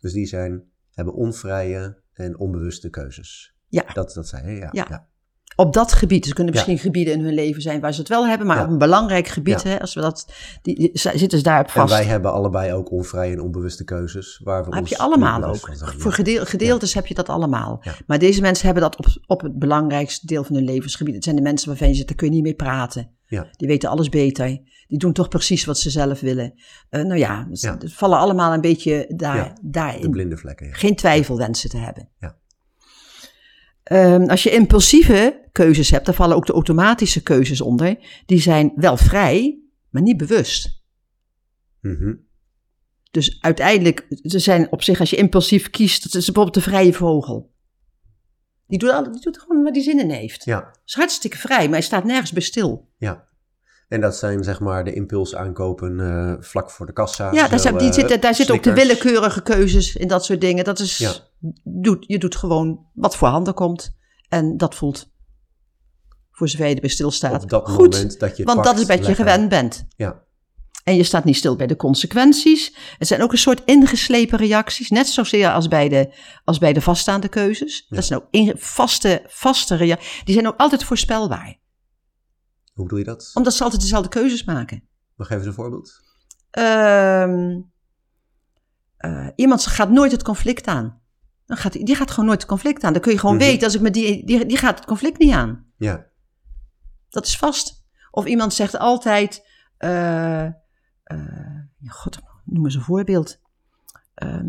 [0.01, 3.55] dus die zijn, hebben onvrije en onbewuste keuzes.
[3.69, 3.85] Ja.
[3.93, 4.69] Dat, dat zei je, ja.
[4.73, 5.09] Ja.
[5.57, 6.19] Op dat gebied.
[6.21, 6.59] Dus er kunnen Ja.
[6.61, 8.65] misschien gebieden in hun leven zijn waar ze het wel hebben, maar Ja.
[8.65, 9.69] op een belangrijk gebied, Ja.
[9.71, 10.33] hè, als we dat,
[10.63, 11.93] die, die- zitten ze daarop En vast.
[11.93, 14.41] wij hebben allebei ook onvrije en onbewuste keuzes.
[14.45, 15.71] Waar we heb ons je allemaal ook.
[15.99, 17.83] Voor gedeel- gedeeltes heb je dat allemaal.
[18.07, 21.15] Maar deze mensen hebben dat op, op het belangrijkste deel van hun levensgebied.
[21.15, 23.11] Het zijn de mensen waarvan je zegt, daar kun je niet mee praten.
[23.27, 23.47] Ja.
[23.57, 24.47] Die weten alles beter.
[24.89, 26.55] Die doen toch precies wat ze zelf willen.
[26.91, 30.11] Eh, nou ja, ze vallen allemaal een beetje daar, Ja, De daarin.
[30.11, 30.75] blinde vlekken.
[30.75, 32.09] Geen twijfel wensen te hebben.
[32.19, 32.37] Ja.
[33.87, 37.97] Ehm, als je impulsieve keuzes hebt, dan vallen ook de automatische keuzes onder.
[38.26, 39.59] Die zijn wel vrij,
[39.91, 40.82] maar niet bewust.
[41.80, 42.14] Mhm.
[43.11, 46.93] Dus uiteindelijk, ze zijn op zich, als je impulsief kiest, dat is bijvoorbeeld de vrije
[46.93, 47.53] vogel.
[48.66, 50.45] Die doet, al- die doet gewoon wat hij zin in heeft.
[50.45, 52.89] Ja, is hartstikke vrij, maar hij staat nergens bij stil.
[52.97, 53.24] ja.
[53.89, 57.32] En dat zijn zeg maar de impuls aankopen eh, vlak voor de kassa.
[57.32, 60.64] Ja, daar, Zo, zitten, daar zitten ook de willekeurige keuzes in dat soort dingen.
[60.64, 61.12] Dat is, Ja.
[61.64, 63.97] Doet, je doet gewoon wat voor handen komt.
[64.28, 65.11] En dat voelt,
[66.30, 67.93] voor zover je erbij stilstaat, Op dat goed.
[67.93, 69.87] moment dat je want dat is wat je gewend bent.
[69.97, 70.22] Ja,
[70.84, 72.76] En je staat niet stil bij de consequenties.
[72.99, 76.14] Het zijn ook een soort ingeslepen reacties, net zozeer als bij de,
[76.45, 77.87] als bij de vaststaande keuzes.
[77.89, 80.22] Dat zijn ook in, vaste, vaste reacties.
[80.24, 81.59] Die zijn ook altijd voorspelbaar.
[82.72, 83.30] hoe bedoel je dat?
[83.34, 84.82] Omdat ze altijd dezelfde keuzes maken.
[85.16, 86.01] Nog even een voorbeeld.
[86.51, 87.61] Ehm,
[88.97, 91.01] eh, iemand gaat nooit het conflict aan.
[91.47, 92.93] Dan gaat, die- die gaat gewoon nooit het conflict aan.
[92.93, 93.45] Dan kun je gewoon Mhm.
[93.45, 95.65] weten, als ik met die, die, die gaat het conflict niet aan.
[95.77, 96.07] Ja,
[97.11, 97.85] Dat is vast.
[98.11, 99.47] Of iemand zegt altijd,
[99.79, 100.53] eh, eh,
[101.79, 103.41] ja, god, noem eens een voorbeeld.
[104.15, 104.47] Ehm,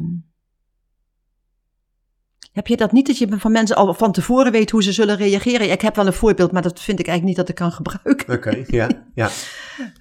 [2.51, 5.15] heb je dat niet, dat je van mensen al van tevoren weet hoe ze zullen
[5.15, 5.71] reageren?
[5.71, 8.33] Ik heb wel een voorbeeld, maar dat vind ik eigenlijk niet dat ik kan gebruiken.
[8.35, 8.63] oké.
[8.67, 9.29] ja, ja.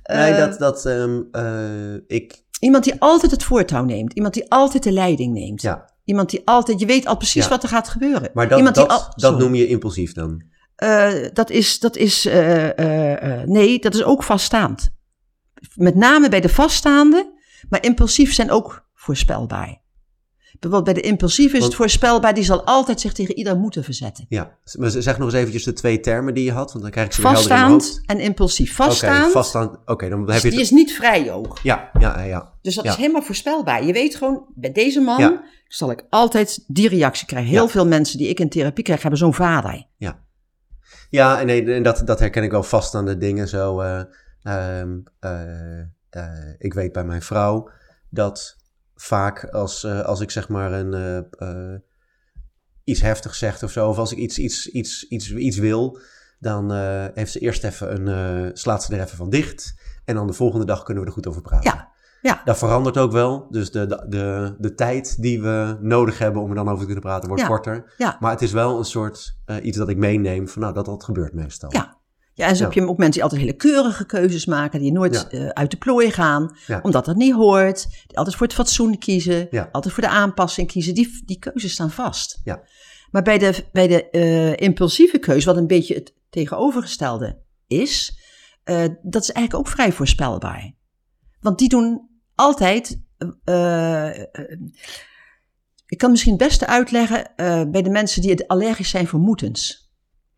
[0.03, 4.13] Nee, Eh, dat, dat ehm, eh, ik, Iemand die altijd het voortouw neemt.
[4.13, 5.63] Iemand die altijd de leiding neemt.
[5.63, 5.95] ja.
[6.07, 7.49] Iemand die altijd, je weet al precies Ja.
[7.51, 8.31] wat er gaat gebeuren.
[8.35, 10.43] Maar dat, Iemand dat, die al- dat noem je impulsief dan?
[10.77, 14.91] Eh, dat is, dat is eh, eh, nee, dat is ook vaststaand.
[15.75, 17.33] Met name bij de vaststaande,
[17.69, 19.83] maar impulsief zijn ook voorspelbaar.
[20.61, 23.85] Bijvoorbeeld bij de impulsief is Want- het voorspelbaar, die zal altijd zich tegen ieder moeten
[23.85, 24.27] verzetten.
[24.29, 27.07] Ja, maar zeg nog eens eventjes de twee termen die je had, want dan krijg
[27.07, 27.85] ik ze weer helder in mijn hoofd.
[27.87, 28.71] Vaststaand en impulsief.
[28.81, 29.77] Oké, Vaststaand, vaststaand.
[29.85, 31.59] Oké, dan heb je die is niet vrij ook.
[31.63, 32.53] Ja, ja, ja.
[32.63, 32.91] Dus dat Ja.
[32.91, 33.85] is helemaal voorspelbaar.
[33.85, 35.45] Je weet gewoon, bij deze man Ja.
[35.69, 37.51] zal ik altijd die reactie krijgen.
[37.51, 37.69] Heel Ja.
[37.69, 39.87] veel mensen die ik in therapie krijg, hebben zo'n vader.
[41.11, 43.49] Ja, en, nee, en dat, dat herken ik wel vast aan de dingen.
[43.49, 44.01] Zo, eh,
[44.43, 45.81] ehm, eh,
[46.11, 46.25] eh,
[46.59, 47.71] ik weet bij mijn vrouw
[48.11, 48.56] dat
[48.97, 51.17] vaak als, eh, als ik zeg maar een, eh,
[51.75, 51.81] eh,
[52.85, 55.99] iets heftigs zeg of zo, of als ik iets, iets, iets, iets, iets wil,
[56.39, 56.73] dan
[57.15, 59.75] heeft ze eerst even een, slaat ze er even van dicht.
[60.05, 61.73] En dan de volgende dag kunnen we er goed over praten.
[61.73, 61.93] Ja,
[62.23, 62.43] ja.
[62.45, 63.47] Dat verandert ook wel.
[63.51, 66.85] Dus de, de, de, de tijd die we nodig hebben om er dan over te
[66.85, 67.49] kunnen praten wordt Ja.
[67.49, 67.95] korter.
[67.97, 68.17] Ja.
[68.21, 71.33] Maar het is wel een soort iets dat ik meeneem van nou, dat dat gebeurt
[71.33, 71.73] meestal.
[71.73, 71.96] Ja.
[72.37, 75.29] Ja, en zo heb je ook mensen die altijd hele keurige keuzes maken, die nooit
[75.29, 79.49] eh, uit de plooi gaan, omdat dat niet hoort, die altijd voor het fatsoen kiezen,
[79.73, 82.41] altijd voor de aanpassing kiezen, die, die keuzes staan vast.
[82.45, 82.63] Ja.
[83.11, 88.19] Maar bij de, bij de eh, impulsieve keuze, wat een beetje het tegenovergestelde is,
[88.65, 90.75] eh, dat is eigenlijk ook vrij voorspelbaar.
[91.41, 93.05] Want die doen altijd.
[95.87, 97.33] ik kan misschien het beste uitleggen
[97.71, 99.86] bij de mensen die allergisch zijn voor moetens.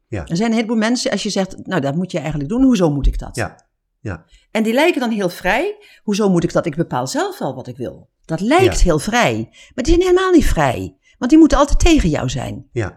[0.09, 0.27] Ja.
[0.27, 2.91] Er zijn een heleboel mensen, als je zegt, nou dat moet je eigenlijk doen, hoezo
[2.91, 3.37] moet ik dat?
[3.37, 3.67] Ja.
[4.01, 4.25] Ja.
[4.51, 5.77] En die lijken dan heel vrij.
[6.03, 6.67] Hoezo moet ik dat?
[6.67, 8.09] Ik bepaal zelf wel wat ik wil.
[8.25, 8.85] Dat lijkt Ja.
[8.85, 10.97] heel vrij, maar die zijn helemaal niet vrij.
[11.19, 12.69] Want die moeten altijd tegen jou zijn.
[12.73, 12.97] Ja,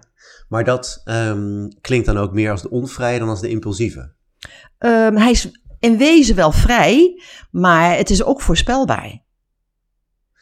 [0.49, 4.13] maar dat ehm, klinkt dan ook meer als de onvrije dan als de impulsieve.
[4.77, 9.23] Ehm, hij is in wezen wel vrij, maar het is ook voorspelbaar.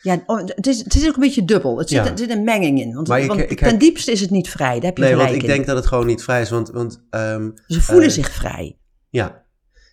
[0.02, 1.78] Ja, oh, het is, het is ook een beetje dubbel.
[1.78, 2.12] Het zit, Ja.
[2.12, 2.94] er zit een menging in.
[2.94, 4.74] Want, Maar want ik ten diepste is het niet vrij.
[4.76, 5.48] Daar heb je Nee, want ik in.
[5.48, 6.50] denk dat het gewoon niet vrij is.
[6.50, 8.78] Want, want ehm, Ze voelen eh, zich vrij.
[9.10, 9.44] ja.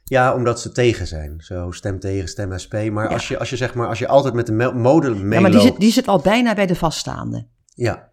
[0.05, 1.35] ja, omdat ze tegen zijn.
[1.39, 2.75] Zo stem tegen, stem SP.
[2.75, 3.13] Maar Ja.
[3.13, 5.33] als, je, als je zeg maar, als je altijd met de mode meeloopt.
[5.35, 7.49] Ja, maar die zit, die zit al bijna bij de vaststaande.
[7.75, 8.13] Ja.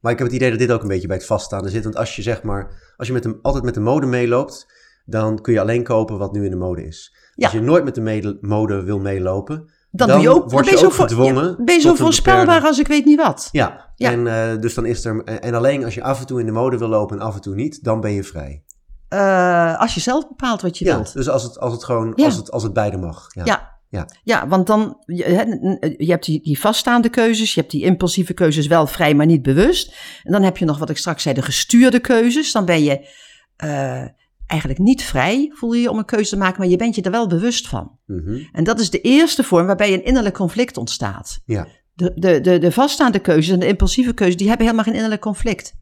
[0.00, 1.82] Maar ik heb het idee dat dit ook een beetje bij het vaststaande zit.
[1.84, 4.66] Want als je zeg maar, als je met de, altijd met de mode meeloopt,
[5.04, 7.16] dan kun je alleen kopen wat nu in de mode is.
[7.34, 7.44] Ja.
[7.44, 10.90] Als je nooit met de mode wil meelopen, Dan, Dan doe je ook, word je
[10.90, 13.48] gedwongen ja, ben je zo voorspelbaar als ik weet niet wat.
[13.52, 13.92] ja.
[13.96, 14.10] Ja.
[14.10, 16.52] En eh, dus dan is er, en alleen als je af en toe in de
[16.52, 18.62] mode wil lopen en af en toe niet, dan ben je vrij.
[19.08, 21.12] Eh, als je zelf bepaalt wat je Ja, wilt.
[21.12, 22.24] dus als het, als het gewoon, Ja.
[22.24, 23.26] als het, als het beide mag.
[23.44, 23.72] Ja.
[23.88, 24.08] Ja.
[24.22, 24.48] Ja.
[24.48, 28.86] Want dan, je, je hebt die, die vaststaande keuzes, je hebt die impulsieve keuzes wel
[28.86, 29.94] vrij, maar niet bewust.
[30.22, 32.52] En dan heb je nog wat ik straks zei, de gestuurde keuzes.
[32.52, 33.08] Dan ben je
[33.56, 34.02] eh,
[34.46, 37.02] eigenlijk niet vrij, voel je je om een keuze te maken, maar je bent je
[37.02, 37.98] er wel bewust van.
[38.06, 38.38] Mhm.
[38.52, 41.40] En dat is de eerste vorm waarbij een innerlijk conflict ontstaat.
[41.44, 41.66] ja.
[41.96, 45.22] De, de, de, de vaststaande keuzes en de impulsieve keuzes, die hebben helemaal geen innerlijk
[45.22, 45.74] conflict.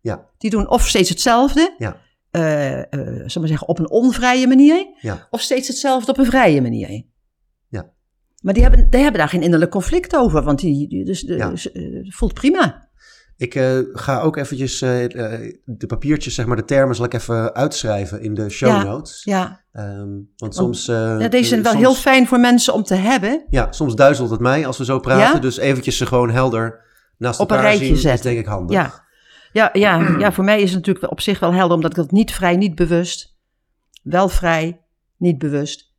[0.00, 0.30] Ja.
[0.38, 1.96] Die doen of steeds hetzelfde, Ja.
[2.30, 5.26] eh, eh, zullen we zeggen, op een onvrije manier, Ja.
[5.30, 7.04] of steeds hetzelfde op een vrije manier.
[7.68, 7.92] Ja.
[8.42, 11.50] Maar die hebben, die hebben daar geen innerlijk conflict over, want die, die dus, Ja.
[11.50, 12.85] dus, eh, voelt prima.
[13.36, 15.04] Ik eh, ga ook eventjes eh,
[15.44, 19.24] eh, de papiertjes, zeg maar de termen, zal ik even uitschrijven in de show notes.
[19.24, 19.60] Ja.
[19.72, 20.88] Ehm, want soms...
[20.88, 23.44] eh, Ja, deze zijn wel soms- heel fijn voor mensen om te hebben.
[23.50, 25.34] Ja, soms duizelt het mij als we zo praten.
[25.34, 25.40] Ja?
[25.40, 26.80] Dus eventjes ze gewoon helder
[27.18, 28.24] naast Op een rijtje zien is zetten.
[28.24, 28.76] denk ik handig.
[28.76, 29.04] Ja.
[29.52, 32.10] Ja, ja, ja, voor mij is het natuurlijk op zich wel helder, omdat ik dat
[32.10, 33.36] niet vrij, niet bewust,
[34.02, 34.80] wel vrij,
[35.16, 35.94] niet bewust,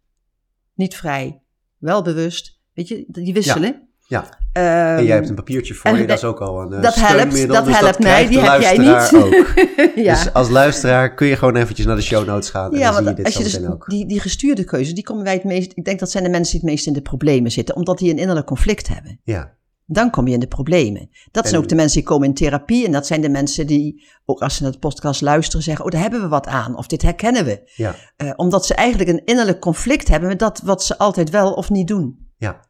[0.74, 1.42] niet vrij,
[1.78, 2.60] wel bewust.
[2.74, 3.87] Weet je, die wisselen.
[4.08, 4.30] Ja.
[4.54, 4.66] Ehm,
[4.98, 6.96] En jij hebt een papiertje voor en je, dat is ook al een eh, dat
[6.96, 7.56] helpt, steunmiddel.
[7.56, 9.12] dat dus helpt mij, die heb jij niet.
[9.24, 9.48] ook.
[10.06, 10.14] ja.
[10.14, 12.94] Dus als luisteraar kun je gewoon eventjes naar de show notes gaan en ja, dan
[12.94, 13.86] zie je want dit als je dus ook.
[13.90, 16.52] die, die gestuurde keuze, die komen wij het meest, ik denk dat zijn de mensen
[16.52, 19.20] die het meest in de problemen zitten, omdat die een innerlijk conflict hebben.
[19.24, 19.54] Ja,
[19.86, 21.10] Dan kom je in de problemen.
[21.32, 22.86] Dat zijn ook de mensen die komen in therapie.
[22.86, 25.92] En dat zijn de mensen die, ook als ze naar de podcast luisteren, zeggen: Oh,
[25.92, 26.78] daar hebben we wat aan.
[26.78, 27.72] Of dit herkennen we.
[27.76, 31.54] ja, Eh, omdat ze eigenlijk een innerlijk conflict hebben met dat wat ze altijd wel
[31.54, 32.26] of niet doen.
[32.38, 32.66] ja,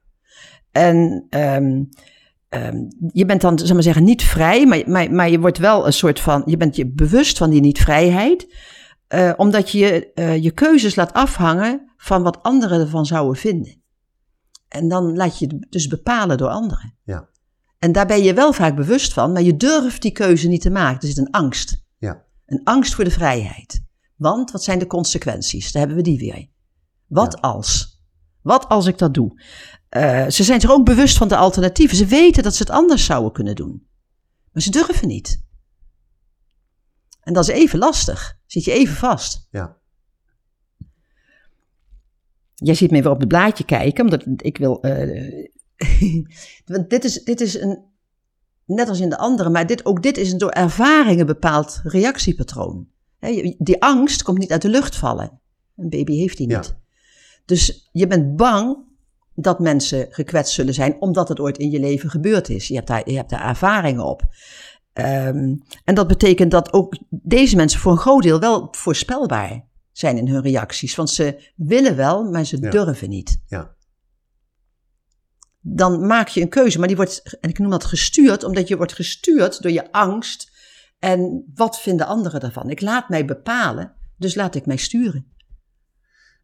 [0.71, 1.83] En ehm,
[2.49, 2.77] ehm,
[3.13, 5.93] je bent dan, zeg maar zeggen, niet vrij, maar, maar, maar je wordt wel een
[5.93, 8.55] soort van, je bent je bewust van die niet-vrijheid.
[9.07, 13.81] eh, omdat je eh, je keuzes laat afhangen van wat anderen ervan zouden vinden.
[14.67, 16.97] En dan laat je het dus bepalen door anderen.
[17.03, 17.29] Ja.
[17.79, 20.69] En daar ben je wel vaak bewust van, maar je durft die keuze niet te
[20.69, 21.01] maken.
[21.01, 21.83] Er zit een angst.
[21.97, 23.83] ja, Een angst voor de vrijheid.
[24.15, 25.71] Want wat zijn de consequenties?
[25.71, 26.47] Daar hebben we die weer.
[27.07, 27.49] Wat Ja.
[27.49, 27.96] als?
[28.47, 29.41] Wat als ik dat doe?
[29.89, 31.97] Eh, ze zijn zich ook bewust van de alternatieven.
[31.97, 33.87] Ze weten dat ze het anders zouden kunnen doen.
[34.51, 35.45] Maar ze durven niet.
[37.21, 38.37] En dat is even lastig.
[38.45, 39.47] Zit je even vast.
[39.51, 39.77] ja,
[42.53, 44.81] Jij ziet me weer op het blaadje kijken, omdat ik wil.
[44.81, 45.47] eh,
[46.65, 47.85] want dit is, dit is een.
[48.65, 52.87] Net als in de andere, maar dit, ook dit is een door ervaringen bepaald reactiepatroon.
[53.57, 55.39] Die angst komt niet uit de lucht vallen.
[55.75, 56.63] Een baby heeft die Ja.
[57.47, 58.77] Dus je bent bang
[59.35, 62.67] dat mensen gekwetst zullen zijn, omdat het ooit in je leven gebeurd is.
[62.67, 64.21] Je hebt daar, je hebt daar ervaringen op.
[64.93, 70.17] Ehm, en dat betekent dat ook deze mensen voor een groot deel wel voorspelbaar zijn
[70.17, 70.95] in hun reacties.
[70.95, 72.69] Want ze willen wel, maar ze Ja.
[72.69, 73.41] durven niet.
[73.47, 73.75] ja,
[75.61, 78.77] Dan maak je een keuze, maar die wordt, en ik noem dat gestuurd, omdat je
[78.77, 80.51] wordt gestuurd door je angst.
[80.99, 82.69] En wat vinden anderen daarvan?
[82.69, 85.25] Ik laat mij bepalen, dus laat ik mij sturen.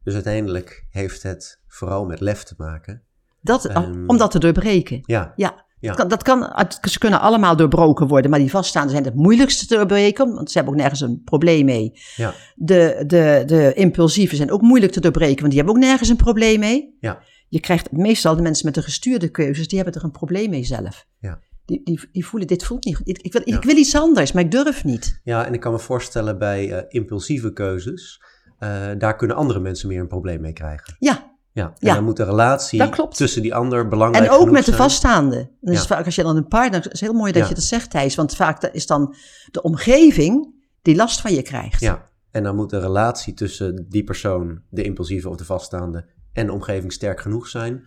[0.04, 3.02] Dus uiteindelijk heeft het vooral met lef te maken.
[3.40, 4.04] Dat, Ehm.
[4.06, 4.98] om dat te doorbreken.
[5.02, 5.90] Ja, Ja, Ja.
[5.90, 9.14] Dat, kan, dat kan, het- ze kunnen allemaal doorbroken worden, maar die vaststaande zijn het
[9.14, 11.92] moeilijkste te doorbreken, want ze hebben ook nergens een probleem mee.
[12.16, 16.08] ja, De, de, de impulsieven zijn ook moeilijk te doorbreken, want die hebben ook nergens
[16.08, 16.96] een probleem mee.
[17.00, 20.50] ja, Je krijgt meestal de mensen met de gestuurde keuzes, die hebben er een probleem
[20.50, 21.06] mee zelf.
[21.18, 21.40] ja.
[21.66, 23.08] Die, die, die voelen, dit voelt niet goed.
[23.08, 23.56] Ik, ik, wil, Ja.
[23.56, 25.20] ik wil iets anders, maar ik durf niet.
[25.24, 28.22] Ja, en ik kan me voorstellen bij eh, impulsieve keuzes,
[28.58, 30.96] eh, daar kunnen andere mensen meer een probleem mee krijgen.
[30.98, 31.94] Ja, Ja, en Ja.
[31.94, 34.76] dan moet de relatie tussen die ander belangrijk en ook met de zijn.
[34.76, 35.50] vaststaande.
[35.60, 35.86] Dus Ja.
[35.86, 37.48] vaak als je dan een partner, het is heel mooi dat Ja.
[37.48, 39.14] je dat zegt Thijs, want vaak is dan
[39.50, 41.80] de omgeving die last van je krijgt.
[41.80, 46.46] Ja, en dan moet de relatie tussen die persoon, de impulsieve of de vaststaande, en
[46.46, 47.82] de omgeving sterk genoeg zijn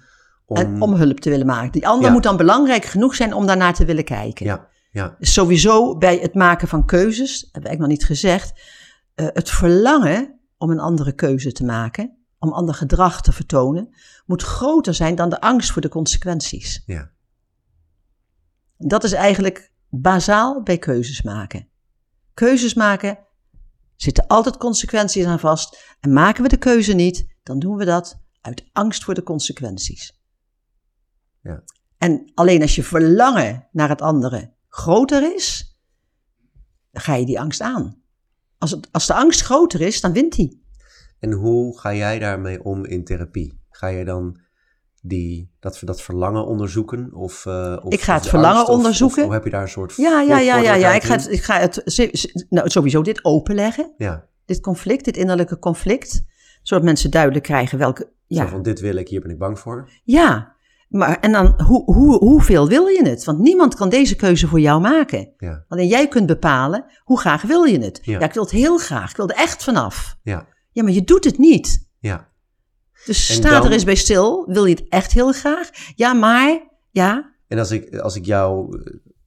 [0.46, 0.58] om...
[0.58, 1.72] En om hulp te willen maken.
[1.72, 4.46] Die ander moet dan belangrijk genoeg zijn om daarnaar te willen kijken.
[4.46, 8.60] Ja, ja, Sowieso bij het maken van keuzes, dat heb ik nog niet gezegd,
[9.16, 13.96] eh, het verlangen om een andere keuze te maken, om ander gedrag te vertonen,
[14.26, 16.84] moet groter zijn dan de angst voor de consequenties.
[16.86, 17.12] ja,
[18.78, 21.68] Dat is eigenlijk bazaal bij keuzes maken.
[22.34, 23.20] Keuzes maken
[23.96, 25.96] zitten altijd consequenties aan vast.
[26.00, 30.22] En maken we de keuze niet, dan doen we dat uit angst voor de consequenties.
[31.42, 31.64] Ja.
[31.98, 35.78] En alleen als je verlangen naar het andere groter is,
[36.92, 38.02] dan ga je die angst aan.
[38.58, 40.66] Als, het, als de angst groter is, dan wint die.
[41.20, 43.60] En hoe ga jij daarmee om in therapie?
[43.70, 44.40] Ga je dan
[45.02, 47.14] die, dat, dat verlangen onderzoeken?
[47.14, 49.22] Of, eh, of Ik ga het verlangen angst, onderzoeken.
[49.22, 50.94] Of, of heb je daar een soort Ja, ja, ja, ja, ja.
[50.94, 51.84] Ik ga het, ik ga het
[52.50, 53.94] nou, sowieso dit openleggen.
[53.98, 56.22] Ja, Dit conflict, dit innerlijke conflict.
[56.62, 58.04] Zodat mensen duidelijk krijgen welke.
[58.04, 59.90] zo Ja, van dit wil ik, hier ben ik bang voor.
[60.04, 60.56] Ja,
[60.88, 63.24] maar en dan hoe, hoe, hoeveel wil je het?
[63.24, 65.34] Want niemand kan deze keuze voor jou maken.
[65.38, 68.00] Ja, Alleen jij kunt bepalen hoe graag wil je het.
[68.02, 68.20] Ja.
[68.20, 69.10] Ja, ik wil het heel graag.
[69.10, 70.16] Ik wil er echt vanaf.
[70.24, 71.88] ja, Ja, maar je doet het niet.
[72.00, 72.30] ja,
[73.06, 74.46] Dus En sta dan- er eens bij stil.
[74.52, 75.70] Wil je het echt heel graag?
[75.96, 76.60] Ja, maar
[76.92, 77.36] ja.
[77.48, 78.80] En als ik, als ik jou,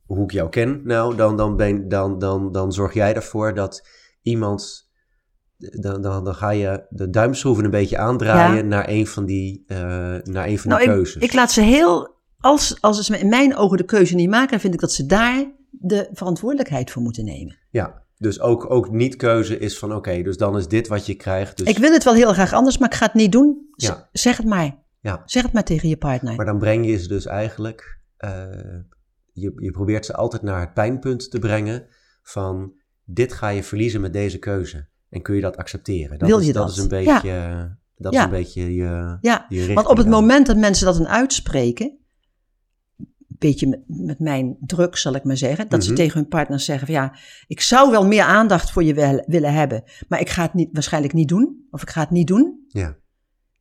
[0.06, 3.88] hoe ik jou ken, nou, dan, dan, ben, dan, dan, dan zorg jij ervoor dat
[4.22, 4.89] iemand,
[5.80, 8.62] dan, dan, dan ga je de duimschroeven een beetje aandraaien Ja.
[8.62, 9.78] naar een van die, eh,
[10.22, 11.22] naar een van Nou, die ik, keuzes.
[11.22, 12.18] ik laat ze heel.
[12.38, 15.06] Als, als ze in mijn ogen de keuze niet maken, dan vind ik dat ze
[15.06, 17.58] daar de verantwoordelijkheid voor moeten nemen.
[17.70, 21.56] Ja, Dus ook, ook niet-keuze is van oké, dus dan is dit wat je krijgt.
[21.56, 23.68] Dus, Ik wil het wel heel graag anders, maar ik ga het niet doen.
[23.70, 24.08] Z- Ja.
[24.12, 24.78] Zeg het maar.
[25.00, 25.22] Ja.
[25.24, 26.36] Zeg het maar tegen je partner.
[26.36, 28.30] Maar dan breng je ze dus eigenlijk, eh,
[29.32, 31.86] je, je probeert ze altijd naar het pijnpunt te brengen
[32.22, 32.72] van
[33.04, 34.88] dit ga je verliezen met deze keuze.
[35.11, 36.18] En kun je dat accepteren?
[36.18, 36.66] Dat Wil is, je dat?
[36.66, 36.76] dat?
[36.76, 40.20] is een beetje, dat is een beetje je, ja, je richting want op het dan.
[40.20, 41.98] moment dat mensen dat dan uitspreken,
[42.98, 45.98] een beetje met, mijn druk zal ik maar zeggen, dat ze Mhm.
[46.00, 47.14] tegen hun partner zeggen van ja,
[47.46, 50.68] ik zou wel meer aandacht voor je wel- willen hebben, maar ik ga het niet,
[50.72, 52.96] waarschijnlijk niet doen, of ik ga het niet doen, Ja,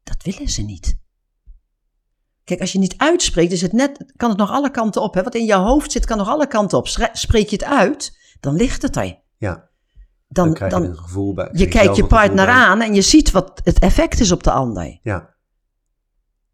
[0.04, 0.98] dat willen ze niet.
[2.44, 5.14] Kijk, als je niet uitspreekt, is het net, kan het nog alle kanten op.
[5.14, 5.24] Hè?
[5.24, 6.88] Wat in jouw hoofd zit, kan nog alle kanten op.
[7.14, 9.20] Spreek je het uit, dan ligt het er.
[9.38, 9.69] ja.
[10.32, 11.50] Dan, Dan, krijg dan, je een gevoel bij.
[11.54, 15.00] je kijkt je partner aan en je ziet wat het effect is op de ander.
[15.02, 15.36] Ja,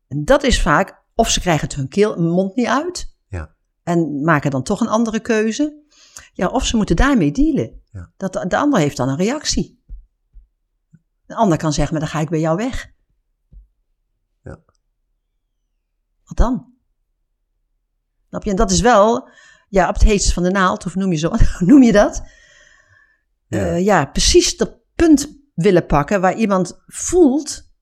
[0.07, 3.15] En dat is vaak, of ze krijgen het hun keel, mond niet uit.
[3.27, 3.55] Ja.
[3.83, 5.83] En maken dan toch een andere keuze.
[6.33, 7.81] Ja, of ze moeten daarmee dealen.
[7.91, 8.11] Ja.
[8.17, 9.83] Dat de, de ander heeft dan een reactie.
[11.25, 12.91] De ander kan zeggen, maar dan ga ik bij jou weg.
[14.43, 14.59] Ja.
[16.23, 16.73] Wat dan?
[18.29, 18.49] Snap je?
[18.49, 19.29] En dat is wel,
[19.69, 22.23] ja, op het heetst van de naald, of noem je, zo, noem je dat?
[23.47, 23.65] Ja.
[23.65, 23.75] ja.
[23.75, 27.73] ja, precies dat punt willen pakken waar iemand voelt.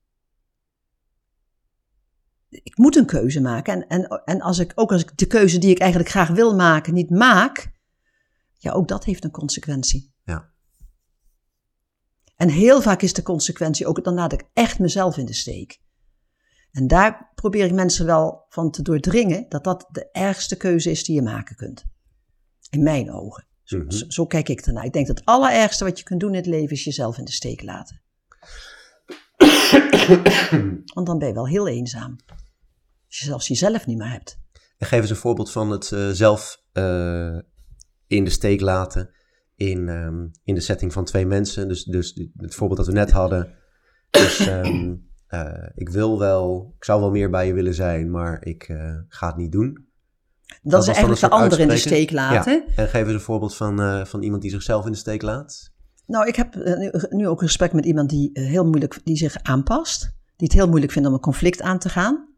[2.48, 3.74] Ik moet een keuze maken.
[3.74, 6.54] En, en, en als ik, ook als ik de keuze die ik eigenlijk graag wil
[6.54, 7.72] maken niet maak,
[8.58, 10.14] ja, ook dat heeft een consequentie.
[10.24, 10.52] Ja.
[12.36, 15.82] En heel vaak is de consequentie ook, dan laat ik echt mezelf in de steek.
[16.70, 21.04] En daar probeer ik mensen wel van te doordringen dat dat de ergste keuze is
[21.04, 21.84] die je maken kunt.
[22.70, 23.46] In mijn ogen.
[23.64, 23.90] Zo, Mhm.
[23.90, 24.84] zo, zo kijk ik ernaar.
[24.84, 27.24] Ik denk dat het allerergste wat je kunt doen in het leven is jezelf in
[27.24, 28.02] de steek laten.
[30.94, 32.16] Want dan ben je wel heel eenzaam.
[33.06, 34.38] Als je zelfs jezelf niet meer hebt.
[34.78, 37.38] En geef eens een voorbeeld van het eh, zelf eh,
[38.06, 39.10] in de steek laten
[39.56, 41.68] in, ehm, in de setting van twee mensen.
[41.68, 43.54] Dus, dus het voorbeeld dat we net hadden.
[44.10, 44.48] Dus
[45.84, 48.64] ik wil wel, ik zou wel meer bij je willen zijn, maar ik
[49.08, 49.88] ga het niet doen.
[50.62, 52.64] Dat, is dan eigenlijk de ander in de steek laten.
[52.76, 55.72] En geef eens een voorbeeld van, eh, van iemand die zichzelf in de steek laat.
[56.06, 59.00] Nou, ik heb eh, nu, nu ook een gesprek met iemand die eh, heel moeilijk,
[59.04, 60.00] die zich aanpast.
[60.36, 62.28] Die het heel moeilijk vindt om een conflict aan te gaan.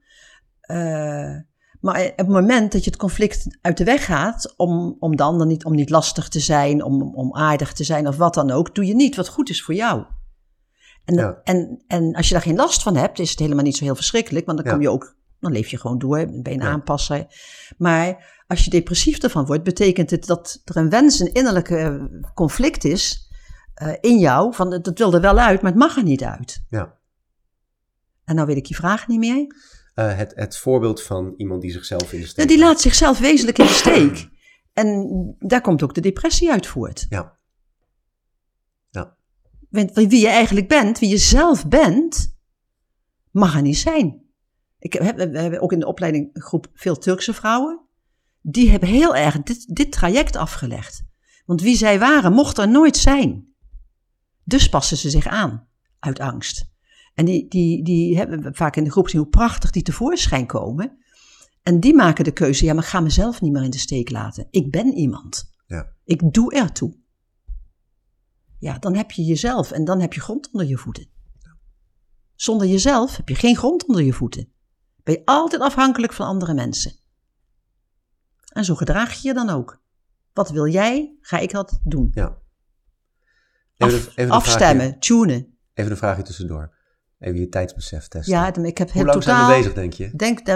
[0.61, 1.37] Eh,
[1.81, 5.23] maar op het moment dat je het conflict uit de weg gaat, om, om de
[5.23, 8.51] ander niet, om niet lastig te zijn, om, om aardig te zijn of wat dan
[8.51, 10.05] ook, doe je niet wat goed is voor jou.
[11.05, 11.41] En, Ja.
[11.45, 13.95] en, en als je daar geen last van hebt, is het helemaal niet zo heel
[13.95, 14.73] verschrikkelijk, want dan Ja.
[14.73, 16.71] kom je ook, dan leef je gewoon door, ben je een Ja.
[16.71, 17.27] aanpasser.
[17.79, 22.85] Maar als je depressief ervan wordt, betekent het dat er een wens, een innerlijke conflict
[22.85, 23.31] is
[23.75, 26.65] eh, in jou, van dat wil er wel uit, maar het mag er niet uit.
[26.71, 26.99] Ja.
[28.25, 29.47] En nou weet ik je vraag niet meer.
[29.95, 33.19] Eh, het, het voorbeeld van iemand die zichzelf in de steek Ja, die laat zichzelf
[33.19, 34.29] wezenlijk in de steek.
[34.73, 37.07] En daar komt ook de depressie uit voort.
[37.09, 37.35] Ja.
[39.71, 42.37] Want wie je eigenlijk bent, wie je zelf bent,
[43.31, 44.26] mag er niet zijn.
[44.87, 47.81] Ik heb, we hebben ook in de opleiding een groep veel Turkse vrouwen.
[48.41, 51.05] Die hebben heel erg dit, dit traject afgelegd.
[51.45, 53.55] Want wie zij waren, mocht er nooit zijn.
[54.45, 55.69] Dus passen ze zich aan,
[55.99, 56.71] uit angst.
[57.15, 60.47] En die, die, die hebben we vaak in de groep zien hoe prachtig die tevoorschijn
[60.47, 60.99] komen.
[61.63, 64.11] En die maken de keuze, ja, maar ik ga mezelf niet meer in de steek
[64.11, 64.47] laten.
[64.51, 65.51] Ik ben iemand.
[65.67, 65.93] Ja.
[66.05, 66.97] Ik doe ertoe.
[68.59, 71.09] Ja, dan heb je jezelf en dan heb je grond onder je voeten.
[72.35, 74.55] Zonder jezelf heb je geen grond onder je voeten.
[75.07, 76.93] Ben je altijd afhankelijk van andere mensen.
[78.53, 79.83] En zo gedraag je je dan ook.
[80.33, 82.11] Wat wil jij, ga ik dat doen.
[82.15, 82.37] Ja.
[83.77, 85.59] Even, afstemmen, vraagje- tunen.
[85.75, 86.75] even een vraagje tussendoor.
[87.19, 88.35] Even je tijdsbesef testen.
[88.35, 89.37] Ja, ik heb Hoe lang totaal...
[89.37, 90.11] zijn we bezig, denk je?
[90.17, 90.49] denk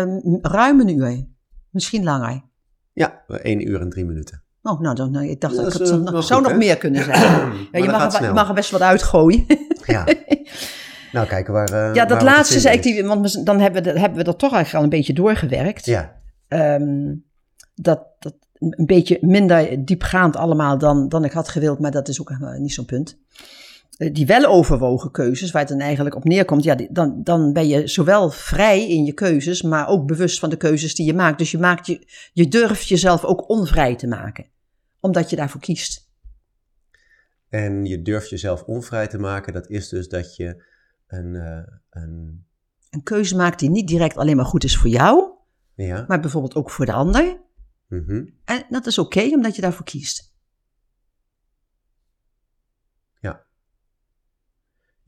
[0.42, 1.26] ruim een uur.
[1.70, 2.42] Misschien langer.
[2.92, 4.42] Ja, 1 uur en 3 minuten.
[4.62, 7.04] Oh, nou, dan, ik dacht dat dat het is, zou, eh, nog- zou meer kunnen
[7.04, 7.20] zijn.
[7.72, 9.44] Ja, je, mag er, mag er best wat uitgooien.
[9.84, 10.04] Ja.
[11.12, 11.72] nou, kijken waar.
[11.72, 14.18] eh, Ja, dat waar laatste te zei ik, vinden die, want dan hebben we, hebben
[14.18, 15.86] we dat toch eigenlijk al een beetje doorgewerkt.
[15.86, 15.92] is.
[15.92, 17.14] Ja, Ehm,
[17.74, 22.20] dat, dat een beetje minder diepgaand allemaal dan, dan ik had gewild, maar dat is
[22.20, 23.18] ook niet zo'n punt.
[23.96, 27.68] Eh, Die wel overwogen keuzes, waar het dan eigenlijk op neerkomt, ja, dan, dan ben
[27.68, 31.38] je zowel vrij in je keuzes, maar ook bewust van de keuzes die je maakt.
[31.38, 34.46] Dus je, maakt je, je durft jezelf ook onvrij te maken,
[35.00, 36.08] omdat je daarvoor kiest.
[37.48, 39.52] en je durft jezelf onvrij te maken.
[39.52, 40.62] Dat is dus dat je
[41.10, 41.34] een.
[41.34, 42.44] eh, een
[42.90, 45.30] Een keuze maakt die niet direct alleen maar goed is voor jou,
[45.74, 46.04] ja.
[46.08, 47.40] maar bijvoorbeeld ook voor de ander.
[47.86, 48.24] mhm.
[48.44, 50.28] En dat is oké, omdat je daarvoor kiest.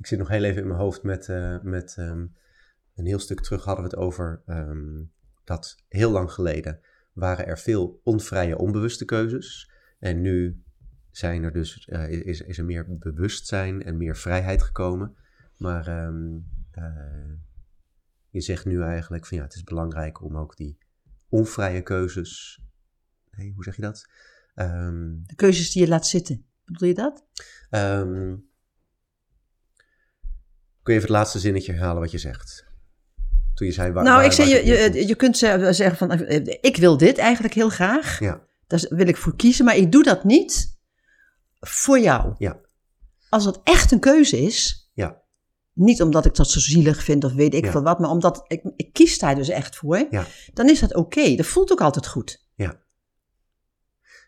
[0.03, 1.29] Ik zit nog heel even in mijn hoofd met.
[1.29, 2.27] eh, met ehm,
[2.95, 4.43] een heel stuk terug hadden we het over.
[4.47, 5.03] ehm,
[5.45, 6.81] dat heel lang geleden
[7.13, 9.71] waren er veel onvrije, onbewuste keuzes.
[9.99, 10.63] En nu
[11.11, 15.17] zijn er dus, eh, is, is er meer bewustzijn en meer vrijheid gekomen.
[15.63, 16.37] Maar ehm,
[16.71, 17.33] eh,
[18.29, 20.79] je zegt nu eigenlijk van ja, het is belangrijk om ook die
[21.29, 22.61] onvrije keuzes.
[23.31, 24.07] Nee, hoe zeg je dat?
[24.55, 26.45] Ehm, De keuzes die je laat zitten.
[26.65, 27.25] Bedoel je dat?
[27.71, 28.37] ehm,
[30.83, 32.67] kun je even het laatste zinnetje herhalen wat je zegt?
[33.55, 34.05] Toen je zei waar.
[34.05, 37.19] nou, waar- ik zei, je, je, je kunt ze- zeggen van, eh, ik wil dit
[37.19, 38.19] eigenlijk heel graag.
[38.19, 40.79] Ja, Daar wil ik voor kiezen, maar ik doe dat niet
[41.61, 42.35] voor jou.
[42.39, 42.61] ja,
[43.29, 44.82] Als het echt een keuze is,
[45.73, 47.71] niet omdat ik dat zo zielig vind of weet ik Ja.
[47.71, 50.95] veel wat, maar omdat ik, ik kies daar dus echt voor, ja, dan is dat
[50.95, 51.35] oké.
[51.35, 52.47] Dat voelt ook altijd goed.
[52.55, 52.81] ja.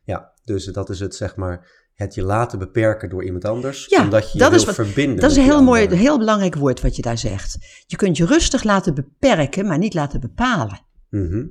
[0.05, 1.82] Ja, dus dat is het zeg maar.
[1.95, 3.86] Het je laten beperken door iemand anders.
[3.86, 5.20] Ja, omdat je je dat wil wat- verbinden.
[5.20, 5.99] Dat is een heel mooi, ander.
[5.99, 7.59] heel belangrijk woord wat je daar zegt.
[7.86, 10.80] Je kunt je rustig laten beperken, maar niet laten bepalen.
[11.11, 11.47] Mhm.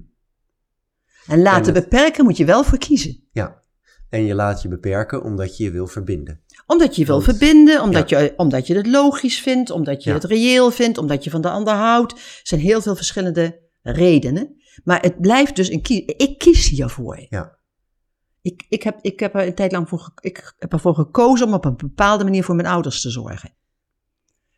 [1.28, 3.24] En laten En het- beperken moet je wel voor kiezen.
[3.32, 3.62] Ja.
[4.10, 6.43] En je laat je beperken omdat je je wil verbinden.
[6.66, 10.16] Omdat je je wil verbinden, omdat, je, omdat je het logisch vindt, omdat je Ja.
[10.16, 12.12] het reëel vindt, omdat je van de ander houdt.
[12.12, 14.62] Er zijn heel veel verschillende redenen.
[14.84, 16.04] Maar het blijft dus een kies.
[16.06, 17.26] Ik kies hiervoor.
[17.30, 17.58] Ja.
[18.42, 21.54] Ik, ik, heb, ik heb er een tijd lang voor, ik heb ervoor gekozen om
[21.54, 23.54] op een bepaalde manier voor mijn ouders te zorgen.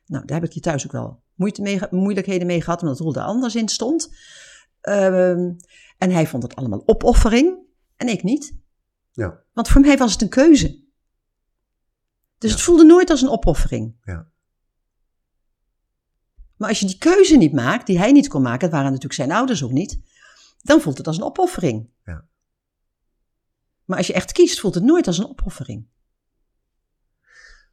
[0.06, 3.16] Nou, daar heb ik hier thuis ook wel moeite mee, moeilijkheden mee gehad, omdat Roel
[3.16, 4.16] er anders in stond.
[4.82, 5.52] Ehm,
[5.98, 7.58] en hij vond het allemaal opoffering
[7.96, 8.56] en ik niet.
[9.12, 9.40] Ja.
[9.54, 10.84] Want voor mij was het een keuze.
[12.38, 12.56] Dus Ja.
[12.56, 13.96] het voelde nooit als een opoffering.
[14.04, 14.28] Ja.
[16.58, 19.14] Maar als je die keuze niet maakt, die hij niet kon maken, het waren natuurlijk
[19.14, 20.00] zijn ouders ook niet,
[20.62, 21.90] dan voelt het als een opoffering.
[22.04, 22.28] Ja.
[23.86, 25.88] Maar als je echt kiest, voelt het nooit als een opoffering.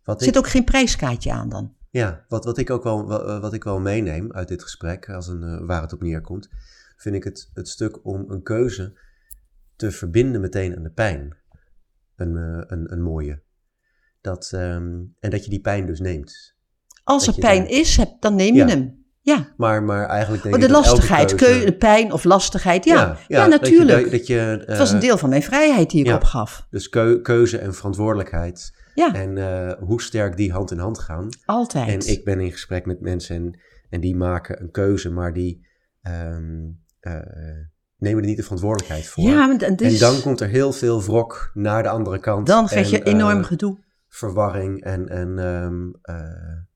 [0.04, 1.74] Wat Er ik, zit ook geen prijskaartje aan dan.
[1.90, 5.26] ja, wat, wat ik ook wel, wa- wat ik wel meeneem uit dit gesprek, als
[5.26, 6.48] een, eh, waar het op neerkomt,
[6.96, 8.98] vind ik het, het stuk om een keuze
[9.76, 11.36] te verbinden meteen aan de pijn.
[12.16, 13.42] Een, eh, een, een mooie.
[14.23, 16.55] Dat, ehm, en dat je die pijn dus neemt.
[17.05, 18.66] Als Dat er pijn dan- is, dan neem je Ja.
[18.68, 19.01] hem.
[19.20, 19.53] Ja.
[19.57, 22.85] Maar, maar eigenlijk denk Oh, de lastigheid, keuze- keu- pijn of lastigheid.
[22.85, 24.03] Ja, ja, je- natuurlijk.
[24.03, 26.14] Dat je, dat je, het was een eh, deel van mijn vrijheid die ik ja.
[26.14, 26.66] opgaf.
[26.70, 28.81] Dus keu- keuze en verantwoordelijkheid.
[28.95, 31.29] Ja, En eh, hoe sterk die hand in hand gaan.
[31.45, 31.89] altijd.
[32.07, 33.61] En ik ben in gesprek met mensen en,
[33.91, 35.66] en die maken een keuze, maar die
[36.03, 36.61] ehm,
[37.01, 37.12] eh,
[37.99, 39.25] nemen er niet de verantwoordelijkheid voor.
[39.25, 42.47] ja, maar En dan komt er heel veel wrok naar de andere kant.
[42.47, 43.79] dan krijg je En, enorm gedoe.
[44.14, 46.14] Verwarring en, en, ehm, eh,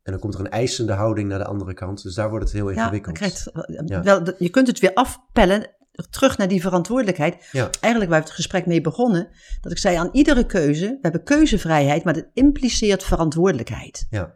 [0.02, 2.02] en dan komt er een eisende houding naar de andere kant.
[2.02, 3.16] Dus daar wordt het heel Ja, dan ingewikkeld.
[3.16, 3.50] krijgt,
[3.86, 4.02] Ja.
[4.02, 5.70] wel, je kunt het weer afpellen,
[6.10, 7.48] terug naar die verantwoordelijkheid.
[7.52, 9.28] Ja, Eigenlijk waar we het gesprek mee begonnen,
[9.60, 14.06] dat ik zei aan iedere keuze, we hebben keuzevrijheid, maar dat impliceert verantwoordelijkheid.
[14.10, 14.34] ja,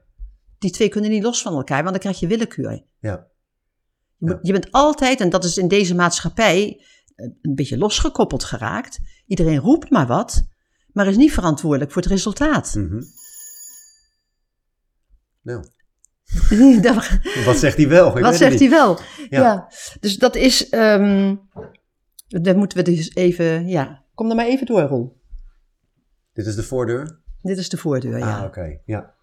[0.58, 2.84] Die twee kunnen niet los van elkaar, want dan krijg je willekeur.
[2.98, 3.26] ja,
[4.18, 4.38] Ja.
[4.42, 6.84] je bent altijd, en dat is in deze maatschappij
[7.14, 8.98] eh, een beetje losgekoppeld geraakt.
[9.26, 10.42] Iedereen roept maar wat,
[10.92, 12.74] maar is niet verantwoordelijk voor het resultaat.
[12.74, 13.02] mhm.
[15.42, 15.64] Nou,
[17.46, 18.16] wat zegt hij wel?
[18.16, 18.98] Ik wat zegt hij wel?
[19.30, 19.40] Ja.
[19.40, 19.68] Ja.
[20.00, 21.34] dus dat is, ehm
[22.28, 25.20] daar moeten we dus even, ja, kom er maar even door, Roel.
[26.32, 27.20] Dit is de voordeur?
[27.42, 28.38] Dit is de voordeur, ja.
[28.38, 28.78] Ah, oké.
[28.84, 29.14] Ja.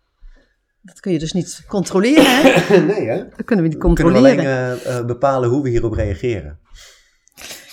[0.81, 2.77] Dat kun je dus niet controleren, hè?
[2.93, 3.17] nee, hè?
[3.29, 4.39] Dat kunnen we niet We kunnen controleren.
[4.39, 6.59] alleen eh, eh, bepalen hoe we hierop reageren.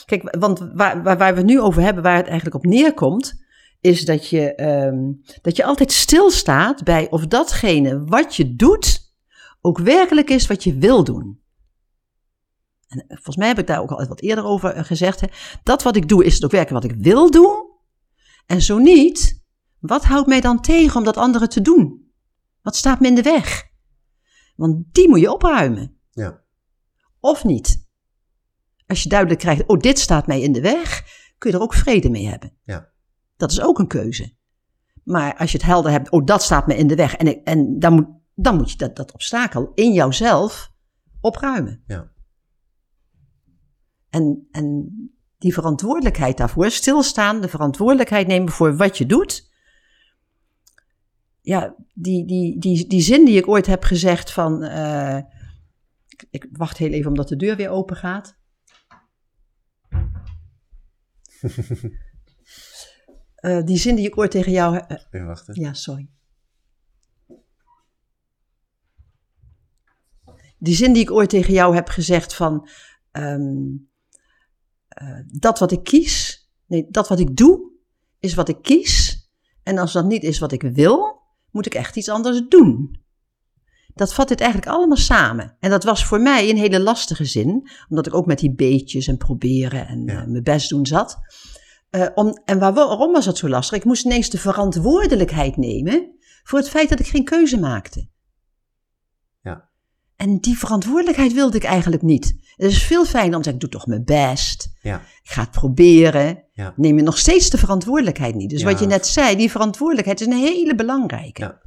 [0.05, 3.44] Kijk, want waar, waar, waar we het nu over hebben, waar het eigenlijk op neerkomt,
[3.85, 5.13] is dat je, ehm,
[5.43, 9.15] dat je altijd stilstaat bij of datgene wat je doet
[9.61, 11.43] ook werkelijk is wat je wil doen.
[12.89, 15.21] En eh, volgens mij heb ik daar ook al wat eerder over eh, gezegd.
[15.21, 15.27] Hè.
[15.63, 17.73] Dat wat ik doe, is het ook werkelijk wat ik wil doen?
[18.47, 19.45] En zo niet,
[19.79, 22.13] wat houdt mij dan tegen om dat andere te doen?
[22.63, 23.65] Wat staat me in de weg?
[24.57, 25.99] Want die moet je opruimen.
[26.11, 26.43] Ja.
[27.21, 27.87] Of niet.
[28.87, 31.03] Als je duidelijk krijgt, oh, dit staat mij in de weg,
[31.39, 32.57] kun je er ook vrede mee hebben.
[32.65, 32.93] Ja.
[33.45, 34.35] Dat is ook een keuze.
[35.03, 37.45] Maar als je het helder hebt, oh, dat staat me in de weg, en, ik-
[37.47, 40.73] en dan, moet, dan moet je dat, dat obstakel in jouzelf
[41.21, 41.83] opruimen.
[41.87, 42.13] Ja.
[44.11, 44.93] En, en
[45.39, 49.53] die verantwoordelijkheid daarvoor, stilstaan, de verantwoordelijkheid nemen voor wat je doet.
[51.41, 54.63] Ja, die, die, die, die zin die ik ooit heb gezegd van.
[54.63, 55.17] eh,
[56.09, 58.37] ik, ik wacht heel even omdat de deur weer open gaat.
[63.45, 64.77] Eh, die zin die ik ooit tegen jou.
[65.11, 65.61] Even wachten.
[65.61, 66.09] ja, sorry.
[70.59, 72.69] Die zin die ik ooit tegen jou heb gezegd van
[73.11, 73.77] ehm,
[74.89, 77.71] eh, dat wat ik kies, nee, dat wat ik doe,
[78.19, 79.29] is wat ik kies.
[79.63, 83.03] En als dat niet is wat ik wil, moet ik echt iets anders doen.
[83.95, 85.57] Dat vat dit eigenlijk allemaal samen.
[85.61, 89.07] En dat was voor mij een hele lastige zin, omdat ik ook met die beetjes
[89.07, 90.27] en proberen en Ja.
[90.27, 91.19] mijn best doen zat.
[91.95, 93.79] Eh, om, en waar- waarom was dat zo lastig?
[93.79, 98.09] Ik moest ineens de verantwoordelijkheid nemen voor het feit dat ik geen keuze maakte.
[99.43, 99.69] Ja.
[100.17, 102.35] En die verantwoordelijkheid wilde ik eigenlijk niet.
[102.57, 104.69] Het is veel fijner om te zeggen, ik doe toch mijn best.
[104.83, 105.01] Ja.
[105.23, 106.45] Ik ga het proberen.
[106.53, 106.73] Ja.
[106.77, 108.51] Neem je nog steeds de verantwoordelijkheid niet.
[108.51, 108.71] Dus Ja.
[108.71, 111.43] wat je net zei, die verantwoordelijkheid is een hele belangrijke.
[111.43, 111.61] Ja.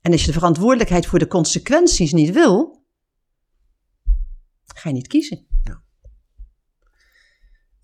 [0.00, 2.84] En als je de verantwoordelijkheid voor de consequenties niet wil,
[4.64, 5.45] ga je niet kiezen.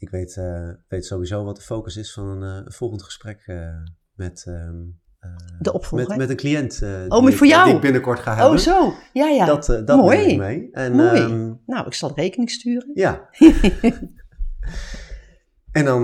[0.02, 3.68] Ik weet, eh, weet sowieso wat de focus is van een, eh, volgend gesprek eh,
[4.14, 4.74] met, ehm,
[5.18, 5.30] eh,
[5.60, 6.08] De opvolger?
[6.08, 6.80] met, met een cliënt.
[6.80, 7.64] maar die ik, voor eh, jou?
[7.66, 8.52] Die ik binnenkort ga hebben.
[8.52, 8.94] Oh, zo.
[9.12, 9.46] Ja, ja.
[9.46, 10.16] Dat, eh, dat Mooi.
[10.18, 10.68] neem ik mee.
[10.72, 11.20] En, Mooi.
[11.20, 12.90] ehm, Nou, ik zal rekening sturen.
[12.94, 13.28] ja.
[15.72, 16.02] en dan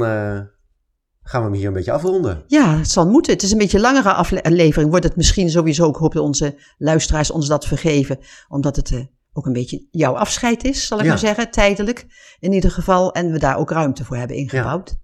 [1.22, 2.42] gaan we hem hier een beetje afronden.
[2.46, 3.32] Ja, het zal moeten.
[3.32, 4.90] Het is een beetje een langere aflevering.
[4.90, 5.88] Wordt het misschien sowieso.
[5.88, 8.18] Ik hoop dat onze luisteraars ons dat vergeven.
[8.48, 9.08] Omdat het
[9.39, 11.10] ook een beetje jouw afscheid is, zal ik Ja.
[11.10, 11.51] maar zeggen.
[11.51, 12.06] Tijdelijk
[12.40, 13.12] in ieder geval.
[13.12, 14.97] En we daar ook ruimte voor hebben ingebouwd.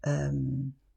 [0.00, 0.34] Ehm,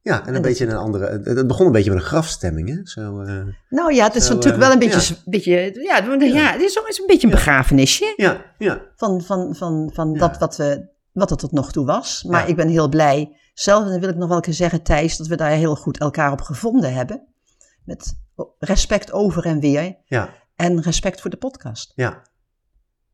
[0.02, 1.22] Ja, en een beetje een andere...
[1.23, 2.80] Het, begon een beetje met een grafstemming, hè?
[2.84, 5.15] Zo, eh, nou ja, het is Zo, natuurlijk eh, wel een beetje...
[5.26, 5.95] beetje ja,
[6.26, 6.52] ja.
[6.52, 8.14] het is ook eens een beetje een begrafenisje.
[8.18, 10.19] ja, ja, Van, van, van, van Ja.
[10.19, 12.23] dat wat, we, wat het tot nog toe was.
[12.23, 12.48] Maar Ja.
[12.48, 13.38] ik ben heel blij.
[13.53, 15.76] Zelf, en dan wil ik nog wel een keer zeggen, Thijs, dat we daar heel
[15.76, 17.27] goed elkaar op gevonden hebben.
[17.84, 18.14] Met
[18.60, 19.95] respect over en weer.
[20.06, 21.91] ja, En respect voor de podcast.
[21.95, 22.22] ja.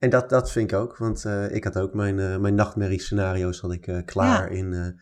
[0.03, 3.59] En dat, dat vind ik ook, want eh, ik had ook mijn, eh mijn nachtmerrie-scenario's
[3.59, 4.99] had ik, eh, klaar in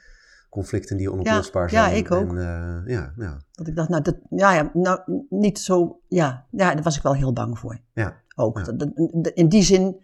[0.50, 1.92] conflicten die onoplosbaar Ja, zijn.
[1.92, 2.30] ja, ik ook.
[2.30, 5.00] En, eh, ja, nou, Dat ik dacht, nou, dat, ja, ja, nou,
[5.30, 7.80] niet zo, ja, ja, daar was ik wel heel bang voor.
[7.94, 8.58] ja, Ook.
[8.58, 8.64] Ja.
[8.72, 8.80] Dat-
[9.14, 10.02] dat- in die zin,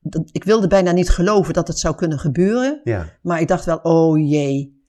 [0.00, 2.80] dat, ik wilde bijna niet geloven dat het zou kunnen gebeuren.
[2.84, 4.84] ja, Maar ik dacht wel, oh jee.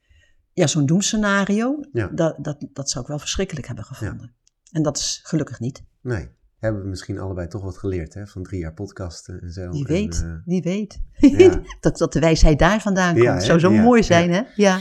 [0.53, 2.07] Ja, zo'n doemscenario, Ja.
[2.07, 4.33] dat, dat, dat zou ik wel verschrikkelijk hebben gevonden.
[4.71, 5.83] En dat is gelukkig niet.
[6.01, 6.29] nee.
[6.61, 8.27] Hebben we misschien allebei toch wat geleerd, hè?
[8.27, 9.69] Van drie jaar podcasten en zo.
[9.69, 11.01] Wie En, weet, eh, wie weet.
[11.17, 11.61] ja.
[11.79, 13.25] dat, dat de wijsheid daar vandaan komt.
[13.25, 14.41] Ja, zou zo Ja, mooi zijn, hè?
[14.55, 14.79] Ja.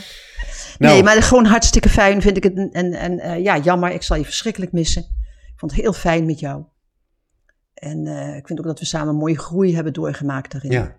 [0.78, 0.94] Nou.
[0.94, 2.56] Nee, maar gewoon hartstikke fijn vind ik het.
[2.72, 5.02] En, en eh, ja, jammer, ik zal je verschrikkelijk missen.
[5.46, 6.64] Ik vond het heel fijn met jou.
[7.74, 10.70] En eh, ik vind ook dat we samen een mooie groei hebben doorgemaakt daarin.
[10.70, 10.96] ja,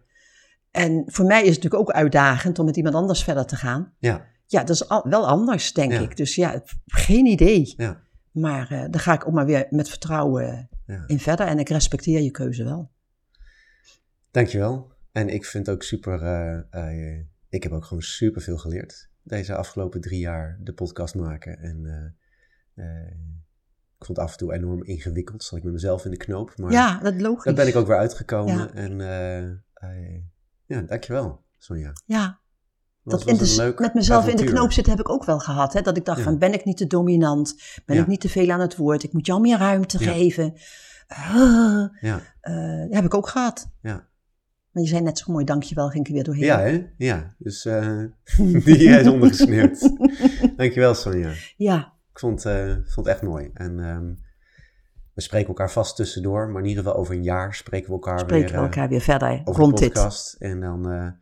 [0.71, 3.93] En voor mij is het natuurlijk ook uitdagend om met iemand anders verder te gaan.
[3.99, 6.17] ja, Ja, dat is al, wel anders, denk ik.
[6.17, 7.73] Dus ja, geen idee.
[7.77, 8.01] ja,
[8.31, 11.03] Maar eh, daar ga ik ook maar weer met vertrouwen ja.
[11.07, 11.47] in verder.
[11.47, 12.91] En ik respecteer je keuze wel.
[14.31, 14.91] Dankjewel.
[15.11, 19.09] En ik vind ook super, eh, eh, ik heb ook gewoon super veel geleerd.
[19.23, 21.59] Deze afgelopen drie jaar de podcast maken.
[21.59, 21.85] En
[22.75, 23.07] eh,
[23.97, 25.43] ik vond het af en toe enorm ingewikkeld.
[25.43, 26.57] Zat ik met mezelf in de knoop.
[26.57, 27.43] Maar ja, dat is logisch.
[27.43, 28.53] daar ben ik ook weer uitgekomen.
[28.53, 28.73] Ja.
[28.73, 28.97] En
[30.65, 31.93] ja, dankjewel Sonja.
[32.05, 32.40] Ja,
[33.03, 35.73] Dat in de, met mezelf in de knoop zitten heb ik ook wel gehad.
[35.73, 35.81] Hè?
[35.81, 36.23] Dat ik dacht Ja.
[36.23, 37.55] van, ben ik niet te dominant?
[37.85, 38.01] Ben Ja.
[38.01, 39.03] ik niet te veel aan het woord?
[39.03, 40.11] Ik moet jou meer ruimte Ja.
[40.11, 40.53] geven.
[41.07, 43.71] Ah, Ja, eh, heb ik ook gehad.
[43.81, 44.09] ja.
[44.71, 46.45] Maar je zei net zo mooi, dankjewel, ging ik er weer doorheen.
[46.45, 46.87] ja hè?
[46.97, 48.03] Ja, dus eh,
[48.65, 49.79] die is ondergesneeuwd.
[50.57, 51.31] dankjewel Sonja.
[51.57, 53.49] Ja, Ik vond, eh, vond het echt mooi.
[53.53, 54.13] En ehm,
[55.13, 58.19] we spreken elkaar vast tussendoor, maar in ieder geval over een jaar spreken we elkaar
[58.19, 59.93] spreken weer we eh, elkaar weer verder rond dit.
[59.93, 60.35] podcast.
[60.39, 61.15] En dan,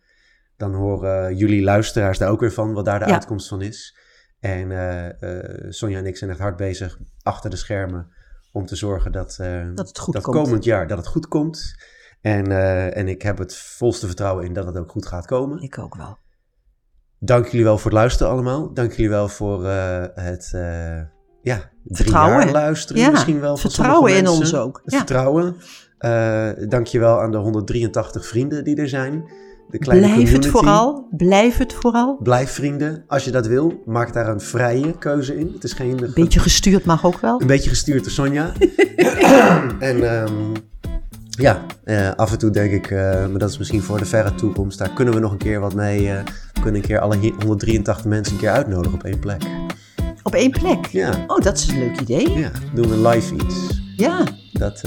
[0.59, 3.13] dan horen jullie luisteraars daar ook weer van, wat daar de Ja.
[3.13, 3.97] uitkomst van is.
[4.39, 5.07] En eh,
[5.39, 8.07] eh, Sonja en ik zijn echt hard bezig achter de schermen
[8.51, 10.35] om te zorgen dat, eh, Dat het goed dat komt.
[10.37, 11.75] komend jaar dat het goed komt.
[12.21, 12.51] En,
[12.93, 15.61] en ik heb het volste vertrouwen in dat het ook goed gaat komen.
[15.61, 16.17] Ik ook wel.
[17.19, 18.73] Dank jullie wel voor het luisteren allemaal.
[18.73, 19.65] Dank jullie wel voor
[20.13, 20.95] het eh,
[21.41, 22.43] ja, drie Vertrouwen.
[22.43, 23.57] jaar luisteren Ja, misschien wel.
[23.57, 24.81] vertrouwen in ons ook.
[24.85, 24.97] Ja.
[24.97, 25.55] vertrouwen.
[26.69, 29.31] Dank je wel aan de 183 vrienden die er zijn.
[29.71, 31.07] De kleine Blijf het vooral.
[31.17, 32.17] Blijf het vooral.
[32.23, 33.03] Blijf vrienden.
[33.07, 35.51] Als je dat wil, maak daar een vrije keuze in.
[35.53, 36.03] Het is geen...
[36.03, 37.41] Een beetje gestuurd mag ook wel.
[37.41, 38.51] Een beetje gestuurd door Sonja.
[39.79, 40.33] en ehm,
[41.29, 44.35] ja, eh, af en toe denk ik, eh, maar dat is misschien voor de verre
[44.35, 46.09] toekomst, daar kunnen we nog een keer wat mee.
[46.09, 46.23] eh,
[46.53, 49.41] we kunnen een keer alle hi- 183 mensen een keer uitnodigen op één plek.
[50.23, 50.85] Op één plek.
[50.85, 52.29] Ja, Oh, dat is een leuk idee.
[52.37, 53.81] ja doen we live iets.
[53.95, 54.23] Ja,
[54.53, 54.81] Dat,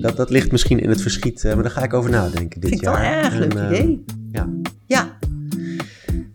[0.00, 2.82] dat, dat ligt misschien in het verschiet, maar daar ga ik over nadenken dit vind
[2.82, 3.24] ik wel jaar.
[3.24, 4.04] erg En, leuk eh, idee.
[4.36, 4.48] Ja.
[4.86, 5.18] Ja,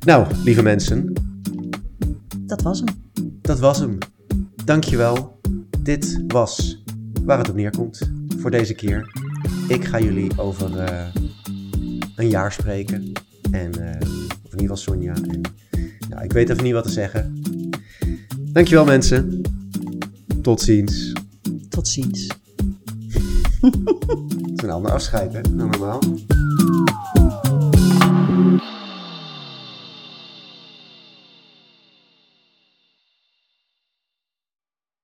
[0.06, 1.14] Nou, lieve mensen,
[2.40, 2.88] dat was hem.
[3.42, 3.98] dat was hem.
[4.66, 5.40] Dankjewel.
[5.80, 6.84] Dit was
[7.24, 9.12] waar het op neerkomt voor deze keer.
[9.68, 11.06] Ik ga jullie over eh,
[12.16, 13.12] een jaar spreken.
[13.52, 14.08] En, eh,
[14.44, 15.14] of in ieder geval Sonja.
[15.14, 15.42] En,
[16.10, 17.42] ja, ik weet even niet wat te zeggen.
[18.40, 19.42] Dankjewel mensen.
[20.42, 21.14] Tot ziens.
[21.70, 22.28] Tot ziens.
[23.62, 26.00] Het is een ander afscheid hè, dan normaal.